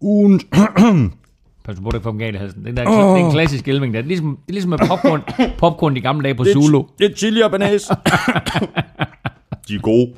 [0.00, 0.40] Ugen,
[1.64, 2.64] Pas på, det dem galt i halsen.
[2.64, 3.16] Det, der, oh.
[3.16, 3.94] det er en klassisk elving.
[3.94, 4.00] Der.
[4.00, 5.22] Det er ligesom, det er ligesom med popcorn,
[5.58, 6.84] popcorn de gamle dage på Zulu.
[6.98, 7.82] Det er chili og banæs.
[9.68, 10.14] de er gode.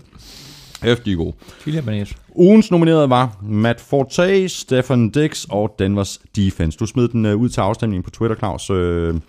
[0.85, 1.32] Hæft, de er gode.
[1.61, 2.05] Chili.
[2.35, 6.78] Ugens nominerede var Matt Forte, Stefan Dix og Danvers Defense.
[6.78, 8.70] Du smed den uh, ud til afstemningen på Twitter, Claus.
[8.70, 9.20] Uh,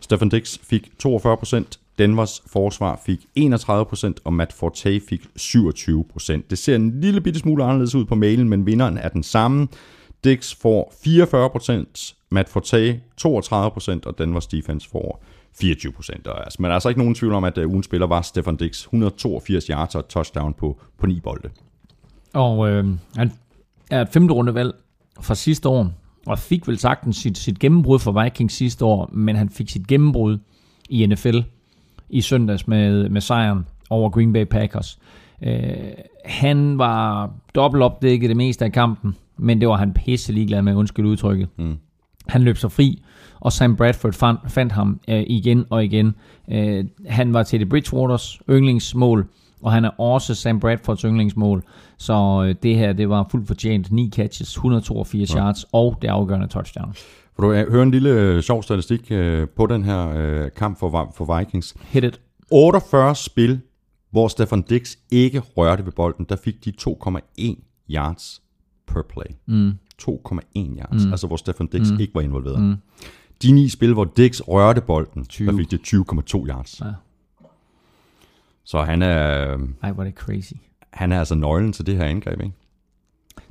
[0.00, 1.62] Stefan Dix fik 42%,
[1.98, 6.40] Danvers forsvar fik 31%, og Matt Forte fik 27%.
[6.50, 9.68] Det ser en lille bitte smule anderledes ud på mailen, men vinderen er den samme.
[10.24, 16.30] Dix får 44%, Matt Forte 32%, og Danvers Defense får 24%.
[16.30, 18.22] Og altså, men der er altså ikke nogen tvivl om, at uh, ugens spiller var
[18.22, 18.80] Stefan Dix.
[18.80, 21.48] 182 yards og touchdown på, på 9 bolde.
[22.34, 23.32] Og øh, han
[23.90, 24.74] er et femte rundevalg
[25.20, 25.92] fra sidste år,
[26.26, 29.86] og fik vel sagtens sit, sit gennembrud for Vikings sidste år, men han fik sit
[29.86, 30.38] gennembrud
[30.88, 31.38] i NFL
[32.10, 34.98] i søndags med, med sejren over Green Bay Packers.
[35.42, 35.74] Øh,
[36.24, 40.74] han var dobbelt opdækket det meste af kampen, men det var han pisse ligeglad med,
[40.74, 41.48] undskyld udtrykket.
[41.58, 41.76] Mm.
[42.28, 43.02] Han løb sig fri,
[43.42, 46.14] og Sam Bradford fandt, fandt ham øh, igen og igen.
[46.50, 49.26] Øh, han var til det Bridgewaters yndlingsmål,
[49.62, 51.62] og han er også Sam Bradfords yndlingsmål.
[51.98, 53.92] Så øh, det her, det var fuldt fortjent.
[53.92, 55.38] 9 catches, 182 ja.
[55.38, 56.94] yards og det afgørende touchdown.
[57.38, 60.78] Vil du øh, høre en lille øh, sjov statistik øh, på den her øh, kamp
[60.78, 61.74] for, for Vikings?
[61.82, 62.20] Hit it.
[62.50, 63.60] 48 spil,
[64.10, 67.42] hvor Stefan Dix ikke rørte ved bolden, der fik de 2,1
[67.90, 68.42] yards
[68.86, 69.36] per play.
[69.46, 69.72] Mm.
[70.02, 70.08] 2,1
[70.56, 71.10] yards, mm.
[71.10, 72.00] altså hvor Stefan Dix mm.
[72.00, 72.62] ikke var involveret.
[72.62, 72.74] Mm.
[73.42, 75.50] De ni spil, hvor Dix rørte bolden, 20.
[75.50, 76.80] der fik de 20,2 yards.
[76.80, 76.86] Ja.
[78.64, 80.52] Så han er, Ej, hvor er det crazy.
[80.92, 82.52] han er altså nøglen til det her angreb, ikke?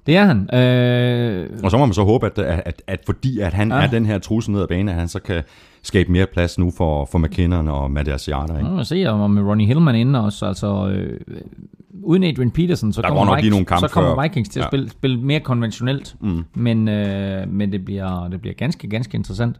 [0.05, 0.55] Det er han.
[0.55, 3.77] Øh, Og så må man så håbe, at, at, at, at fordi at han ja.
[3.77, 5.43] er den her trussel ned ad banen, at han så kan
[5.83, 8.69] skabe mere plads nu for, for McKinnon og Mathias Jarder, ikke?
[8.69, 10.45] Må vi se, om med Ronnie Hillman inde også.
[10.45, 11.19] Altså, øh,
[12.03, 14.21] uden Adrian Peterson, så Der kommer, Vikings, nogle så kommer før.
[14.21, 14.69] Vikings til at Ja.
[14.69, 16.15] spille, spille mere konventionelt.
[16.21, 16.43] Mm.
[16.53, 19.55] Men, øh, men det, bliver, det bliver ganske, ganske interessant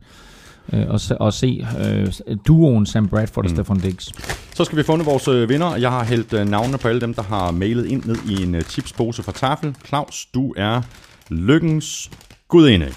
[0.74, 2.08] øh, at, se, at se øh,
[2.48, 3.56] duoen Sam Bradford og mm.
[3.56, 4.12] Stefan Diggs.
[4.56, 5.76] Så skal vi funde vores øh, vinder.
[5.76, 8.56] Jeg har hældt øh, navnene på alle dem, der har mailet ind ned i en
[8.56, 9.76] øh, tipspose fra Tafel.
[9.88, 10.82] Claus, du er
[11.30, 12.12] lykkens
[12.48, 12.88] gudinde.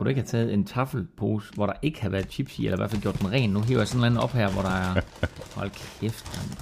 [0.00, 2.76] Kunne du ikke have taget en taffelpose, hvor der ikke har været chips i, eller
[2.76, 3.50] i hvert fald gjort den ren?
[3.50, 5.00] Nu hiver jeg sådan en op her, hvor der er...
[5.56, 6.58] Hold kæft, mand.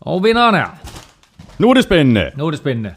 [0.00, 0.78] Og vinderen er...
[1.58, 2.30] Nu er det spændende.
[2.36, 2.94] Nu er det spændende.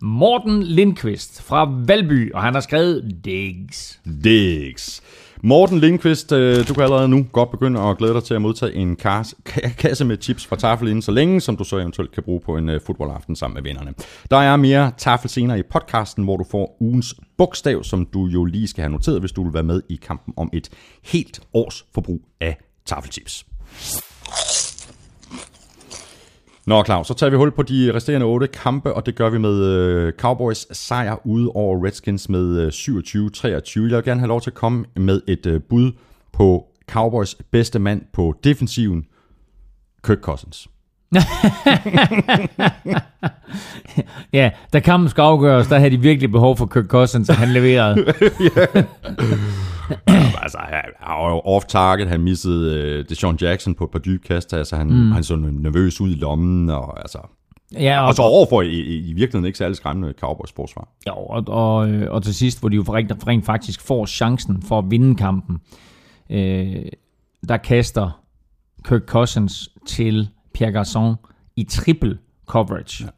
[0.00, 4.00] Morten Lindqvist fra Valby, og han har skrevet Diggs.
[4.24, 5.02] Diggs.
[5.46, 8.74] Morten Lindqvist, øh, du kan allerede nu godt begynde at glæde dig til at modtage
[8.74, 9.36] en kasse,
[9.78, 12.56] kasse med chips fra Tafel inden så længe, som du så eventuelt kan bruge på
[12.56, 13.94] en øh, fodboldaften sammen med vennerne.
[14.30, 18.44] Der er mere Tafel senere i podcasten, hvor du får ugens bogstav, som du jo
[18.44, 20.68] lige skal have noteret, hvis du vil være med i kampen om et
[21.04, 22.56] helt års forbrug af
[22.86, 23.46] tafelchips.
[26.66, 29.38] Nå Claus, så tager vi hul på de resterende otte kampe, og det gør vi
[29.38, 33.80] med øh, Cowboys sejr ude over Redskins med øh, 27-23.
[33.80, 35.92] Jeg vil gerne have lov til at komme med et øh, bud
[36.32, 39.04] på Cowboys bedste mand på defensiven,
[40.04, 40.68] Kirk Cousins.
[44.32, 47.48] Ja, da kampen skal afgøres, der havde de virkelig behov for Kirk Cousins, og han
[47.48, 48.04] leverede.
[50.42, 50.82] altså, han
[51.30, 55.12] jo off-target, han missede øh, Deshaun Jackson på et par dybe kast, altså han, mm.
[55.12, 57.18] han så nervøs ud i lommen, og altså...
[57.72, 60.88] Ja, og, Og så overfor i, i, i virkeligheden ikke særlig skræmmende Cowboys forsvar.
[61.06, 64.62] Ja, og, og, øh, og til sidst, hvor de jo rent, rent faktisk får chancen
[64.62, 65.58] for at vinde kampen,
[66.30, 66.86] øh,
[67.48, 68.20] der kaster
[68.84, 73.04] Kirk Cousins til Pierre Garçon i triple coverage.
[73.04, 73.10] Ja.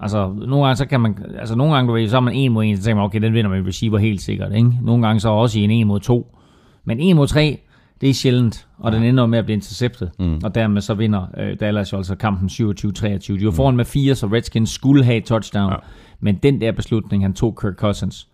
[0.00, 2.52] Altså, nogle gange, så kan man, altså nogle gange, du ved, så er man en
[2.52, 4.70] mod en, så tænker man, okay, den vinder man receiver helt sikkert, ikke?
[4.82, 6.36] Nogle gange så også i en en mod to.
[6.84, 7.60] Men en mod tre,
[8.00, 10.10] det er sjældent, og den ender med at blive interceptet.
[10.18, 10.40] Mm.
[10.44, 13.38] Og dermed så vinder øh, Dallas jo altså kampen 27-23.
[13.38, 15.72] De var foran med fire, så Redskins skulle have et touchdown.
[15.72, 15.76] Ja.
[16.20, 18.28] Men den der beslutning, han tog Kirk Cousins,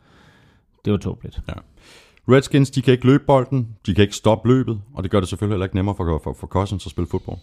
[0.85, 1.41] det var tåbeligt.
[1.49, 1.53] Ja.
[2.29, 5.29] Redskins, de kan ikke løbe bolden, de kan ikke stoppe løbet, og det gør det
[5.29, 7.39] selvfølgelig heller ikke nemmere for, for, for Cousins at spille fodbold.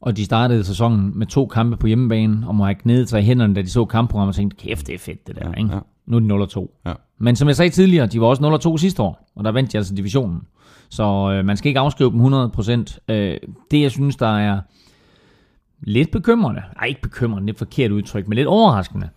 [0.00, 3.24] Og de startede sæsonen med to kampe på hjemmebane, og må have knedet sig i
[3.24, 5.74] hænderne, da de så kampprogrammet og tænkte, kæft, det er fedt det der, ikke?
[5.74, 5.78] ja.
[6.06, 6.80] Nu er de 0-2.
[6.86, 6.92] Ja.
[7.18, 9.76] Men som jeg sagde tidligere, de var også 0-2 sidste år, og der vandt de
[9.76, 10.40] altså divisionen.
[10.88, 12.98] Så øh, man skal ikke afskrive dem 100%.
[13.08, 13.36] Øh,
[13.70, 14.60] det, jeg synes, der er
[15.80, 19.08] lidt bekymrende, nej ikke bekymrende, det et forkert udtryk, men lidt overraskende,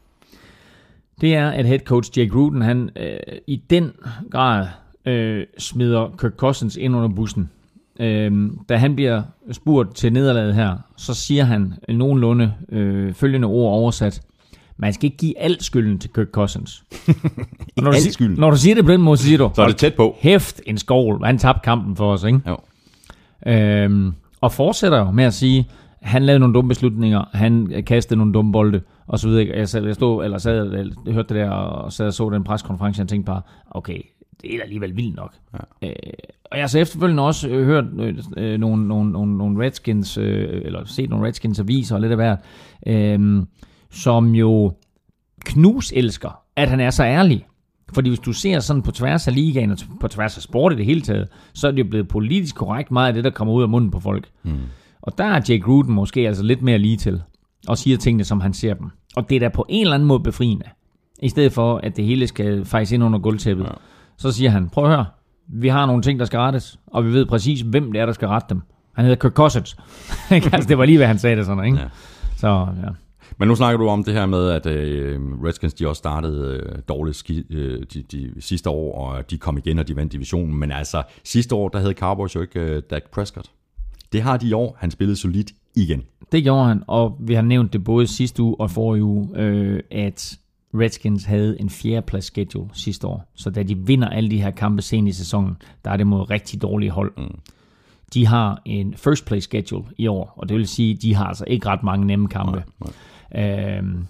[1.21, 3.91] det er, at head coach Jake Gruden, han øh, i den
[4.31, 4.67] grad
[5.05, 7.49] øh, smider Kirk Cousins ind under bussen.
[7.99, 9.21] Øh, da han bliver
[9.51, 14.21] spurgt til nederlaget her, så siger han nogenlunde øh, følgende ord oversat.
[14.77, 16.83] Man skal ikke give al skylden til Kirk Cousins.
[17.77, 18.35] Og når, du siger, skylden?
[18.39, 20.15] når du siger det på den måde, så siger du, Så er det tæt på.
[20.19, 21.25] hæft en skovl.
[21.25, 22.41] Han tabte kampen for os, ikke?
[22.47, 22.57] Jo.
[23.47, 25.67] Øhm, og fortsætter jo med at sige,
[26.01, 29.57] han lavede nogle dumme beslutninger, han kastede nogle dumme bolde, og så videre.
[29.57, 30.73] Jeg, sad, jeg stod, eller sad,
[31.05, 34.01] jeg hørte det der, og sad og så den preskonference, og jeg tænkte bare, okay,
[34.41, 35.33] det er alligevel vildt nok.
[35.53, 35.87] Ja.
[35.87, 35.95] Øh,
[36.51, 37.85] og jeg har så efterfølgende også øh, hørt
[38.37, 42.17] øh, nogle, nogle, nogle, nogle Redskins, øh, eller set nogle Redskins aviser og lidt af
[42.17, 42.39] hvert,
[42.87, 43.43] øh,
[43.91, 44.73] som jo
[45.45, 47.45] knus elsker, at han er så ærlig.
[47.93, 50.75] Fordi hvis du ser sådan på tværs af ligaen og på tværs af sport i
[50.75, 53.53] det hele taget, så er det jo blevet politisk korrekt meget af det, der kommer
[53.53, 54.29] ud af munden på folk.
[54.43, 54.57] Mm.
[55.01, 57.21] Og der er Jake Gruden måske altså lidt mere lige til,
[57.67, 58.89] og siger tingene, som han ser dem.
[59.15, 60.65] Og det er da på en eller anden måde befriende.
[61.21, 63.63] I stedet for, at det hele skal fejse ind under gulvtæppet.
[63.63, 63.71] Ja.
[64.19, 65.05] Så siger han, prøv at høre,
[65.47, 68.13] vi har nogle ting, der skal rettes, og vi ved præcis, hvem det er, der
[68.13, 68.61] skal rette dem.
[68.93, 69.77] Han hedder Kirk Cousins.
[70.31, 71.77] Altså, det var lige, hvad han sagde det sådan, ikke?
[71.77, 71.87] Ja.
[72.37, 72.89] Så, ja.
[73.37, 76.79] Men nu snakker du om det her med, at øh, Redskins de også startede øh,
[76.87, 80.55] dårligt ski, øh, de, de sidste år, og de kom igen, og de vandt divisionen.
[80.55, 83.51] Men altså, sidste år, der havde Cowboys jo ikke øh, Dak Prescott.
[84.13, 84.77] Det har de i år.
[84.79, 86.03] Han spillede solidt igen.
[86.31, 89.79] Det gjorde han, og vi har nævnt det både sidste uge og forrige uge, øh,
[89.91, 90.37] at
[90.73, 93.31] Redskins havde en fjerdeplads schedule sidste år.
[93.35, 96.29] Så da de vinder alle de her kampe sent i sæsonen, der er det mod
[96.29, 97.11] rigtig dårlige hold.
[97.17, 97.39] Mm.
[98.13, 101.25] De har en first place schedule i år, og det vil sige, at de har
[101.25, 102.63] altså ikke ret mange nemme kampe.
[102.79, 102.91] Nej,
[103.77, 104.07] Øhm,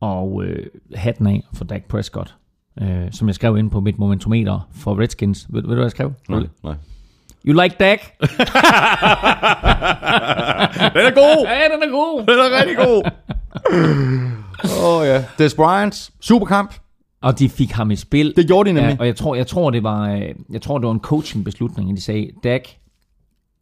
[0.00, 2.34] og øh, hatten af for Dak Prescott,
[2.82, 5.46] øh, som jeg skrev ind på mit momentometer for Redskins.
[5.50, 6.12] Ved, ved du, hvad jeg skrev?
[6.28, 6.74] Nej, nej.
[7.46, 8.00] You like Dak?
[10.94, 11.46] Den er god!
[11.48, 12.20] ja, den er god.
[12.20, 13.02] Den er rigtig god!
[14.64, 15.24] Åh oh, ja.
[15.38, 16.74] Des Bryant, superkamp.
[17.22, 18.32] Og de fik ham i spil.
[18.36, 18.92] Det gjorde de nemlig.
[18.92, 21.90] Ja, og jeg tror, jeg tror, det var, øh, jeg tror, det var en coaching-beslutning,
[21.90, 22.62] at de sagde, Dak,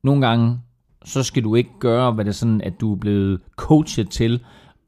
[0.05, 0.59] nogle gange,
[1.05, 4.41] så skal du ikke gøre, hvad det er sådan, at du er blevet coachet til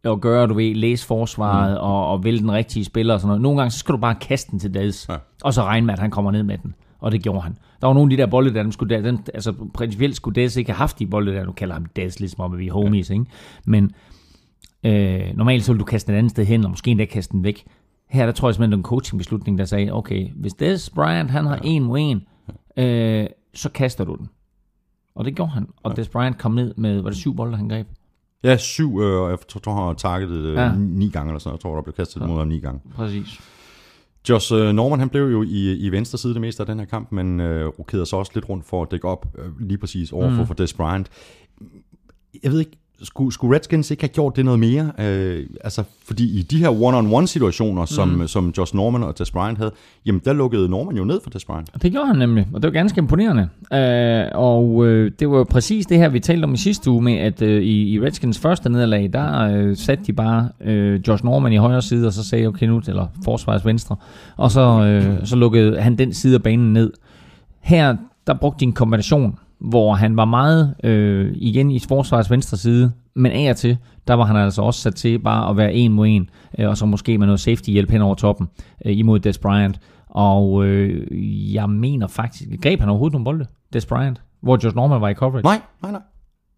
[0.04, 1.76] at gøre, du ved, læse forsvaret mm.
[1.80, 3.42] og, og vælge den rigtige spiller og sådan noget.
[3.42, 5.16] Nogle gange, så skal du bare kaste den til Daz, Ja.
[5.42, 6.74] og så regne med, at han kommer ned med den.
[7.00, 7.58] Og det gjorde han.
[7.80, 10.56] Der var nogle af de der bolde der, dem skulle, den, altså principielt skulle Daz
[10.56, 11.44] ikke have haft de bolde der.
[11.44, 13.14] Nu kalder ham Daz, ligesom om at vi er homies, ja.
[13.14, 13.26] ikke?
[13.66, 13.90] Men
[14.84, 17.32] øh, normalt så vil du kaste den et andet sted hen, og måske endda kaste
[17.32, 17.64] den væk.
[18.08, 21.30] Her der tror jeg simpelthen, det var en coaching-beslutning, der sagde, okay, hvis Des Bryant,
[21.30, 21.60] han har ja.
[21.64, 22.22] en mod en,
[22.76, 24.28] øh, så kaster du den.
[25.14, 25.66] Og det gjorde han.
[25.82, 25.94] Og ja.
[25.94, 27.86] Des Bryant kom ned med, var det syv bolde, han greb?
[28.44, 30.62] Ja, syv, øh, og jeg tror, tror, han har targetet øh, Ja.
[30.62, 30.74] ja.
[30.76, 31.54] ni gange eller sådan.
[31.54, 32.80] Jeg tror, der blev kastet mod ham ni gange.
[32.94, 33.40] Præcis.
[34.28, 36.86] Josh øh, Norman, han blev jo i, i venstre side det meste af den her
[36.86, 40.12] kamp, men øh, rokerede så også lidt rundt for at dække op øh, lige præcis
[40.12, 40.46] overfor mm.
[40.46, 41.08] for Des Bryant.
[42.42, 44.92] Jeg ved ikke, skulle, skulle Redskins ikke have gjort det noget mere?
[44.98, 48.26] Øh, altså, fordi i de her one-on-one situationer, som, mm.
[48.26, 49.72] som Josh Norman og Des Bryant havde,
[50.06, 51.82] jamen der lukkede Norman jo ned for Des Bryant.
[51.82, 53.48] Det gjorde han nemlig, og det var ganske imponerende.
[53.72, 57.02] Øh, og øh, det var jo præcis det her, vi talte om i sidste uge
[57.02, 61.24] med, at øh, i, i Redskins første nederlag, der øh, satte de bare øh, Josh
[61.24, 63.96] Norman i højre side, og så sagde okay nu, eller forsvarets venstre,
[64.36, 66.92] og så, øh, så lukkede han den side af banen ned.
[67.60, 67.96] Her,
[68.26, 72.92] der brugte de en kombination, hvor han var meget øh, igen i forsvarets venstre side,
[73.14, 73.76] men af og til,
[74.08, 76.76] der var han altså også sat til bare at være en mod en, øh, og
[76.76, 78.48] så måske med noget safety hjælp hen over toppen
[78.84, 79.80] øh, imod Des Bryant.
[80.08, 85.00] Og øh, jeg mener faktisk, greb han overhovedet nogle bolde, Des Bryant, hvor Josh Norman
[85.00, 85.44] var i coverage.
[85.44, 86.00] Nej, nej, nej.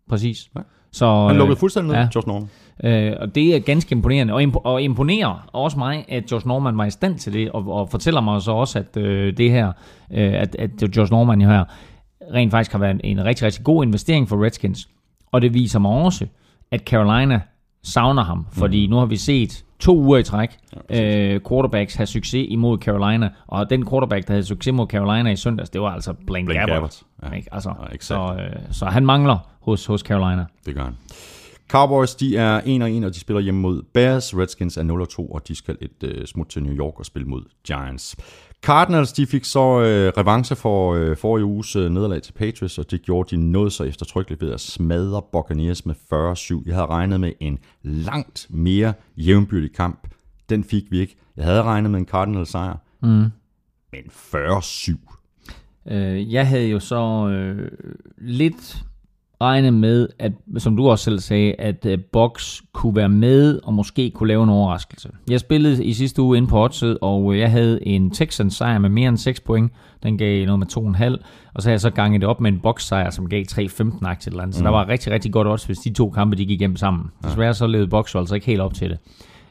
[0.08, 0.50] Præcis.
[0.54, 0.64] Nej.
[0.92, 2.08] Så, Han øh, lukkede fuldstændig ned, ja.
[2.14, 2.48] Josh Norman.
[2.84, 6.78] Øh, og det er ganske imponerende, og, imp- og imponerer også mig, at Josh Norman
[6.78, 9.66] var i stand til det, og, og fortæller mig så også, at øh, det her,
[10.10, 11.64] øh, at, at Josh Norman her
[12.34, 14.88] rent faktisk har været en, rigtig, rigtig god investering for Redskins.
[15.32, 16.26] Og det viser mig også,
[16.70, 17.40] at Carolina
[17.82, 20.50] savner ham, fordi nu har vi set to uger i træk
[20.90, 25.36] øh, quarterbacks have succes imod Carolina, og den quarterback, der havde succes mod Carolina i
[25.36, 26.74] søndags, det var altså Blaine, Blaine Gabbert.
[26.74, 27.36] Gabbert, ja.
[27.36, 27.48] Ikke?
[27.54, 28.38] Altså, Ja, exakt.
[28.38, 30.44] så, øh, så han mangler hos, hos Carolina.
[30.66, 30.96] Det gør han.
[31.68, 34.36] Cowboys, de er 1 og 1, og de spiller hjemme mod Bears.
[34.36, 37.06] Redskins er 0 og 2, og de skal et øh, smut til New York og
[37.06, 38.16] spille mod Giants.
[38.62, 42.90] Cardinals, de fik så øh, revanche for øh, forrige uges øh, nederlag til Patriots, og
[42.90, 46.62] det gjorde de noget så eftertrykkeligt ved at smadre Buccaneers med 40-7.
[46.66, 50.08] Jeg havde regnet med en langt mere jævnbyrdig kamp.
[50.48, 51.16] Den fik vi ikke.
[51.36, 53.08] Jeg havde regnet med en Cardinals sejr, mm.
[53.92, 55.92] men 40-7.
[55.92, 57.70] Øh, jeg havde jo så øh,
[58.18, 58.84] lidt
[59.42, 63.74] regnet med, at, som du også selv sagde, at øh, Box kunne være med og
[63.74, 65.08] måske kunne lave en overraskelse.
[65.30, 68.78] Jeg spillede i sidste uge ind på oddset, og øh, jeg havde en Texans sejr
[68.78, 69.72] med mere end 6 point.
[70.02, 70.66] Den gav noget med
[71.16, 71.24] 2,5,
[71.54, 74.06] og så havde jeg så ganget det op med en Box sejr, som gav 3,15
[74.06, 74.56] aktier eller andet.
[74.56, 77.04] Så der var rigtig, rigtig godt odds, hvis de to kampe de gik igennem sammen.
[77.24, 78.98] Desværre så levede Box altså ikke helt op til det.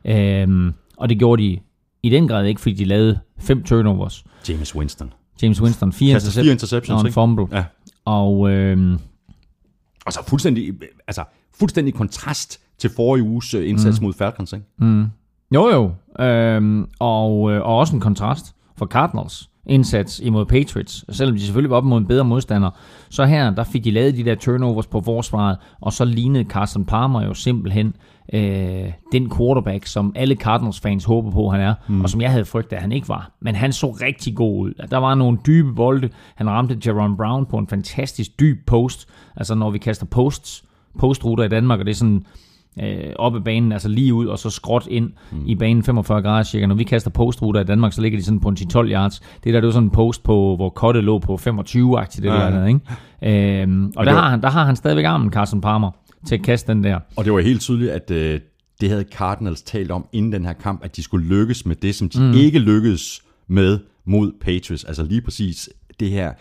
[0.06, 1.58] Øhm, og det gjorde de
[2.04, 4.24] i den grad ikke, fordi de lavede fem turnovers.
[4.50, 5.14] James Winston.
[5.44, 7.48] James Winston, fire, intercep- fire interceptions, og en fumble.
[7.52, 7.64] Ja.
[8.06, 8.98] Og øhm,
[10.12, 10.74] Og så fuldstændig,
[11.08, 11.24] altså,
[11.60, 14.06] fuldstændig kontrast til forrige uges øh, indsats mm.
[14.06, 14.66] mod Falcons, ikke?
[15.54, 15.92] jo jo,
[16.26, 21.70] øhm, og, øh, og også en kontrast for Cardinals indsats imod Patriots, selvom de selvfølgelig
[21.70, 22.70] var op mod en bedre modstander.
[23.10, 26.86] Så her, der fik de lavet de der turnovers på forsvaret, og så lignede Carson
[26.86, 27.96] Palmer jo simpelthen
[28.34, 32.02] øh, den quarterback, som alle Cardinals-fans håber på, han er, mm.
[32.02, 33.32] og som jeg havde frygtet, at han ikke var.
[33.42, 34.74] Men han så rigtig god ud.
[34.92, 36.10] Der var nogle dybe bolde.
[36.36, 39.10] Han ramte Jaron Brown på en fantastisk dyb post.
[39.36, 40.64] Altså når vi kaster posts,
[41.00, 42.24] postruter i Danmark, og det er sådan
[42.84, 45.44] øh, op ad banen, altså lige ud, og så skråt ind mm.
[45.46, 46.66] i banen 45 grader cirka.
[46.66, 49.20] Når vi kaster postruter i Danmark, så ligger de sådan på en 10-12 yards.
[49.44, 52.34] Det der, det var sådan en post, på, hvor Kotte lå på 25-agtigt, det Ja,
[52.34, 52.48] ja.
[52.48, 52.80] andet, ikke?
[53.24, 55.92] Øhm, og der det var- har, han, der har han stadigvæk armen, Carson Palmer,
[56.28, 57.00] til at kaste den der.
[57.16, 58.40] Og det var helt tydeligt, at øh,
[58.82, 61.96] det havde Cardinals talt om inden den her kamp, at de skulle lykkes med det,
[61.96, 62.34] som de mm.
[62.34, 64.84] ikke lykkedes med mod Patriots.
[64.84, 65.70] Altså lige præcis
[66.00, 66.34] det her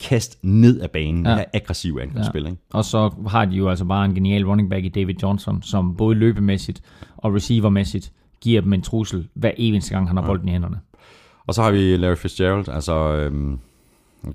[0.00, 1.30] kast ned af banen, ja.
[1.30, 2.42] det her aggressive angrebsspil.
[2.42, 2.48] Ja.
[2.48, 2.62] Ikke?
[2.70, 5.96] Og så har de jo altså bare en genial running back i David Johnson, som
[5.96, 6.82] både løbemæssigt
[7.16, 10.80] og receivermæssigt giver dem en trussel hver eneste gang, han har bolden i hænderne.
[11.46, 13.58] Og så har vi Larry Fitzgerald, altså øhm,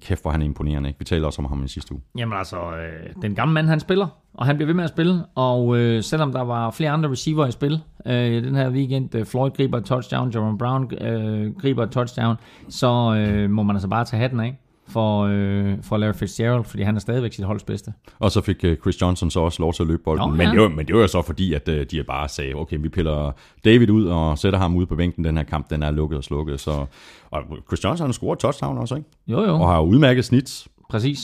[0.02, 0.90] kæft hvor han er imponerende.
[0.90, 1.00] Ikke?
[1.00, 2.02] Vi talte også om ham i sidste uge.
[2.18, 5.26] Jamen altså, øh, den gamle mand, han spiller, og han bliver ved med at spille,
[5.36, 9.26] og øh, selvom der var flere andre receiver i spil øh, den her weekend, øh,
[9.26, 12.36] Floyd griber touchdown, Jerome Brown øh, griber touchdown,
[12.70, 14.58] så øh, må man altså bare tage hatten af
[14.88, 17.94] for, øh, for Larry Fitzgerald, fordi han er stadigvæk sit holds bedste.
[18.20, 20.30] Og så fik øh, Chris Johnson så også lov til at løbe bolden.
[20.30, 20.52] Nå, men, ja.
[20.52, 22.90] det var, men det var jo så fordi, at øh, de bare sagde, okay, vi
[22.90, 23.32] piller
[23.66, 25.24] David ud og sætter ham ude på bænken.
[25.24, 26.60] Den her kamp, den er lukket og slukket.
[26.60, 26.86] Så,
[27.32, 29.10] og Chris Johnson har scoret touchdown også, ikke?
[29.28, 30.68] Jo jo, Og har udmærket snit.
[30.90, 31.20] præcis.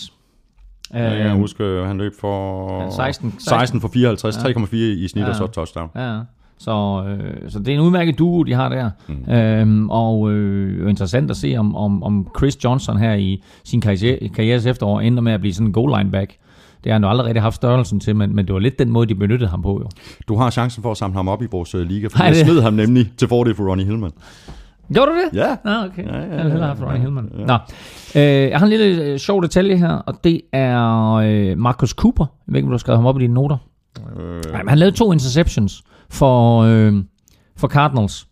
[0.93, 5.07] Jeg kan Øh, huske, øh, han løb for Ja, 16 16 for 54, 3,4 i
[5.07, 5.29] snit Ja.
[5.29, 5.89] og så touchdown.
[5.95, 6.19] Ja, ja.
[6.59, 8.89] Så, øh, så det er en udmærket duo, de har der.
[9.07, 9.33] Mm.
[9.33, 14.29] Øhm, og øh, interessant at se, om, om, om Chris Johnson her i sin karriere,
[14.35, 16.35] karrieres efterår ender med at blive sådan en goal line back.
[16.83, 18.89] Det har han jo aldrig rigtig haft størrelsen til, men, men det var lidt den
[18.89, 19.81] måde, de benyttede ham på.
[19.83, 19.89] Jo.
[20.27, 22.35] Du har chancen for at samle ham op i vores øh, liga, for Nej, jeg
[22.35, 24.11] det- smed ham nemlig til fordel for Ronnie Hillman.
[24.93, 25.37] Gjorde du det?
[25.39, 25.55] Ja.
[25.65, 26.03] Ah, okay.
[26.05, 27.29] Ja, ja, Jeg ville hellere haft ja, Ronnie ja, Hillman.
[27.47, 27.53] Nå.
[28.15, 32.25] Øh, jeg har en lille øh, sjov detalje her, og det er øh, Marcus Cooper.
[32.47, 33.57] Jeg ved ikke, om du har skrevet ham op i dine noter.
[34.19, 36.93] Øh, Nej, men han lavede to interceptions for, øh,
[37.55, 38.27] for Cardinals.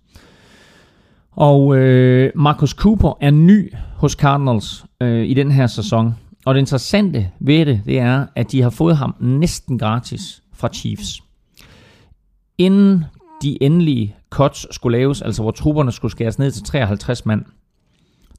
[1.31, 6.15] Og øh, Marcus Cooper er ny hos Cardinals øh, i den her sæson.
[6.45, 10.69] Og det interessante ved det, det er, at de har fået ham næsten gratis fra
[10.73, 11.23] Chiefs.
[12.57, 13.05] Inden
[13.41, 17.45] de endelige cuts skulle laves, altså hvor trupperne skulle skæres ned til 53 mand,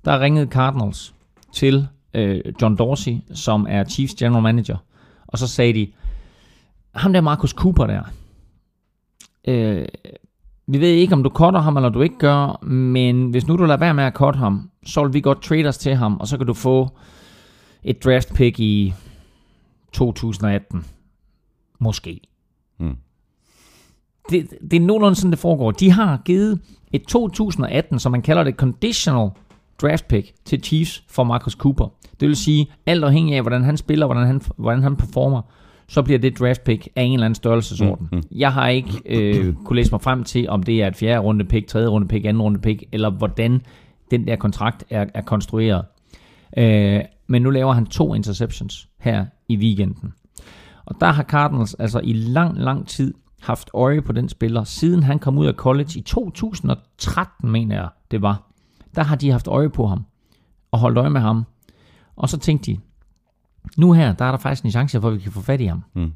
[0.05, 1.15] der ringede Cardinals
[1.53, 4.77] til øh, John Dorsey, som er Chiefs general manager.
[5.27, 5.93] Og så sagde de,
[6.95, 8.03] ham der Marcus Cooper der.
[9.49, 9.85] Øh,
[10.67, 13.65] vi ved ikke, om du cutter ham, eller du ikke gør, men hvis nu du
[13.65, 16.27] lader være med at cutte ham, så vil vi godt trade os til ham, og
[16.29, 16.89] så kan du få
[17.83, 18.95] et draft pick i
[19.93, 20.85] 2018.
[21.79, 22.21] Måske.
[22.79, 22.97] Mm.
[24.31, 25.71] Det, det er nogenlunde sådan, det foregår.
[25.71, 26.61] De har givet
[26.93, 29.31] et 2018, som man kalder det conditional
[29.83, 31.89] draft pick til Chiefs for Marcus Cooper.
[32.21, 35.43] Det vil sige, alt afhængig af, hvordan han spiller, hvordan han, hvordan han performer,
[35.89, 38.09] så bliver det draft pick af en eller anden størrelsesorden.
[38.13, 38.23] Mm, mm.
[38.33, 41.45] Jeg har ikke øh, kunne læse mig frem til, om det er et fjerde runde
[41.45, 43.63] pick, tredje runde pick, anden runde pick, eller hvordan
[44.11, 45.85] den der kontrakt er, er konstrueret.
[46.57, 50.13] Øh, men nu laver han to interceptions her i weekenden.
[50.85, 55.03] Og der har Cardinals altså i lang, lang tid haft øje på den spiller, siden
[55.03, 58.51] han kom ud af college i 2013, mener jeg det var.
[58.95, 60.05] Der har de haft øje på ham
[60.71, 61.45] og holdt øje med ham.
[62.17, 62.79] Og så tænkte de,
[63.77, 65.65] nu her, der er der faktisk en chance for, at vi kan få fat i
[65.65, 65.85] ham.
[65.95, 66.13] Mm.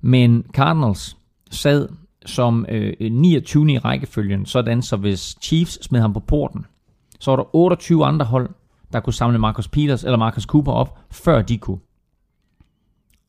[0.00, 1.16] Men Cardinals
[1.50, 1.88] sad
[2.26, 3.72] som øh, 29.
[3.72, 6.66] i rækkefølgen, sådan så hvis Chiefs smed ham på porten,
[7.20, 8.50] så var der 28 andre hold,
[8.92, 11.78] der kunne samle Marcus Peters eller Marcus Cooper op, før de kunne.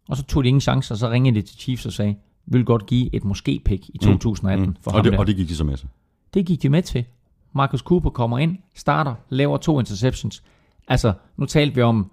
[0.10, 2.16] Og så tog de ingen chancer, og så ringede de til Chiefs og sagde,
[2.46, 4.76] vi vil godt give et måske-pick i 2018 mm.
[4.82, 5.20] for og, ham det, der.
[5.20, 5.88] og det gik de så med til.
[6.34, 7.06] Det gik de med til.
[7.56, 10.44] Marcus Cooper kommer ind, starter, laver to interceptions.
[10.88, 12.12] Altså, nu talte vi om,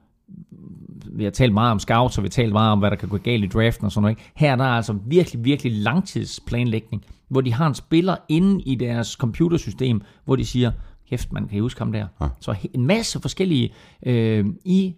[1.21, 3.09] vi har talt meget om scouts, og vi har talt meget om, hvad der kan
[3.09, 4.13] gå galt i draften og sådan noget.
[4.13, 4.33] ikke?
[4.35, 9.09] Her der er altså virkelig, virkelig langtidsplanlægning, hvor de har en spiller inde i deres
[9.09, 10.73] computersystem, hvor de siger,
[11.09, 12.07] kæft, man kan huske ham der.
[12.21, 12.29] Ja.
[12.41, 13.73] Så en masse forskellige
[14.07, 14.95] øh, i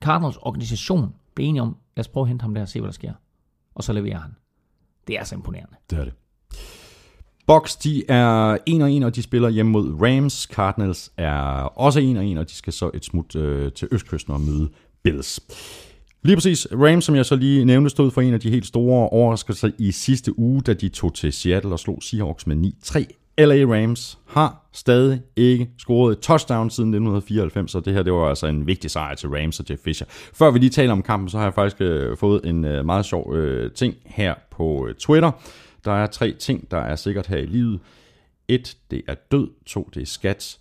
[0.00, 2.88] Cardinals organisation blev enige om, lad os prøve at hente ham der og se, hvad
[2.88, 3.12] der sker.
[3.74, 4.30] Og så leverer han.
[5.06, 5.76] Det er så imponerende.
[5.90, 6.12] Det er det.
[7.46, 10.48] Bucks, de er 1 og 1, og de spiller hjemme mod Rams.
[10.52, 14.34] Cardinals er også 1 og 1, og de skal så et smut øh, til Østkysten
[14.34, 14.70] og møde
[15.02, 15.40] Bills.
[16.22, 16.66] Lige præcis.
[16.72, 19.92] Rams, som jeg så lige nævnte, stod for en af de helt store overraskelser i
[19.92, 23.04] sidste uge, da de tog til Seattle og slog Seahawks med 9-3.
[23.38, 28.28] LA Rams har stadig ikke scoret et touchdown siden 1994, så det her det var
[28.28, 30.06] altså en vigtig sejr til Rams og Jeff Fisher.
[30.10, 33.04] Før vi lige taler om kampen, så har jeg faktisk øh, fået en øh, meget
[33.04, 35.30] sjov øh, ting her på øh, Twitter.
[35.84, 37.80] Der er tre ting, der er sikkert her i livet.
[38.48, 39.48] Et, det er død.
[39.66, 40.58] To, det er skat.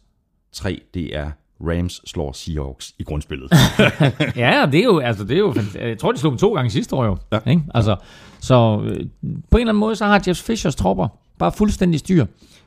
[0.52, 3.52] Tre, det er Rams slår Seahawks i grundspillet.
[4.36, 6.69] Ja, det er jo, altså, det er jo, jeg tror, de slog dem to gange
[6.69, 7.18] sidste år jo.
[7.31, 7.40] Ja.
[7.48, 7.64] Ikke?
[7.73, 7.95] Altså,
[8.40, 9.06] så øh,
[9.52, 11.07] på en eller anden måde, så har Jeff Fishers tropper
[11.40, 12.26] bare fuldstændig styr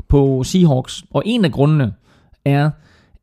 [0.09, 1.05] på Seahawks.
[1.10, 1.94] Og en af grundene
[2.44, 2.70] er,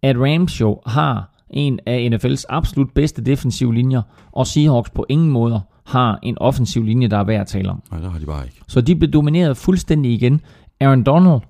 [0.04, 4.02] at Rams jo har en af NFL's absolut bedste defensive linjer,
[4.32, 7.84] og Seahawks på ingen måde har en offensiv linje, der er værd at tale om.
[7.92, 8.62] Nej, det har de bare ikke.
[8.68, 10.42] Så de blev domineret fuldstændig igen.
[10.82, 11.42] Aaron Donald,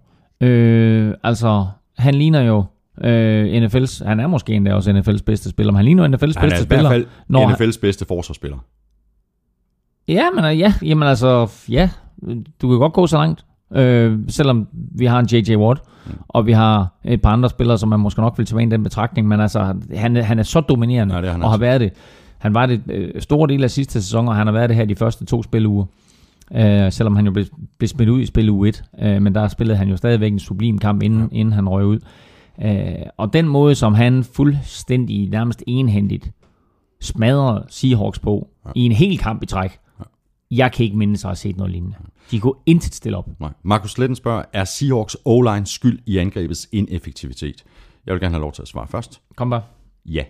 [0.42, 1.68] øh, altså
[1.98, 2.64] han ligner jo
[3.04, 6.20] øh, NFL's, han er måske endda også NFL's bedste spiller, men han ligner NFL's Han
[6.20, 6.90] bedste er i hvert spiller.
[6.90, 8.58] fald når han- NFL's bedste forsvarsspiller.
[10.08, 11.90] Ja, men ja, jamen altså, ja,
[12.62, 13.46] du kan godt gå så langt.
[13.76, 15.56] Øh, selvom vi har en J.J.
[15.56, 16.12] Watt, mm.
[16.28, 18.70] og vi har et par andre spillere, som man måske nok vil tage med i
[18.70, 21.54] den betragtning, men altså, han, er- han er så dominerende, Ja, det han og har
[21.54, 21.60] altså.
[21.66, 21.94] været det.
[22.38, 24.86] Han var det øh, store del af sidste sæson, og han har været det her
[24.86, 25.86] de første to spiluger.
[26.56, 27.46] Øh, selvom han jo blev,
[27.78, 30.40] blev smidt ud i spil uge 1, øh, men der spillede han jo stadigvæk en
[30.40, 31.38] sublim kamp, inden, ja.
[31.38, 31.96] inden han røg ud.
[31.96, 32.02] Øh,
[33.18, 36.32] og den måde, som han fuldstændig nærmest enhændigt
[37.02, 38.72] smadrede Seahawks på ja.
[38.76, 39.80] i en hel kamp i træk,
[40.52, 41.96] jeg kan ikke mindes at have set noget lignende.
[42.32, 43.30] De kunne intet stille op.
[43.40, 43.54] Nej.
[43.64, 47.64] Markus Sletten spørger, er Seahawks O-line skyld i angrebets ineffektivitet?
[48.06, 49.22] Jeg vil gerne have lov til at svare først.
[49.36, 49.62] Kom bare.
[50.06, 50.24] Ja.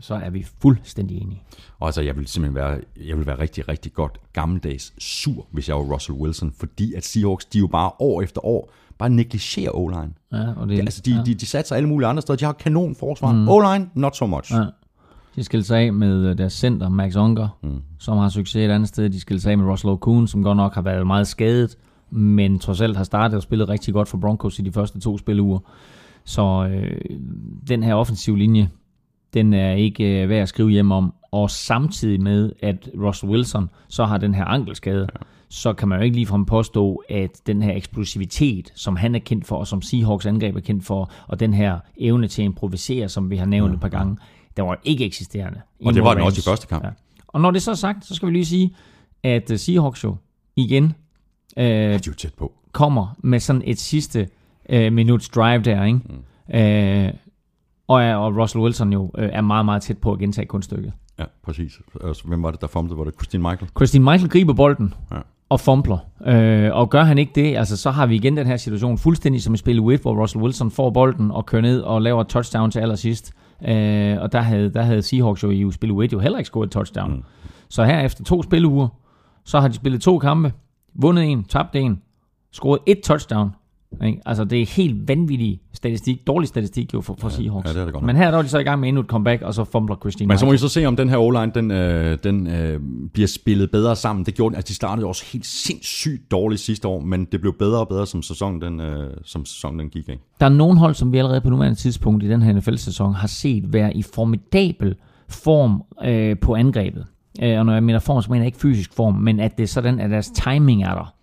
[0.00, 1.42] Så er vi fuldstændig enige.
[1.78, 5.68] Og altså, jeg vil simpelthen være, jeg vil være rigtig, rigtig godt gammeldags sur, hvis
[5.68, 8.72] jeg var Russell Wilson, fordi at Seahawks, de jo bare år efter år,
[9.02, 10.12] bare negligerer O-line.
[10.32, 11.22] Ja, og det, Det, altså, de, ja.
[11.22, 12.36] de, de satser alle mulige andre steder.
[12.36, 13.32] De har kanon forsvar.
[13.32, 13.48] Mm.
[13.48, 14.52] O-line, not so much.
[14.52, 14.64] Ja.
[15.36, 17.82] De skilte sig af med øh, deres center, Max Unger, mm.
[17.98, 19.10] som har succes et andet sted.
[19.10, 21.76] De skilte sig af med Russell Okun, som godt nok har været meget skadet,
[22.10, 25.18] men trods alt har startet og spillet rigtig godt for Broncos i de første to
[25.18, 25.58] spiluger.
[26.24, 27.00] Så øh,
[27.68, 28.70] den her offensiv linje,
[29.34, 31.14] den er ikke øh, værd at skrive hjem om.
[31.32, 35.18] Og samtidig med, at Russell Wilson så har den her ankelskade, ja.
[35.54, 39.46] Så kan man jo ikke ligefrem påstå, at den her eksplosivitet, som han er kendt
[39.46, 43.08] for, og som Seahawks angreb er kendt for, og den her evne til at improvisere,
[43.08, 43.74] som vi har nævnt ja.
[43.74, 44.16] et par gange,
[44.56, 45.60] den var ikke eksisterende.
[45.84, 46.84] Og det var den også i første kamp.
[46.84, 46.90] Ja.
[47.28, 48.74] Og når det så er sagt, så skal vi lige sige,
[49.22, 50.16] at øh, Seahawks jo
[50.56, 50.84] igen
[51.56, 52.52] øh, er jo tæt på.
[52.72, 54.28] kommer med sådan et sidste
[54.68, 56.00] øh, minuts drive der, ikke?
[56.48, 56.54] Mm.
[56.54, 57.12] Øh,
[57.88, 60.92] og, er- og Russell Wilson jo øh, er meget, meget tæt på at gentage kunststykket.
[61.18, 61.80] Ja, præcis.
[62.04, 62.98] Altså, hvem var det, der fumblede?
[62.98, 63.70] Var det Christine Michael?
[63.76, 65.18] Christine Michael griber bolden Ja.
[65.52, 65.98] Og fumbler.
[66.26, 69.42] Øh, og gør han ikke det, altså, så har vi igen den her situation fuldstændig
[69.42, 72.26] som i spil U1, hvor Russell Wilson får bolden og kører ned og laver et
[72.26, 73.32] touchdown til allersidst.
[73.64, 76.66] Øh, og der havde, der havde Seahawks jo i spil U1 jo heller ikke scoret
[76.66, 77.12] et touchdown.
[77.12, 77.22] Mm.
[77.68, 78.88] Så her efter to spiluger,
[79.44, 80.52] så har de spillet to kampe,
[80.94, 82.02] vundet en, tabt en,
[82.52, 83.50] scoret et touchdown.
[84.04, 84.20] Ikke?
[84.26, 87.66] Altså, det er helt vanvittig statistik, dårlig statistik jo for, for ja, Seahawks.
[87.66, 88.06] ja, det er det godt nok.
[88.06, 89.96] Men her der er de så i gang med endnu et comeback, og så fumbler
[89.96, 92.80] Christine Men så må vi så se, om den her O-line, den, øh, den øh,
[93.12, 94.26] bliver spillet bedre sammen.
[94.26, 97.80] Det gjorde altså de startede også helt sindssygt dårligt sidste år, men det blev bedre
[97.80, 100.18] og bedre, som sæsonen den, øh, som sæsonen den gik af.
[100.40, 103.28] Der er nogle hold, som vi allerede på nuværende tidspunkt i den her NFL-sæson har
[103.28, 104.94] set være i formidabel
[105.28, 107.06] form øh, på angrebet.
[107.42, 109.62] Øh, og når jeg mener form, så mener jeg ikke fysisk form, men at det
[109.62, 111.14] er sådan, at deres timing er der.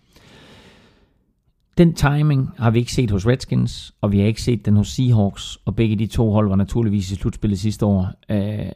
[1.79, 4.87] Den timing har vi ikke set hos Redskins, og vi har ikke set den hos
[4.87, 8.07] Seahawks, og begge de to hold var naturligvis i slutspillet sidste år.
[8.29, 8.71] Øh,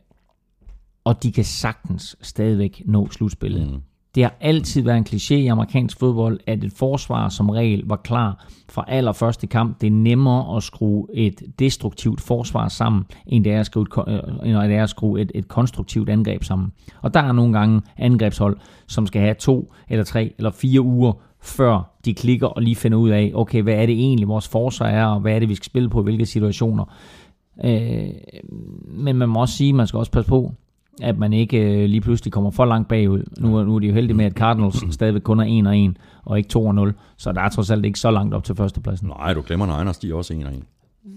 [1.04, 3.72] og de kan sagtens stadigvæk nå slutspillet.
[3.72, 3.82] Mm.
[4.16, 7.96] Det har altid været en kliché i amerikansk fodbold, at et forsvar som regel var
[7.96, 9.82] klar fra allerførste kamp.
[9.82, 14.04] Det er nemmere at skrue et destruktivt forsvar sammen, end det er at skrue et,
[14.08, 16.72] øh, end det er at skrue et, et konstruktivt angreb sammen.
[17.02, 18.58] Og der er nogle gange angrebshold,
[18.88, 21.14] som skal have to eller tre eller fire uger,
[21.44, 24.86] før de klikker og lige finder ud af, okay, hvad er det egentlig, vores forsvar
[24.88, 26.86] er, og hvad er det, vi skal spille på, i hvilke situationer.
[27.66, 28.10] Øh,
[28.88, 30.54] men man må også sige, man skal også passe på,
[31.02, 33.24] at man ikke øh, lige pludselig kommer for langt bagud.
[33.40, 35.78] Nu, er- nu er de jo heldige med, at Cardinals stadigvæk kun er 1 og
[35.80, 38.44] 1, og ikke 2 og 0, så der er trods alt ikke så langt op
[38.44, 39.08] til førstepladsen.
[39.08, 40.64] Nej, du glemmer Niners, de er også en og en.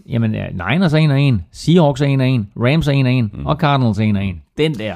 [0.08, 3.06] Jamen, ja, Niners er 1 og 1, Seahawks er 1 og 1, Rams er 1
[3.06, 3.46] og 1, mm.
[3.46, 4.34] og Cardinals er 1 og 1.
[4.58, 4.94] Den der,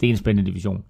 [0.00, 0.82] det er en spændende division.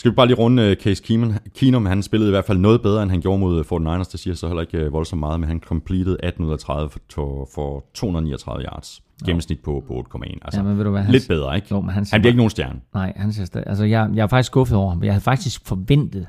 [0.00, 1.34] Skal vi bare lige runde uh, Case Keenum.
[1.54, 4.10] Keenum, han spillede i hvert fald noget bedre, end han gjorde mod 49ers.
[4.12, 6.90] Det siger så heller ikke uh, voldsomt meget, men han completed 18 ud af 30
[7.14, 9.02] for, for 239 yards.
[9.26, 10.22] Gennemsnit på, på 8,1.
[10.42, 11.68] Altså, Ja, men ved du hvad, han- lidt bedre, ikke?
[11.70, 12.80] Jo, men han han siger bliver bare- ikke nogen stjerne.
[12.94, 15.02] Nej, han siger stadig, altså jeg, jeg er faktisk skuffet over ham.
[15.02, 16.26] Jeg havde faktisk forventet,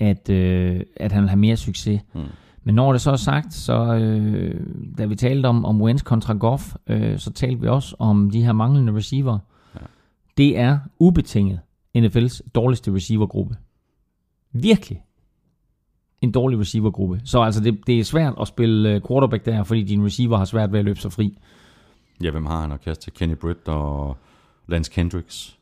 [0.00, 2.00] at, øh, at han ville have mere succes.
[2.14, 2.20] Mm.
[2.64, 4.60] Men når det så er sagt, så øh,
[4.98, 8.42] da vi talte om, om Wentz kontra Goff, øh, så talte vi også om de
[8.44, 9.38] her manglende receiver.
[9.74, 9.80] Ja.
[10.36, 11.60] Det er ubetinget
[11.98, 13.56] NFL's dårligste receivergruppe.
[14.52, 15.02] Virkelig
[16.20, 17.20] en dårlig receivergruppe.
[17.24, 20.44] Så altså det, det er svært at spille øh, quarterback der, fordi din receiver har
[20.44, 21.38] svært ved at løbe sig fri.
[22.22, 23.10] Ja, hvem har han at kaste?
[23.10, 24.16] Kenny Britt og
[24.66, 25.58] Lance Kendricks.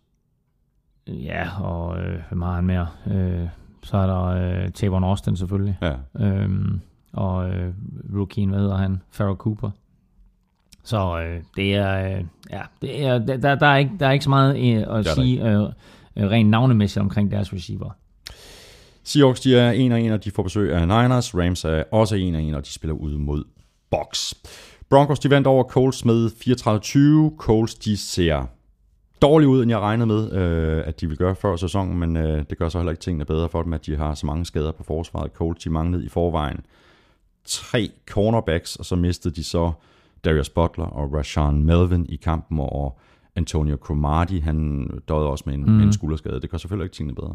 [1.06, 2.88] Ja, og øh, hvem har han mere?
[3.06, 3.48] Øh,
[3.82, 5.78] så er der øh, Tavon Austin selvfølgelig.
[5.82, 5.94] Ja.
[6.26, 6.80] Øhm,
[7.12, 7.74] og øh,
[8.14, 9.02] rookien, hvad hedder han?
[9.10, 9.70] Farrell Cooper.
[10.84, 14.24] Så øh, det er, øh, ja, det er, der, der, er ikke, der er ikke
[14.24, 15.68] så meget øh, at sige øh,
[16.16, 17.90] Øh, rent navnemæssigt omkring deres receiver.
[19.04, 21.34] Seahawks, de er 1 og 1, og de får besøg af Niners.
[21.34, 23.44] Rams er også 1 og 1, og de spiller ud mod
[23.90, 24.32] Box.
[24.90, 26.30] Broncos, de vandt over Colts med
[27.32, 27.36] 34-20.
[27.36, 28.46] Colts, de ser
[29.22, 32.44] dårligt ud, end jeg regnede med, øh, at de ville gøre før sæsonen, men øh,
[32.50, 34.72] det gør så heller ikke tingene bedre for dem, at de har så mange skader
[34.72, 35.32] på forsvaret.
[35.32, 36.60] Colts, de manglede i forvejen
[37.44, 39.72] tre cornerbacks, og så mistede de så
[40.24, 42.98] Darius Butler og Rashawn Melvin i kampen, og
[43.36, 45.70] Antonio Cromartie, han døde også med en, mm.
[45.72, 46.40] med en skulderskade.
[46.40, 47.34] Det gør selvfølgelig ikke tingene bedre.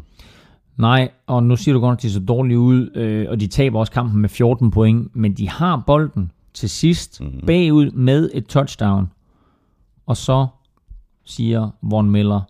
[0.76, 3.78] Nej, og nu siger du godt, at de så dårligt ud, øh, og de taber
[3.78, 7.46] også kampen med 14 point, men de har bolden til sidst mm.
[7.46, 9.10] bagud med et touchdown.
[10.06, 10.46] Og så
[11.24, 12.40] siger Von Miller,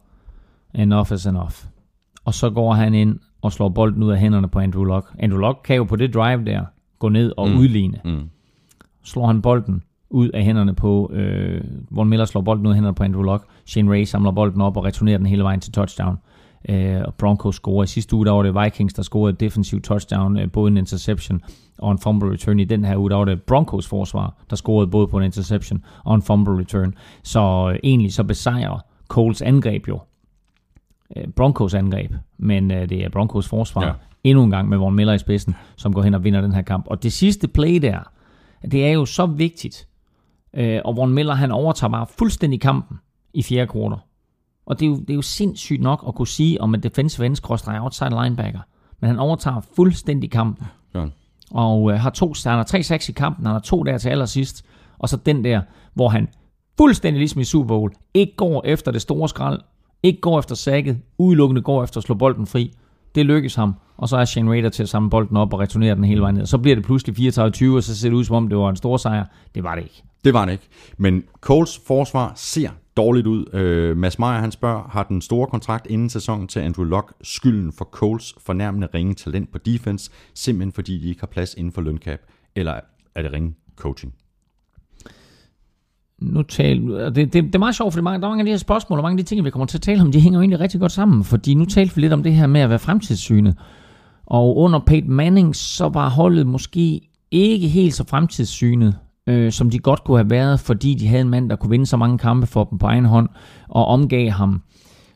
[0.75, 1.55] enough is enough.
[2.25, 5.15] Og så går han ind og slår bolden ud af hænderne på Andrew Luck.
[5.19, 6.65] Andrew Luck kan jo på det drive der
[6.99, 7.59] gå ned og mm.
[7.59, 8.01] udligne.
[8.05, 8.31] Mm.
[9.03, 12.95] Slår han bolden ud af hænderne på, øh, Von Miller slår bolden ud af hænderne
[12.95, 13.45] på Andrew Luck.
[13.67, 16.17] Shane Ray samler bolden op og returnerer den hele vejen til touchdown.
[16.69, 17.85] Øh, og Broncos scorer.
[17.85, 20.77] I sidste uge, der var det Vikings, der scorede et defensivt touchdown, øh, både en
[20.77, 21.41] interception
[21.79, 22.61] og en fumble return.
[22.61, 25.85] I den her uge, der var det Broncos forsvar, der scorede både på en interception
[26.05, 26.95] og en fumble return.
[27.23, 28.79] Så øh, egentlig så besejrer
[29.09, 30.01] Coles angreb jo
[31.17, 33.93] øh, Broncos angreb, men øh, det er Broncos forsvar Ja.
[34.25, 36.63] endnu en gang med Von Miller i spidsen, som går hen og vinder den her
[36.63, 36.87] kamp.
[36.89, 37.99] Og det sidste play der,
[38.73, 39.89] det er jo så vigtigt,
[40.55, 42.99] øh, og Von Miller han overtager bare fuldstændig kampen
[43.35, 43.99] i fjerde kvartal.
[44.67, 47.27] Og det er, jo, det er jo sindssygt nok at kunne sige om en defensive
[47.27, 48.61] end skråstreg outside linebacker.
[49.01, 50.67] Men han overtager fuldstændig kampen.
[50.95, 51.13] Han.
[51.51, 54.09] Og øh, har to, han har tre sacks i kampen, han har to der til
[54.09, 54.65] allersidst.
[54.99, 55.63] Og så den der,
[55.95, 56.29] hvor han
[56.79, 59.61] fuldstændig ligesom i Super Bowl, ikke går efter det store skrald,
[60.03, 62.73] ikke går efter sækket, udelukkende går efter at slå bolden fri.
[63.19, 65.95] Det lykkes ham, og så er Shane Raider til at samle bolden op og returnere
[65.95, 66.47] den hele vejen ned.
[66.47, 68.77] Så bliver det pludselig 34-20, og så ser det ud som om det var en
[68.77, 69.25] stor sejr.
[69.55, 70.03] Det var det ikke.
[70.25, 70.69] Det var det ikke.
[70.99, 73.55] Men Coles forsvar ser dårligt ud.
[73.55, 77.73] Øh, Mads Meyer, han spørger, har den store kontrakt inden sæsonen til Andrew Locke skylden
[77.73, 81.81] for Coles fornærmende ringe talent på defense, simpelthen fordi de ikke har plads inden for
[81.81, 82.21] løncap,
[82.57, 82.81] eller
[83.15, 84.15] er det ringe coaching?
[86.21, 88.59] Nu tal, det, det, det er meget sjovt, for der er mange af de her
[88.59, 90.41] spørgsmål, og mange af de ting, vi kommer til at tale om, de hænger jo
[90.41, 92.79] egentlig rigtig godt sammen, fordi nu talte vi lidt om det her med at være
[92.79, 93.57] fremtidssynet.
[94.27, 97.01] Og under Peyton Manning, så var holdet måske
[97.31, 98.97] ikke helt så fremtidssynet,
[99.27, 101.87] øh, som de godt kunne have været, fordi de havde en mand, der kunne vinde
[101.87, 103.29] så mange kampe for dem på egen hånd,
[103.69, 104.63] og omgav ham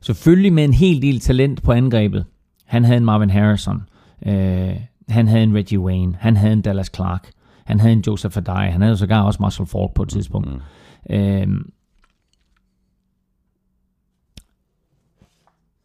[0.03, 2.25] selvfølgelig med en hel del talent på angrebet.
[2.67, 3.83] han havde en Marvin Harrison,
[4.27, 4.77] øh,
[5.09, 7.31] han havde en Reggie Wayne, han havde en Dallas Clark,
[7.65, 10.53] han havde en Joseph Adai, han havde sågar også Marshall Falk på et tidspunkt.
[10.53, 10.61] Mm.
[11.11, 11.49] Øh,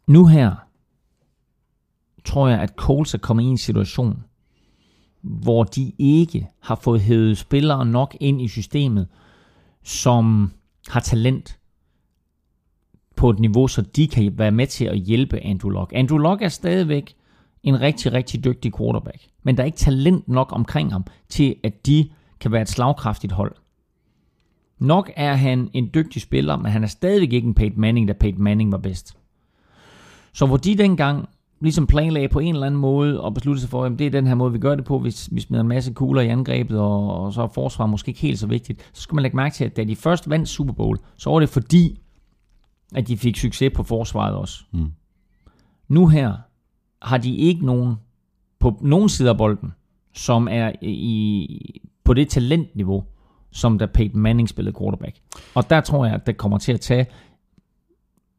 [0.06, 0.54] nu her
[2.24, 4.24] tror jeg, at Coles er kommet i en situation,
[5.20, 9.08] hvor de ikke har fået hævet spillere nok ind i systemet,
[9.82, 10.52] som
[10.88, 11.58] har talent
[13.16, 15.96] på et niveau, så de kan være med til at hjælpe Andrew Locke.
[15.96, 17.14] Andrew Locke er stadigvæk
[17.62, 21.86] en rigtig, rigtig dygtig quarterback, men der er ikke talent nok omkring ham til, at
[21.86, 23.56] de kan være et slagkraftigt hold.
[24.78, 28.12] Nok er han en dygtig spiller, men han er stadigvæk ikke en Peyton Manning, da
[28.12, 29.16] Peyton Manning var bedst.
[30.32, 31.28] Så hvor de dengang
[31.60, 34.26] ligesom planlagde på en eller anden måde og besluttede sig for, at det er den
[34.26, 37.24] her måde, vi gør det på, hvis vi smider en masse kugler i angrebet, og,
[37.24, 39.64] og så er forsvar måske ikke helt så vigtigt, så skal man lægge mærke til,
[39.64, 42.00] at da de først vandt Super Bowl, så var det fordi,
[42.94, 44.64] at de fik succes på forsvaret også.
[44.72, 44.92] Mm.
[45.88, 46.36] Nu her
[47.02, 47.94] har de ikke nogen
[48.58, 49.72] på nogen side af bolden,
[50.14, 53.04] som er i, på det talentniveau,
[53.52, 55.16] som da Peyton Manning spillede quarterback.
[55.54, 57.06] Og der tror jeg, at det kommer til at tage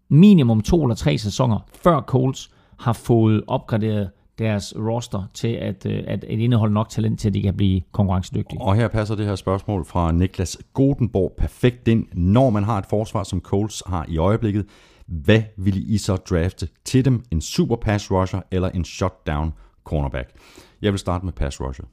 [0.09, 4.09] minimum to eller tre sæsoner, før Colts har fået opgraderet
[4.39, 7.81] deres roster til at, øh, at, at indeholde nok talent til, at de kan blive
[7.91, 8.61] konkurrencedygtige.
[8.61, 12.07] Og her passer det her spørgsmål fra Niklas Godenborg perfekt ind.
[12.13, 14.65] Når man har et forsvar, som Colts har i øjeblikket,
[15.07, 17.23] hvad vil I så drafte til dem?
[17.31, 19.53] En super pass rusher eller en shutdown
[19.83, 20.29] cornerback?
[20.81, 21.85] Jeg vil starte med pass rusher.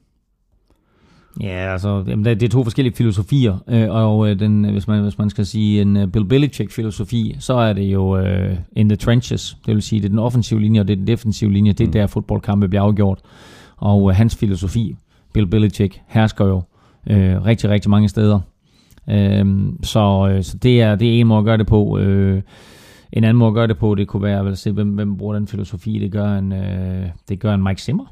[1.41, 5.17] Ja, altså, jamen, det er to forskellige filosofier, øh, og øh, den, hvis, man, hvis
[5.17, 9.73] man skal sige en Bill Belichick-filosofi, så er det jo uh, in the trenches, det
[9.75, 11.87] vil sige, det er den offensive linje, og det er den defensive linje, det er
[11.87, 11.91] mm.
[11.91, 13.19] der fodboldkampe bliver afgjort,
[13.77, 14.95] og uh, hans filosofi,
[15.33, 18.39] Bill Belichick, hersker jo uh, rigtig, rigtig mange steder.
[19.07, 21.83] Uh, så, uh, så det er, det er en måde at gøre det på.
[21.83, 22.41] Uh,
[23.13, 25.33] en anden måde at gøre det på, det kunne være, at se, hvem, hvem bruger
[25.33, 28.05] den filosofi, det gør en, uh, det gør en Mike Zimmer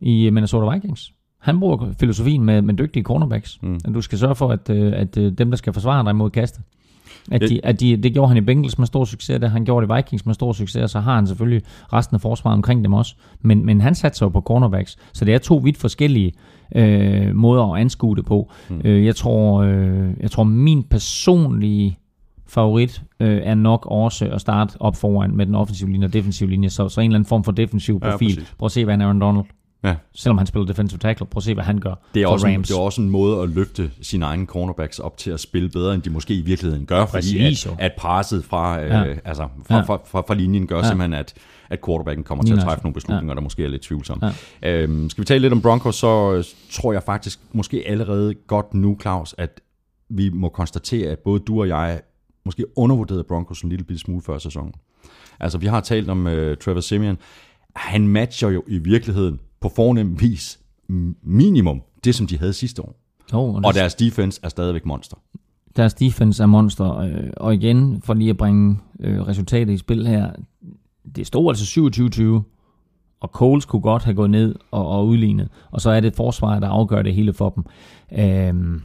[0.00, 1.12] i Minnesota Vikings.
[1.40, 3.58] Han bruger filosofien med, med dygtige cornerbacks.
[3.62, 3.80] Mm.
[3.84, 6.30] At du skal sørge for, at, øh, at øh, dem, der skal forsvare dig mod
[6.30, 6.62] kastet,
[7.30, 9.86] at, de, at de, det gjorde han i Bengals med stor succes, det han gjorde
[9.86, 11.62] det i Vikings med stor succes, og så har han selvfølgelig
[11.92, 13.14] resten af forsvaret omkring dem også.
[13.40, 16.32] Men, men han satte sig på cornerbacks, så det er to vidt forskellige
[16.76, 18.50] øh, måder at anskue det på.
[18.68, 18.80] Mm.
[18.84, 21.98] Øh, jeg, tror, øh, jeg tror, min personlige
[22.46, 26.50] favorit øh, er nok også at starte op foran med den offensive linje og defensive
[26.50, 28.36] linje, så, så en eller anden form for defensiv profil.
[28.36, 29.44] Ja, Prøv at se, hvad Aaron Donald
[29.84, 29.94] Ja.
[30.14, 32.46] Selvom han spiller defensive tackle, prøv at se, hvad han gør Det er, for også
[32.46, 32.68] en, Rams.
[32.68, 35.94] det er også en måde at løfte sine egne cornerbacks op til at spille bedre,
[35.94, 37.70] end de måske i virkeligheden gør, fordi Præcis, jo.
[37.70, 39.04] at, at presset fra, Ja.
[39.06, 39.82] øh, altså, fra, Ja.
[39.82, 40.82] fra, fra, fra linjen gør Ja.
[40.88, 41.34] simpelthen, at,
[41.70, 44.32] at quarterbacken kommer til at træffe nogle beslutninger, der måske er lidt tvivlsomme.
[44.62, 44.82] Ja.
[44.82, 48.74] Øhm, skal vi tale lidt om Broncos, så øh, tror jeg faktisk måske allerede godt
[48.74, 49.60] nu, Claus, at
[50.08, 52.00] vi må konstatere, at både du og jeg
[52.44, 54.72] måske undervurderede Broncos en lille bitte smule før sæsonen.
[55.40, 57.18] Altså, vi har talt om uh, Trevor Simeon.
[57.76, 60.60] Han matcher jo i virkeligheden på fornem vis
[61.22, 62.94] minimum det, som de havde sidste år.
[63.32, 65.16] Jo, og, Og deres defense er stadigvæk monster.
[65.76, 66.98] deres defense er monster.
[66.98, 70.30] Øh, og igen, for lige at bringe øh, resultatet i spil her,
[71.16, 71.80] det stod altså
[72.40, 72.42] 27-20,
[73.20, 75.48] og Coles kunne godt have gået ned og, og udlignet.
[75.70, 77.64] Og så er det forsvaret, der afgør det hele for dem.
[78.18, 78.82] Øhm,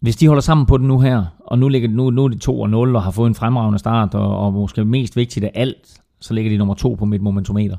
[0.00, 2.38] hvis de holder sammen på det nu her, og nu, ligger, nu, nu er de
[2.38, 5.50] 2 og 0 og har fået en fremragende start, og, og måske mest vigtigt af
[5.54, 7.76] alt, så ligger de nummer 2 på mit momentometer.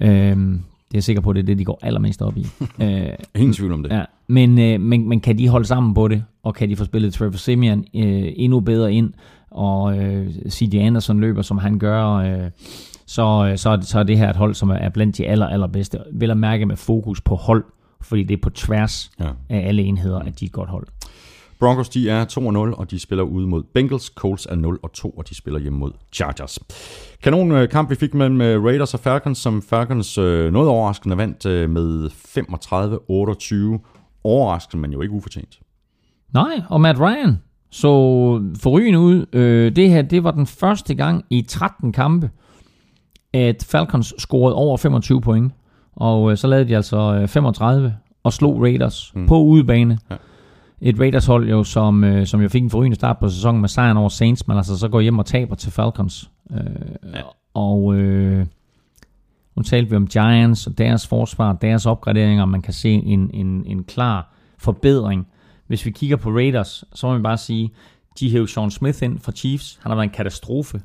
[0.00, 2.46] Øhm, det er jeg sikker på, det er det, de går allermest op i.
[2.82, 3.92] øh, Ingen tvivl om det.
[3.92, 6.84] Ja, men, øh, men, men kan de holde sammen på det, og kan de få
[6.84, 9.12] spillet Trevor Simeon øh, endnu bedre ind,
[9.50, 10.74] og øh, C.J.
[10.76, 12.50] Anderson løber, som han gør, øh,
[13.06, 15.26] så, øh, så, er det- så er det her et hold, som er blandt de
[15.26, 15.98] aller, allerbedste.
[16.12, 17.64] Vil at mærke med fokus på hold,
[18.00, 19.24] fordi det er på tværs Ja.
[19.48, 20.86] af alle enheder, at de er et godt hold.
[21.60, 24.06] Broncos de er 2-0, og de spiller ude mod Bengals.
[24.06, 26.58] Colts er 0 og 2, og de spiller hjemme mod Chargers.
[27.22, 31.16] Kanon øh, kamp, vi fik mellem øh, Raiders og Falcons, som Falcons øh, noget overraskende
[31.16, 32.10] vandt øh, med
[33.80, 33.86] 35-28.
[34.24, 35.60] Overraskende, men jo ikke ufortjent.
[36.34, 37.38] Nej, og Matt Ryan
[37.70, 37.88] så
[38.60, 39.26] forrygende ud.
[39.32, 42.30] Øh, det her, det var den første gang i 13 kampe,
[43.32, 45.52] at Falcons scorede over 25 point.
[45.96, 49.26] Og øh, så lavede de altså øh, 35 og slog Raiders mm.
[49.26, 49.98] på udebane.
[50.10, 50.16] Ja.
[50.80, 53.96] Et Raiders-hold jo, som, øh, som jo fik en forrygende start på sæsonen med sejren
[53.96, 56.30] over Saints, men altså så går hjem og taber til Falcons.
[56.50, 56.58] Øh,
[57.14, 57.20] ja.
[57.54, 58.46] Og øh,
[59.56, 63.62] nu talte vi om Giants og deres forsvar, deres opgraderinger, man kan se en, en,
[63.66, 65.26] en klar forbedring.
[65.66, 67.70] Hvis vi kigger på Raiders, så må vi bare sige,
[68.20, 69.78] de hævde Sean Smith ind fra Chiefs.
[69.82, 70.80] Han har været en katastrofe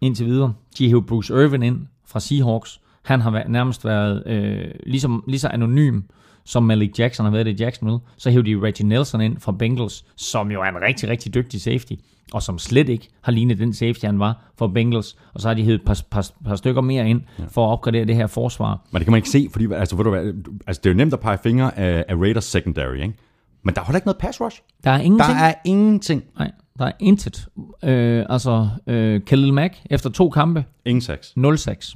[0.00, 0.52] indtil videre.
[0.78, 2.80] De hævde Bruce Irvin ind fra Seahawks.
[3.02, 6.00] Han har været, nærmest været øh, ligesom, lige så anonym
[6.48, 7.98] som Malik Jackson har været det i Jacksonville.
[8.16, 11.60] Så hævde de Reggie Nelson ind fra Bengals, som jo er en rigtig, rigtig dygtig
[11.60, 11.92] safety,
[12.32, 15.16] og som slet ikke har lignet den safety, han var for Bengals.
[15.34, 18.04] Og så har de hævet et par, par, par stykker mere ind for at opgradere
[18.04, 18.86] det her forsvar.
[18.90, 20.32] Men det kan man ikke se, fordi altså, ved du hvad,
[20.66, 23.14] altså, det er jo nemt at pege fingre af, af Raiders secondary, ikke?
[23.62, 24.62] Men der er heller ikke noget pass rush.
[24.84, 25.38] Der er ingenting.
[25.38, 26.24] Der er ingenting.
[26.38, 27.48] Nej, der er intet.
[27.84, 31.34] Øh, altså, øh, Khalil Mack efter to kampe, Ingen sacks.
[31.36, 31.94] 0-6.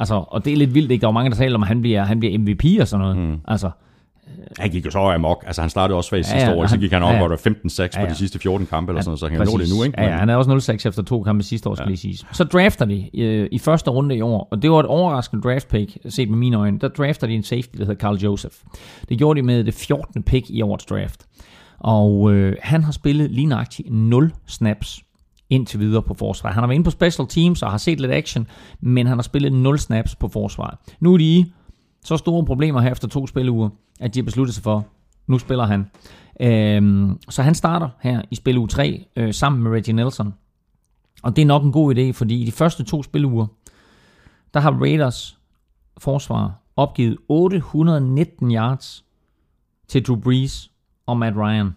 [0.00, 1.00] Altså, og det er lidt vildt, ikke?
[1.00, 3.00] Der er jo mange, der taler om, at han bliver, han bliver MVP og sådan
[3.00, 3.16] noget.
[3.18, 3.36] Mm.
[3.48, 3.70] Altså,
[4.58, 5.44] Han gik jo så amok.
[5.46, 7.22] Altså, han startede også svagt Ja, sidste ja, år, så gik han ja, op ja.
[7.22, 8.10] og var 15 sacks Ja, på ja.
[8.10, 10.00] de sidste 14 kampe, eller sådan noget, så han kan nå det nu, ikke?
[10.00, 11.88] Ja, ja, han er også 0-6 efter to kampe sidste år, skal ja.
[11.88, 12.26] lige siges.
[12.32, 15.68] Så drafter de øh, i første runde i år, og det var et overraskende draft
[15.68, 16.78] pick, set med mine øjne.
[16.78, 18.56] Der drafter de en safety, der hedder Carl Joseph.
[19.08, 20.22] Det gjorde de med det 14.
[20.22, 21.26] pick i årets draft.
[21.78, 25.00] Og øh, han har spillet lige nøjagtigt 0 snaps
[25.50, 26.54] indtil videre på forsvaret.
[26.54, 28.46] Han har været inde på special teams og har set lidt action,
[28.80, 30.78] men han har spillet 0 snaps på forsvaret.
[31.00, 31.52] Nu er de i
[32.04, 33.68] så store problemer her efter to spilleuger,
[34.00, 34.86] at de har besluttet sig for,
[35.26, 35.90] nu spiller han.
[36.40, 40.34] Øhm, så han starter her i spil uge 3 øh, sammen med Reggie Nelson.
[41.22, 43.46] Og det er nok en god idé, fordi i de første to spiluger,
[44.54, 45.38] der har Raiders
[45.98, 49.04] forsvar opgivet 819 yards
[49.88, 50.70] til Drew Brees
[51.06, 51.70] og Matt Ryan.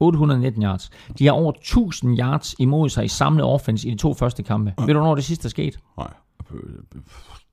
[0.00, 0.90] 819 yards.
[1.18, 4.74] De har over 1000 yards imod sig i samlet offense i de to første kampe.
[4.78, 5.78] Ved du, hvornår det sidste er sket?
[5.98, 6.10] Nej.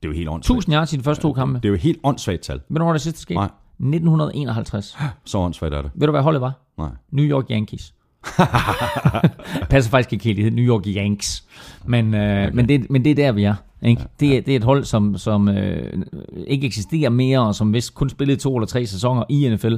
[0.02, 0.58] Det er jo helt åndssvagt.
[0.58, 1.58] 1000 yards i de første to kampe.
[1.58, 2.56] Det er jo helt åndssvagt tal.
[2.56, 3.34] Ved du, hvornår det sidste er sket?
[3.34, 3.50] Nej.
[3.78, 4.96] 1951.
[5.24, 5.90] Så åndssvagt er det.
[5.94, 6.52] Ved du, hvad holdet var?
[6.78, 6.90] Nej.
[7.10, 7.94] New York Yankees.
[9.70, 11.44] Passer faktisk ikke helt, det hedder New York Yanks.
[11.86, 12.50] Men, øh, okay.
[12.54, 13.54] men, det, men det er der, vi er.
[13.82, 14.02] Ikke?
[14.20, 16.02] Det, er, det er et hold, som, som øh,
[16.46, 19.74] ikke eksisterer mere, og som vist kun spillede to eller tre sæsoner i NFL.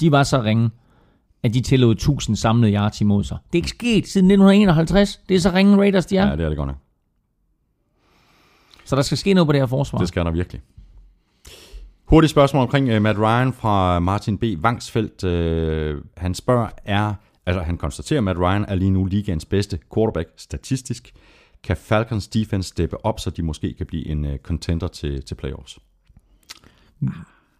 [0.00, 0.70] De var så ringe,
[1.42, 3.38] at de tillod 1000 samlede yards imod sig.
[3.46, 5.20] Det er ikke sket siden 1951.
[5.28, 6.26] Det er så ringe Raiders, de er.
[6.26, 6.76] Ja, det er det godt nok.
[8.84, 9.98] Så der skal ske noget på det her forsvar.
[9.98, 10.62] Det skal der virkelig.
[12.04, 14.44] Hurtigt spørgsmål omkring uh, Matt Ryan fra Martin B.
[14.58, 15.24] Vangsfeldt.
[15.24, 17.14] Uh, han spørger, er,
[17.46, 21.12] altså han konstaterer, at Matt Ryan er lige nu ligaens bedste quarterback statistisk.
[21.62, 25.34] Kan Falcons defense steppe op, så de måske kan blive en uh, contender til, til
[25.34, 25.78] playoffs?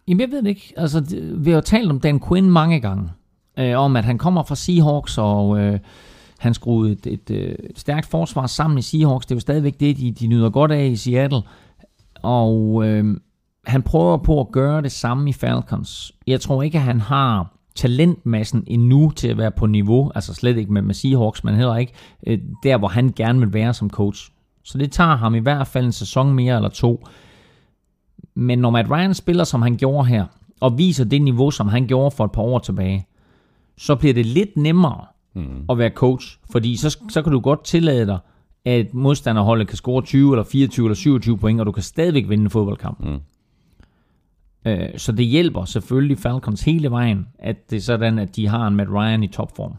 [0.07, 0.73] Jamen, jeg ved det ikke.
[0.77, 1.05] Altså,
[1.37, 3.09] vi har jo talt om Dan Quinn mange gange.
[3.59, 5.79] Øh, om, at han kommer fra Seahawks, og øh,
[6.39, 9.25] han skruede et, et, øh, et stærkt forsvar sammen i Seahawks.
[9.25, 11.41] Det er jo stadigvæk det, de, de nyder godt af i Seattle.
[12.21, 13.17] Og øh,
[13.65, 16.11] han prøver på at gøre det samme i Falcons.
[16.27, 20.57] Jeg tror ikke, at han har talentmassen endnu til at være på niveau, altså slet
[20.57, 21.93] ikke med, med Seahawks, men heller ikke
[22.27, 24.31] øh, der, hvor han gerne vil være som coach.
[24.63, 27.07] Så det tager ham i hvert fald en sæson mere eller to.
[28.35, 30.25] Men når Matt Ryan spiller, som han gjorde her,
[30.61, 33.05] og viser det niveau, som han gjorde for et par år tilbage,
[33.79, 35.65] så bliver det lidt nemmere mm.
[35.69, 38.19] at være coach, fordi så, så kan du godt tillade dig,
[38.65, 42.43] at modstanderholdet kan score 20 eller 24 eller 27 point, og du kan stadigvæk vinde
[42.43, 42.99] en fodboldkamp.
[42.99, 43.19] Mm.
[44.65, 48.67] Øh, så det hjælper selvfølgelig Falcons hele vejen, at det er sådan, at de har
[48.67, 49.73] en Matt Ryan i topform.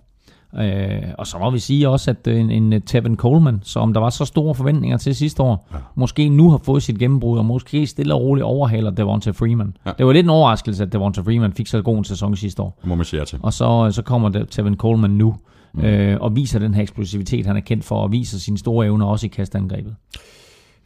[0.58, 4.10] Øh, og så må vi sige også, at en, en Tevin Coleman, som der var
[4.10, 5.78] så store forventninger til sidste år, ja.
[5.94, 9.76] måske nu har fået sit gennembrud, og måske stille og roligt overhaler Devonta Freeman.
[9.86, 9.92] Ja.
[9.98, 12.78] Det var lidt en overraskelse, at Devonta Freeman fik så god en sæson sidste år.
[12.80, 13.38] Det må man sige til.
[13.42, 15.36] Og så, så kommer Tevin Coleman nu,
[15.74, 15.84] mm.
[15.84, 19.06] øh, og viser den her eksplosivitet, han er kendt for, og viser sine store evner
[19.06, 19.94] også i kastangrebet.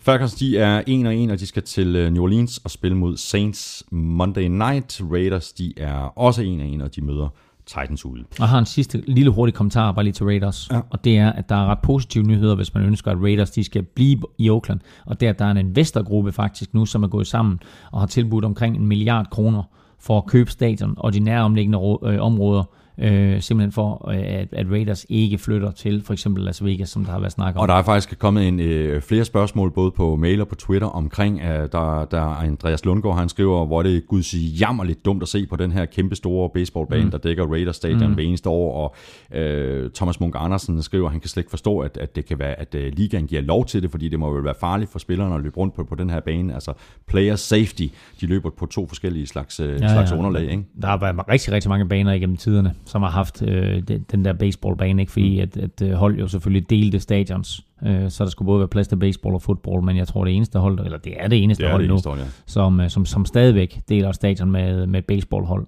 [0.05, 2.97] Falcons, de er 1 og 1, og de skal til øh, New Orleans og spille
[2.97, 5.01] mod Saints Monday Night.
[5.13, 7.29] Raiders, de er også 1 og 1, og de møder
[7.67, 8.21] Titans ude.
[8.21, 10.69] Og jeg har en sidste lille hurtig kommentar bare lige til Raiders.
[10.73, 10.81] Ja.
[10.91, 13.65] Og det er, at der er ret positive nyheder, hvis man ønsker, at Raiders de
[13.65, 14.81] skal blive i Oakland.
[15.07, 17.61] Og det er, at der er en investorgruppe faktisk nu, som er gået sammen
[17.93, 19.63] og har tilbudt omkring en milliard kroner
[20.01, 22.65] for at købe stadion og de næromliggende ro- øh, områder.
[22.99, 27.05] Øh, simpelthen for, øh, at, at Raiders ikke flytter til for eksempel Las Vegas, som
[27.05, 27.63] der har været snakket om.
[27.63, 30.89] Og der er faktisk kommet en, øh, flere spørgsmål, både på mail og på Twitter,
[30.89, 35.23] omkring, at der, der er Andreas Lundgaard, han skriver, hvor det er guds jammerligt dumt
[35.23, 37.11] at se på den her kæmpe store baseballbane, mm.
[37.11, 38.15] der dækker Raiders Stadion mm.
[38.15, 38.95] hver eneste år, og
[39.39, 42.39] øh, Thomas Munk Andersen skriver, at han kan slet ikke forstå, at, at det kan
[42.39, 44.99] være, at øh, ligaen giver lov til det, fordi det må jo være farligt for
[44.99, 46.55] spillerne at løbe rundt på, på den her bane.
[46.55, 46.73] Altså
[47.09, 47.87] player safety,
[48.21, 50.65] de løber på to forskellige slags, øh, ja, slags underlag, ikke?
[50.83, 53.83] Der har været rigtig, rigtig mange baner igennem tiderne, som har haft øh,
[54.13, 55.13] den, der baseballbane, ikke?
[55.13, 58.69] fordi at, at øh, hold jo selvfølgelig delte stadions, øh, så der skulle både være
[58.69, 61.43] plads til baseball og fodbold, men jeg tror det eneste hold, eller det er det
[61.43, 62.27] eneste Det er hold det nu, eneste hold, ja.
[62.47, 65.67] som, øh, som, som stadigvæk deler stadion med, med et baseballhold.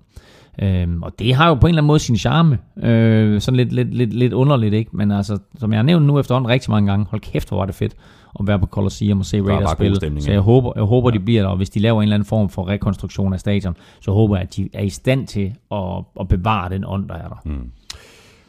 [0.63, 2.59] Øhm, og det har jo på en eller anden måde sin charme.
[2.83, 4.97] Øh, sådan lidt, lidt, lidt, lidt underligt, ikke?
[4.97, 7.67] Men altså, som jeg har nævnt nu efterhånden rigtig mange gange, hold kæft, hvor var
[7.67, 7.97] det fedt
[8.41, 9.97] at være på Colosseum og se er Raiders spille.
[9.97, 10.35] stemning, Så ja.
[10.35, 12.49] jeg håber, jeg håber de bliver der, og hvis de laver en eller anden form
[12.49, 16.29] for rekonstruktion af stadion, så håber jeg, at de er i stand til at, at
[16.29, 17.37] bevare den ånd, der er der.
[17.45, 17.71] Mm.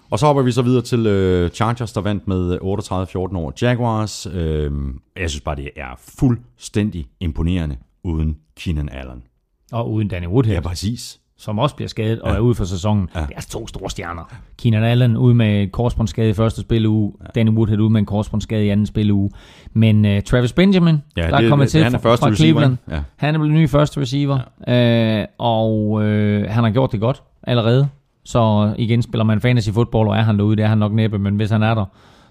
[0.10, 4.28] Og så hopper vi så videre til øh, Chargers, der vandt med 38-14 over Jaguars.
[4.34, 4.72] Øh,
[5.20, 9.24] jeg synes bare, det er fuldstændig imponerende uden Keenan Allen.
[9.72, 11.20] Og uden Danny Woodhead, Ja, ja, præcis.
[11.40, 13.10] Som også bliver skadet og er ude for sæsonen.
[13.16, 13.20] Ja.
[13.20, 13.26] Ja.
[13.26, 14.22] Det er altså to store stjerner.
[14.58, 17.14] Keenan Allen ude med korsbåndsskade i første spilleuge.
[17.22, 17.28] Ja.
[17.36, 19.30] Danny Woodhead ude med en korsbåndsskade i anden spilleuge.
[19.74, 22.32] Men uh, Travis Benjamin, Ja, der det- er kommet til han er fra, første fra
[22.32, 22.78] receiver, Cleveland.
[22.92, 23.00] Ja.
[23.16, 24.40] Han er blevet ny første receiver.
[24.68, 25.22] Ja.
[25.22, 26.02] Uh, og uh,
[26.50, 27.88] han har gjort det godt allerede.
[28.26, 31.20] Så igen, spiller man fantasy football, og er han derude, det er han nok næppe,
[31.20, 31.86] men hvis han er der,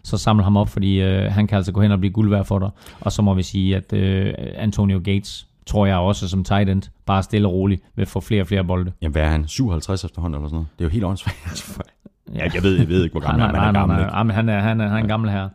[0.05, 2.45] så samle ham op, fordi øh, han kan altså gå hen og blive guld værd
[2.45, 2.69] for dig.
[3.01, 6.83] Og så må vi sige, at øh, Antonio Gates, tror jeg også som tight end,
[7.07, 8.93] bare stille og roligt vil få flere og flere bolde.
[9.03, 9.49] Jamen, hvad er han?
[9.49, 10.69] 57 efterhånden eller sådan noget?
[10.79, 11.81] Det er jo helt åndssvagt.
[12.35, 13.97] ja, jeg ved, jeg ved ikke, hvor gammel han er, han er gammel.
[13.97, 15.49] nej, han er, han er, han er en gammel her.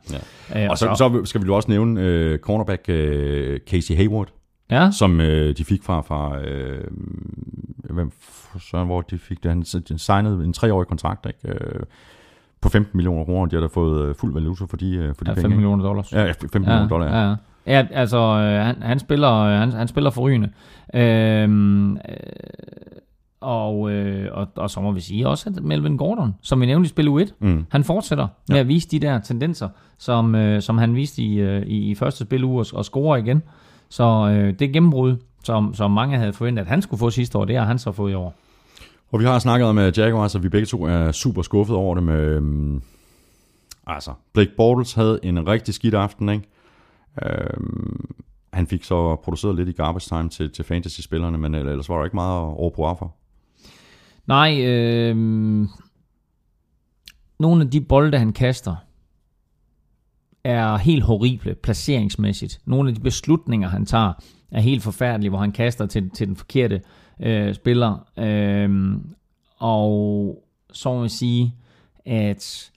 [0.54, 0.64] Ja.
[0.64, 4.28] Øh, Og så, så skal vi jo også nævne øh, cornerback øh, Casey Hayward,
[4.72, 6.84] ja, som øh, de fik fra, fra øh,
[7.90, 8.12] hvem,
[8.60, 11.60] så, hvor de fik det, han de signede en treårig kontrakt, ikke?
[11.60, 11.80] Øh,
[12.62, 15.24] på 15 millioner kroner, de har da fået øh, fuld valuta for de, øh, for
[15.24, 15.48] de ja, 5 penge.
[15.48, 15.56] ikke?
[15.56, 16.14] millioner dollars.
[16.14, 17.30] Ja, 15 millioner dollar, ja.
[17.30, 17.36] ja.
[17.68, 17.72] Ja.
[17.78, 20.50] Ja, altså, øh, han, han spiller, øh, han, han spiller forrygende.
[20.94, 22.00] Øhm, øh,
[23.42, 26.86] og, øh, og, og så må vi sige også, at Melvin Gordon, som vi nævnte
[26.88, 27.66] i spil U1, Mm.
[27.70, 31.62] han fortsætter med at vise de der tendenser, som, øh, som han viste i, øh,
[31.62, 33.44] i, i første spil uge og, og score igen.
[33.90, 37.46] Så øh, det gennembrud, som, som mange havde forventet, at han skulle få sidste år,
[37.46, 38.34] det har han så fået i år.
[39.12, 41.96] Og vi har snakket om at Jaguars, og vi begge to er super skuffet over
[41.96, 42.20] det med...
[42.36, 42.82] øhm,
[43.88, 46.44] altså, Blake Bortles havde en rigtig skidt aften, ikke?
[47.26, 48.10] Øhm,
[48.54, 52.04] han fik så produceret lidt i garbage time til, til fantasy-spillerne, men ellers var der
[52.04, 53.16] ikke meget over på for.
[54.28, 55.16] Nej, øh,
[57.40, 58.76] nogle af de bolde, han kaster,
[60.44, 62.62] er helt horrible placeringsmæssigt.
[62.66, 64.14] Nogle af de beslutninger, han tager,
[64.52, 66.82] er helt forfærdelige, hvor han kaster til, til den forkerte
[67.20, 68.08] øh, spiller.
[68.18, 68.98] Øh,
[69.58, 70.44] og
[70.74, 71.56] så må vi sige,
[72.06, 72.72] at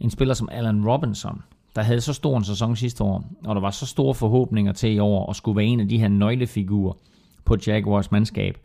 [0.00, 1.42] en spiller som Allen Robinson,
[1.76, 4.92] der havde så stor en sæson sidste år, og der var så store forhåbninger til
[4.94, 6.92] i år, at skulle være en af de her nøglefigurer
[7.44, 8.58] på Jaguars mandskab.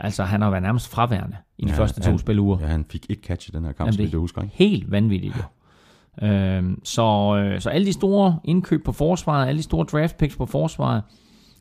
[0.00, 2.58] Altså, han har været nærmest fraværende i de ja, første to han, spiluger.
[2.60, 4.54] Ja, han fik et catch i den her kamp, vidt jeg husker, ikke?
[4.56, 5.42] Helt vanvittigt jo.
[6.26, 10.36] Øhm, så, øh, så alle de store indkøb på forsvaret, alle de store draft picks
[10.36, 11.02] på forsvaret,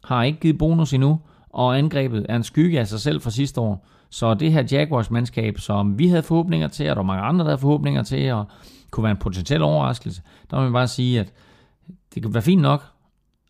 [0.04, 1.20] har ikke givet bonus endnu,
[1.50, 3.88] og angrebet er en skygge af sig selv fra sidste år.
[4.10, 7.50] Så det her Jaguars-mandskab, som vi havde forhåbninger til, og der var mange andre, der
[7.50, 8.46] havde forhåbninger til, og
[8.92, 10.22] kunne være en potentiel overraskelse,
[10.56, 11.34] der må man bare sige, at
[12.14, 12.84] det kan være fint nok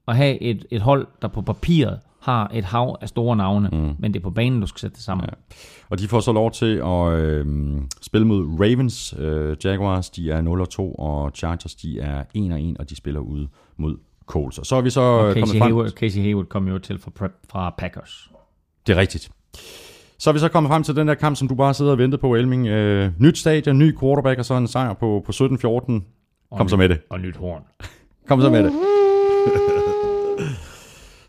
[0.07, 3.95] at have et, et hold, der på papiret har et hav af store navne, mm.
[3.99, 5.25] men det er på banen, du skal sætte det sammen.
[5.29, 5.55] Ja.
[5.89, 7.45] Og de får så lov til at øh,
[8.01, 9.15] spille mod Ravens.
[9.17, 13.97] Øh, Jaguars, de er 0-2, og Chargers, de er 1-1, og de spiller ude mod
[14.25, 14.57] Colts.
[14.57, 15.71] Og så er vi så Og Casey kommet frem...
[15.71, 18.31] Hayward, Casey Hayward kom jo til fra, fra Packers.
[18.87, 19.29] Det er rigtigt.
[20.17, 21.97] Så er vi så kommet frem til den der kamp, som du bare sidder og
[21.97, 22.67] venter på, Elming.
[22.67, 26.14] Øh, nyt stadion, ny quarterback, og så en sejr på, på 17-14.
[26.57, 26.99] Kom så med det.
[27.09, 27.61] Og nyt horn.
[28.27, 28.73] Kom så med det.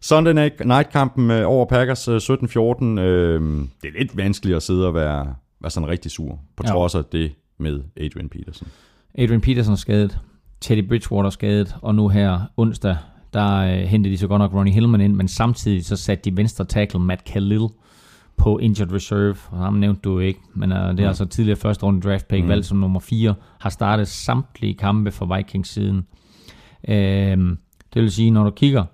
[0.00, 2.84] Sunday night, night-kampen øh, over Packers øh, 17-14.
[2.84, 3.40] Øh,
[3.82, 6.70] det er lidt vanskeligt at sidde og være, være sådan rigtig sur, på Ja.
[6.72, 8.68] trods af det med Adrian Peterson.
[9.18, 10.18] Adrian Peterson er skadet,
[10.60, 12.96] Teddy Bridgewater er skadet, og nu her onsdag,
[13.32, 16.36] der øh, hentede de så godt nok Ronnie Hillman ind, men samtidig så satte de
[16.36, 17.66] venstre tackle Matt Khalil
[18.36, 21.86] på injured reserve, og ham nævnte du ikke, men øh, det er altså tidligere første
[21.86, 22.48] runde draft pick, mm.
[22.48, 26.06] valgt som nummer 4, har startet samtlige kampe for Vikings siden.
[26.88, 27.56] Øh,
[27.94, 28.84] det vil sige, når du kigger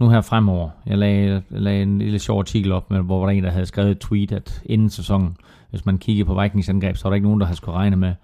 [0.00, 3.26] nu her fremover, jeg lagde, jeg lagde en lille sjov artikel op, med, hvor var
[3.26, 5.36] der en, der havde skrevet et tweet, at inden sæsonen,
[5.70, 7.96] hvis man kigger på Vikings angreb, så var der ikke nogen, der havde skulle regne
[7.96, 8.14] med,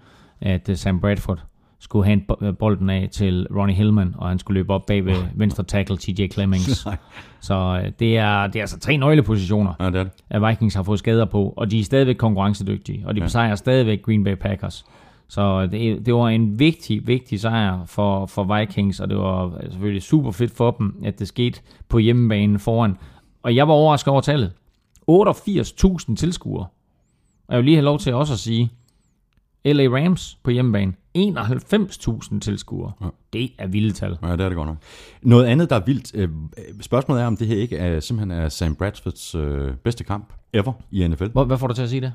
[0.41, 1.43] at øh, Sam Bradford
[1.81, 5.15] skulle bo- øh, bolden af til Ronnie Hillman, og han skulle løbe op bag ved
[5.35, 6.85] venstre tackle TJ Clemmings.
[6.85, 6.97] Nej.
[7.41, 10.11] Så øh, det er, det er altså tre nøglepositioner, Ja, det er det.
[10.29, 13.25] at Vikings har fået skader på, og de er stadigvæk konkurrencedygtige, og de Ja.
[13.25, 14.85] besejrer stadigvæk Green Bay Packers.
[15.27, 20.03] Så det, det var en vigtig, vigtig sejr for, for Vikings, og det var selvfølgelig
[20.03, 22.97] super fedt for dem, at det skete på hjemmebanen foran.
[23.43, 24.51] Og jeg var overrasket over tallet.
[25.11, 26.65] 88.000 tilskuere.
[27.47, 28.69] Og jeg vil lige have lov til også at sige,
[29.65, 32.91] LA Rams på hjemmebane, 91.000 tilskuere.
[33.01, 33.07] Ja.
[33.33, 34.17] Det er vilde tal.
[34.23, 34.77] Ja, det er det godt nok.
[35.21, 36.11] Noget andet, der er vildt.
[36.15, 36.29] Øh,
[36.81, 40.73] spørgsmålet er, om det her ikke er simpelthen er Sam Bradfords øh, bedste kamp ever
[40.91, 41.27] i NFL.
[41.27, 42.13] Hvor, hvad får du til at sige det?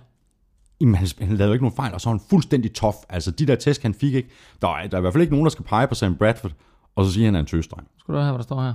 [0.81, 2.94] Jamen, han, han lavede ikke nogen fejl, og så er han fuldstændig tof.
[3.09, 4.28] Altså, de der tæsk, han fik ikke.
[4.62, 6.52] Der er, der er i hvert fald ikke nogen, der skal pege på Sam Bradford,
[6.97, 7.89] og så siger han, at han er en tøsdreng.
[7.98, 8.74] Skal du høre, hvad der står her?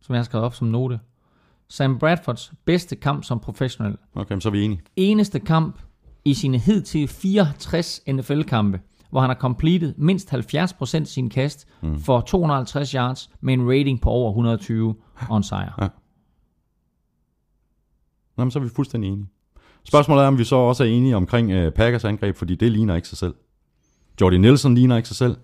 [0.00, 1.00] Som jeg har skrevet op som note.
[1.68, 3.96] Sam Bradfords bedste kamp som professionel.
[4.14, 4.80] Okay, så er vi enige.
[4.96, 5.78] eneste kamp
[6.28, 8.80] i sine hidtil 64 NFL-kampe,
[9.10, 12.00] hvor han har completed mindst 70% af sin kast mm.
[12.00, 14.94] for 250 yards med en rating på over 120
[15.28, 15.90] og en sejr.
[18.36, 19.26] Nå, men så er vi fuldstændig enige.
[19.84, 22.96] Spørgsmålet er, om vi så også er enige omkring øh, Packers angreb, fordi det ligner
[22.96, 23.34] ikke sig selv.
[24.20, 25.36] Jordy Nelson ligner ikke sig selv.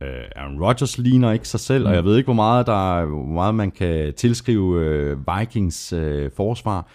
[0.00, 1.88] Øh, Aaron Rodgers ligner ikke sig selv, mm.
[1.88, 6.30] og jeg ved ikke, hvor meget, der, hvor meget man kan tilskrive øh, Vikings øh,
[6.36, 6.86] forsvar.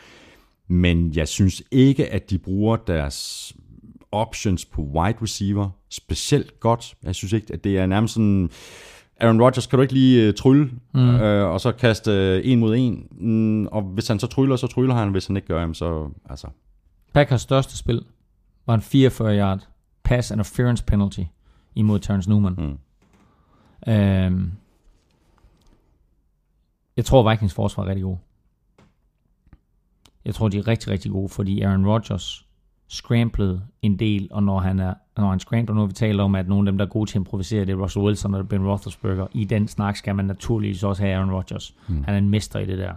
[0.67, 3.53] Men jeg synes ikke, at de bruger deres
[4.11, 6.95] options på wide receiver specielt godt.
[7.03, 8.49] Jeg synes ikke, at det er nærmest sådan...
[9.19, 11.15] Aaron Rodgers, kan du ikke lige uh, trylle, mm.
[11.15, 13.07] øh, og så kaste uh, en mod en?
[13.11, 15.09] Mm, og hvis han så tryller, så tryller han.
[15.09, 16.09] Hvis han ikke gør, jamen, så...
[16.29, 16.47] Altså,
[17.13, 18.05] Packers største spil
[18.65, 19.67] var en 44 yard
[20.03, 21.21] pass interference penalty
[21.75, 22.53] imod Terrence Newman.
[22.57, 22.77] Mm.
[23.93, 24.51] Øhm,
[26.97, 28.17] jeg tror, Vikings forsvar er rigtig god.
[30.25, 32.47] Jeg tror, de er rigtig, rigtig gode, fordi Aaron Rodgers
[32.87, 36.47] scramblede en del, og når han er når han scrambler, har vi talt om, at
[36.47, 38.67] nogle af dem, der er gode til at improvisere, det er Russell Wilson og Ben
[38.67, 39.27] Roethlisberger.
[39.33, 41.75] I den snak skal man naturligvis også have Aaron Rodgers.
[41.87, 42.03] Mm.
[42.03, 42.93] Han er en mester i det der.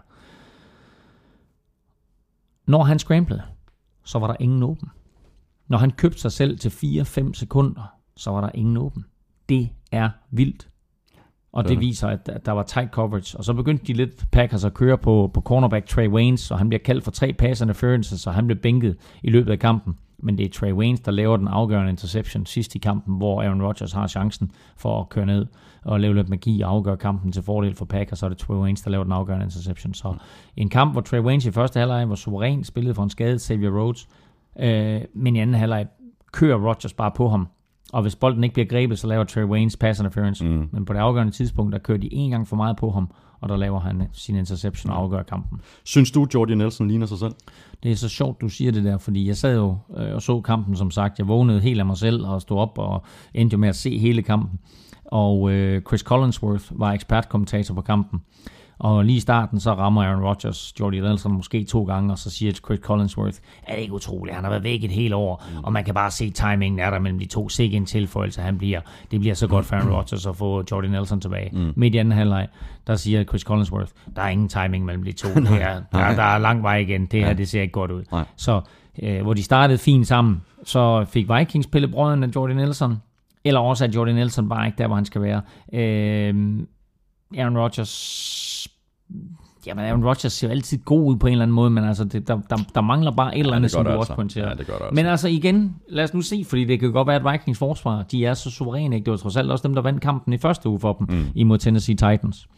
[2.67, 3.43] Når han scramblede,
[4.05, 4.89] så var der ingen åben.
[5.69, 9.05] Når han købte sig selv til 4-5 sekunder, så var der ingen åben.
[9.49, 10.69] Det er vildt.
[11.55, 13.39] Og det viser, at at der var tight coverage.
[13.39, 16.69] Og så begyndte de lidt Packers at køre på, på cornerback Trey Waynes, og han
[16.69, 19.95] bliver kaldt for tre pass interferences, så han blev bænket i løbet af kampen.
[20.19, 23.63] Men det er Trey Waynes, der laver den afgørende interception sidst i kampen, hvor Aaron
[23.63, 25.47] Rodgers har chancen for at køre ned
[25.85, 28.57] og lave lidt magi og afgøre kampen til fordel for Packers, så er det Trey
[28.57, 29.95] Waynes, der laver den afgørende interception.
[29.95, 30.15] Så
[30.57, 33.71] en kamp, hvor Trey Waynes i første halvleg var suveræn, spillede for en skadet Xavier
[33.71, 34.09] Rhodes,
[34.61, 35.87] øh, men i anden halvleg
[36.33, 37.49] kører Rodgers bare på ham.
[37.95, 40.45] Og hvis bolden ikke bliver grebet, så laver Trey Waynes pass interference.
[40.45, 40.69] Mm.
[40.73, 43.11] Men på det afgørende tidspunkt, der kører de en gang for meget på ham,
[43.41, 45.61] og der laver han sin interception og afgør kampen.
[45.85, 47.35] Synes du, Jordi Nelson ligner sig selv?
[47.83, 50.41] Det er så sjovt, du siger det der, fordi jeg sad jo øh, og så
[50.41, 51.19] kampen, som sagt.
[51.19, 53.05] Jeg vågnede helt af mig selv og stod op og
[53.35, 54.59] endte jo med at se hele kampen.
[55.05, 58.21] Og øh, Chris Collinsworth var ekspertkommentator på kampen.
[58.79, 62.31] Og lige i starten, så rammer Aaron Rodgers Jordi Nelson måske to gange, og så
[62.31, 65.65] siger Chris Collinsworth, er det ikke utroligt, han har været væk et helt år, mm.
[65.65, 67.49] og man kan bare se timingen er der mellem de to.
[67.49, 68.81] Sikke en tilføjelse, han bliver,
[69.11, 71.51] det bliver så godt for Aaron Rodgers at få Jordi Nelson tilbage.
[71.53, 71.73] Mm.
[71.77, 72.49] Midt i anden halvleg,
[72.87, 75.29] der siger Chris Collinsworth, der er ingen timing mellem de to.
[75.45, 77.07] Det er, der, der er lang vej igen.
[77.07, 78.05] Det her, det ser ikke godt ud.
[78.13, 78.25] Nej.
[78.37, 78.61] Så
[79.03, 83.03] øh, hvor de startede fint sammen, så fik Vikings pille brøden af Jordi Nelson,
[83.45, 85.41] eller også at Jordi Nelson bare ikke der, hvor han skal være.
[85.73, 86.35] Øh,
[87.39, 87.89] Aaron Rodgers
[89.67, 92.05] Jamen, Aaron Rodgers ser jo altid god ud på en eller anden måde, men altså,
[92.05, 94.15] det, der, der, der mangler bare et eller andet, det gør som du også altså.
[94.15, 94.49] pointerer.
[94.49, 94.95] Ja, det gør det altså.
[94.95, 98.03] Men altså igen, lad os nu se, fordi det kan godt være, at Vikings forsvar,
[98.03, 99.05] de er så suveræne, ikke?
[99.05, 101.27] Det var trods alt også dem, der vandt kampen i første uge for dem, mm.
[101.35, 102.49] imod Tennessee Titans.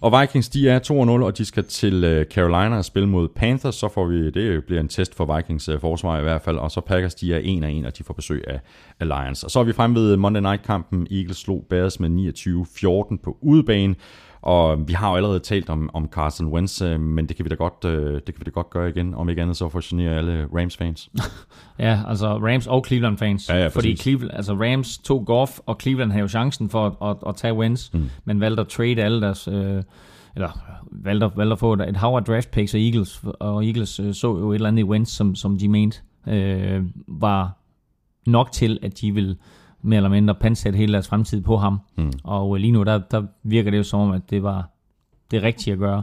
[0.00, 0.92] Og Vikings, de er 2-0,
[1.24, 3.74] og de skal til øh, Carolina og spille mod Panthers.
[3.74, 6.56] Så får vi, det bliver en test for Vikings øh, forsvar i hvert fald.
[6.56, 8.60] Og så Packers, de er 1-1, og de får besøg af,
[9.00, 9.44] Lions.
[9.44, 11.06] Og så er vi frem ved Monday Night-kampen.
[11.10, 12.10] Eagles slog Bears med
[13.12, 13.94] 29-14 på udebane.
[14.40, 17.48] Og vi har jo allerede talt om, om Carson Wentz, øh, men det kan vi
[17.48, 19.14] da godt, øh, det kan vi da godt gøre igen.
[19.14, 21.10] Om ikke andet så for at genere alle Rams-fans.
[21.78, 23.48] Ja, altså Rams og Cleveland fans.
[23.48, 23.96] Ja, ja, fordi.
[23.96, 27.54] Cleveland, altså Rams tog Goff, og Cleveland havde jo chancen for at, at, at tage
[27.54, 28.10] wins, mm.
[28.24, 29.48] men valgte at trade alle deres...
[29.48, 29.82] Øh,
[30.34, 30.58] eller
[30.92, 34.14] valgte, at- valgte at få et, hav af draft picks af Eagles, og Eagles øh,
[34.14, 35.98] så jo et eller andet i wins, som, som de mente
[36.28, 37.58] øh, var
[38.26, 39.36] nok til, at de ville
[39.82, 41.80] mere eller mindre pansætte hele deres fremtid på ham.
[41.96, 42.12] Mm.
[42.24, 44.70] Og øh, lige nu, der, der virker det jo som om, at det var
[45.30, 46.02] det rigtige at gøre.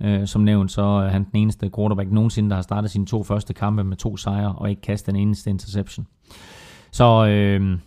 [0.00, 3.22] Øh, som nævnt, så er han den eneste quarterback nogensinde, der har startet sine to
[3.22, 6.06] første kampe med to sejre, og ikke kastet den eneste interception.
[6.90, 7.78] Så øh,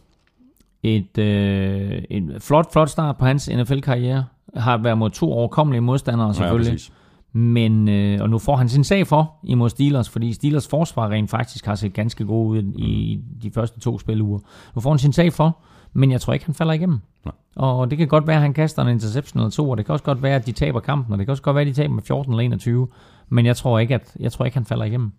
[0.84, 4.26] et, øh, et flot, flot start på hans NFL-karriere.
[4.56, 6.72] Har været mod to overkommelige modstandere selvfølgelig.
[6.72, 6.92] præcis.
[7.38, 11.30] Men, øh, og nu får han sin sag for imod Steelers, fordi Steelers forsvar rent
[11.30, 14.40] faktisk har set ganske god ud i de første to spiluger.
[14.76, 15.58] Nu får han sin sag for,
[15.94, 17.00] men jeg tror ikke, han falder igennem.
[17.26, 17.34] Nej.
[17.56, 19.94] Og det kan godt være, at han kaster en interception eller to, og det kan
[19.94, 21.74] også godt være, at de taber kampen, og det kan også godt være, at de
[21.74, 22.88] taber med 14 eller 21.
[23.30, 25.12] Men jeg tror ikke, at jeg tror ikke, han falder igennem.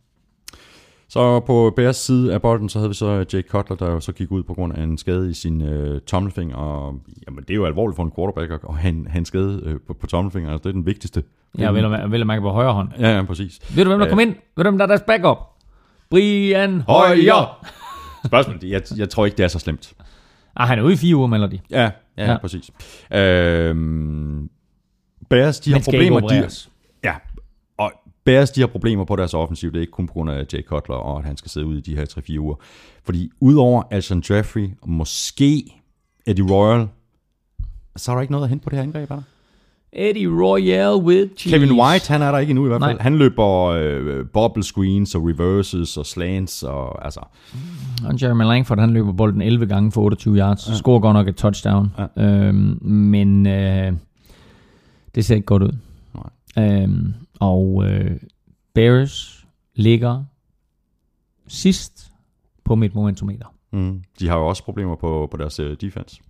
[1.08, 4.12] Så på Bears side af bolden, så havde vi så Jake Cutler, der jo så
[4.12, 6.56] gik ud på grund af en skade i sin øh, tommelfinger.
[6.56, 9.94] Og jamen, det er jo alvorligt for en quarterback at have en skade øh, på,
[9.94, 10.52] på tommelfingeren.
[10.52, 11.22] Altså, det er den vigtigste.
[11.58, 12.88] Jeg vil, vil at mærke på højre hånd.
[12.98, 13.76] Ja, ja, præcis.
[13.76, 14.34] Ved du, hvem der Øh, kom ind?
[14.56, 15.38] Ved du, hvem der er deres backup?
[16.10, 16.80] Brian!
[16.80, 17.66] Højer!
[18.26, 19.92] Spørgsmålet, jeg, jeg tror ikke, det er så slemt.
[20.56, 21.58] Ah, han er ude i fire uger, melder de.
[21.70, 22.30] Ja, ja, Ja.
[22.30, 22.38] ja.
[22.38, 22.70] præcis.
[23.12, 24.50] Øhm,
[25.30, 26.20] Bears, de har Men ikke problemer.
[26.28, 26.48] De,
[28.26, 29.70] Bears, de har problemer på deres offensiv.
[29.70, 31.78] Det er ikke kun på grund af Jay Cutler, og at han skal sidde ude
[31.78, 32.54] i de her 3-4 uger.
[33.04, 35.64] Fordi udover Alshon Jeffrey, og måske
[36.26, 36.88] Eddie Royal,
[37.96, 39.22] så er der ikke noget at hente på det her angreb, er der?
[39.92, 41.58] Eddie Royale with cheese.
[41.58, 42.94] Kevin White, han er der ikke endnu i hvert fald.
[42.96, 43.02] Nej.
[43.02, 47.20] Han løber øh, bubble screens og reverses og slants og altså...
[48.04, 50.68] Og Jeremy Langford, han løber bolden 11 gange for 28 yards.
[50.68, 50.74] Ja.
[50.74, 51.92] Scorer godt nok et touchdown.
[52.16, 52.24] Ja.
[52.24, 53.92] Øhm, men øh,
[55.14, 55.72] det ser ikke godt ud.
[56.14, 56.82] Nej.
[56.82, 58.20] Øhm, og øh,
[58.74, 60.24] Bears ligger
[61.48, 62.12] sidst
[62.64, 63.46] på mit momentometer.
[63.72, 64.02] Mm.
[64.18, 66.20] De har jo også problemer på, på deres øh, defense.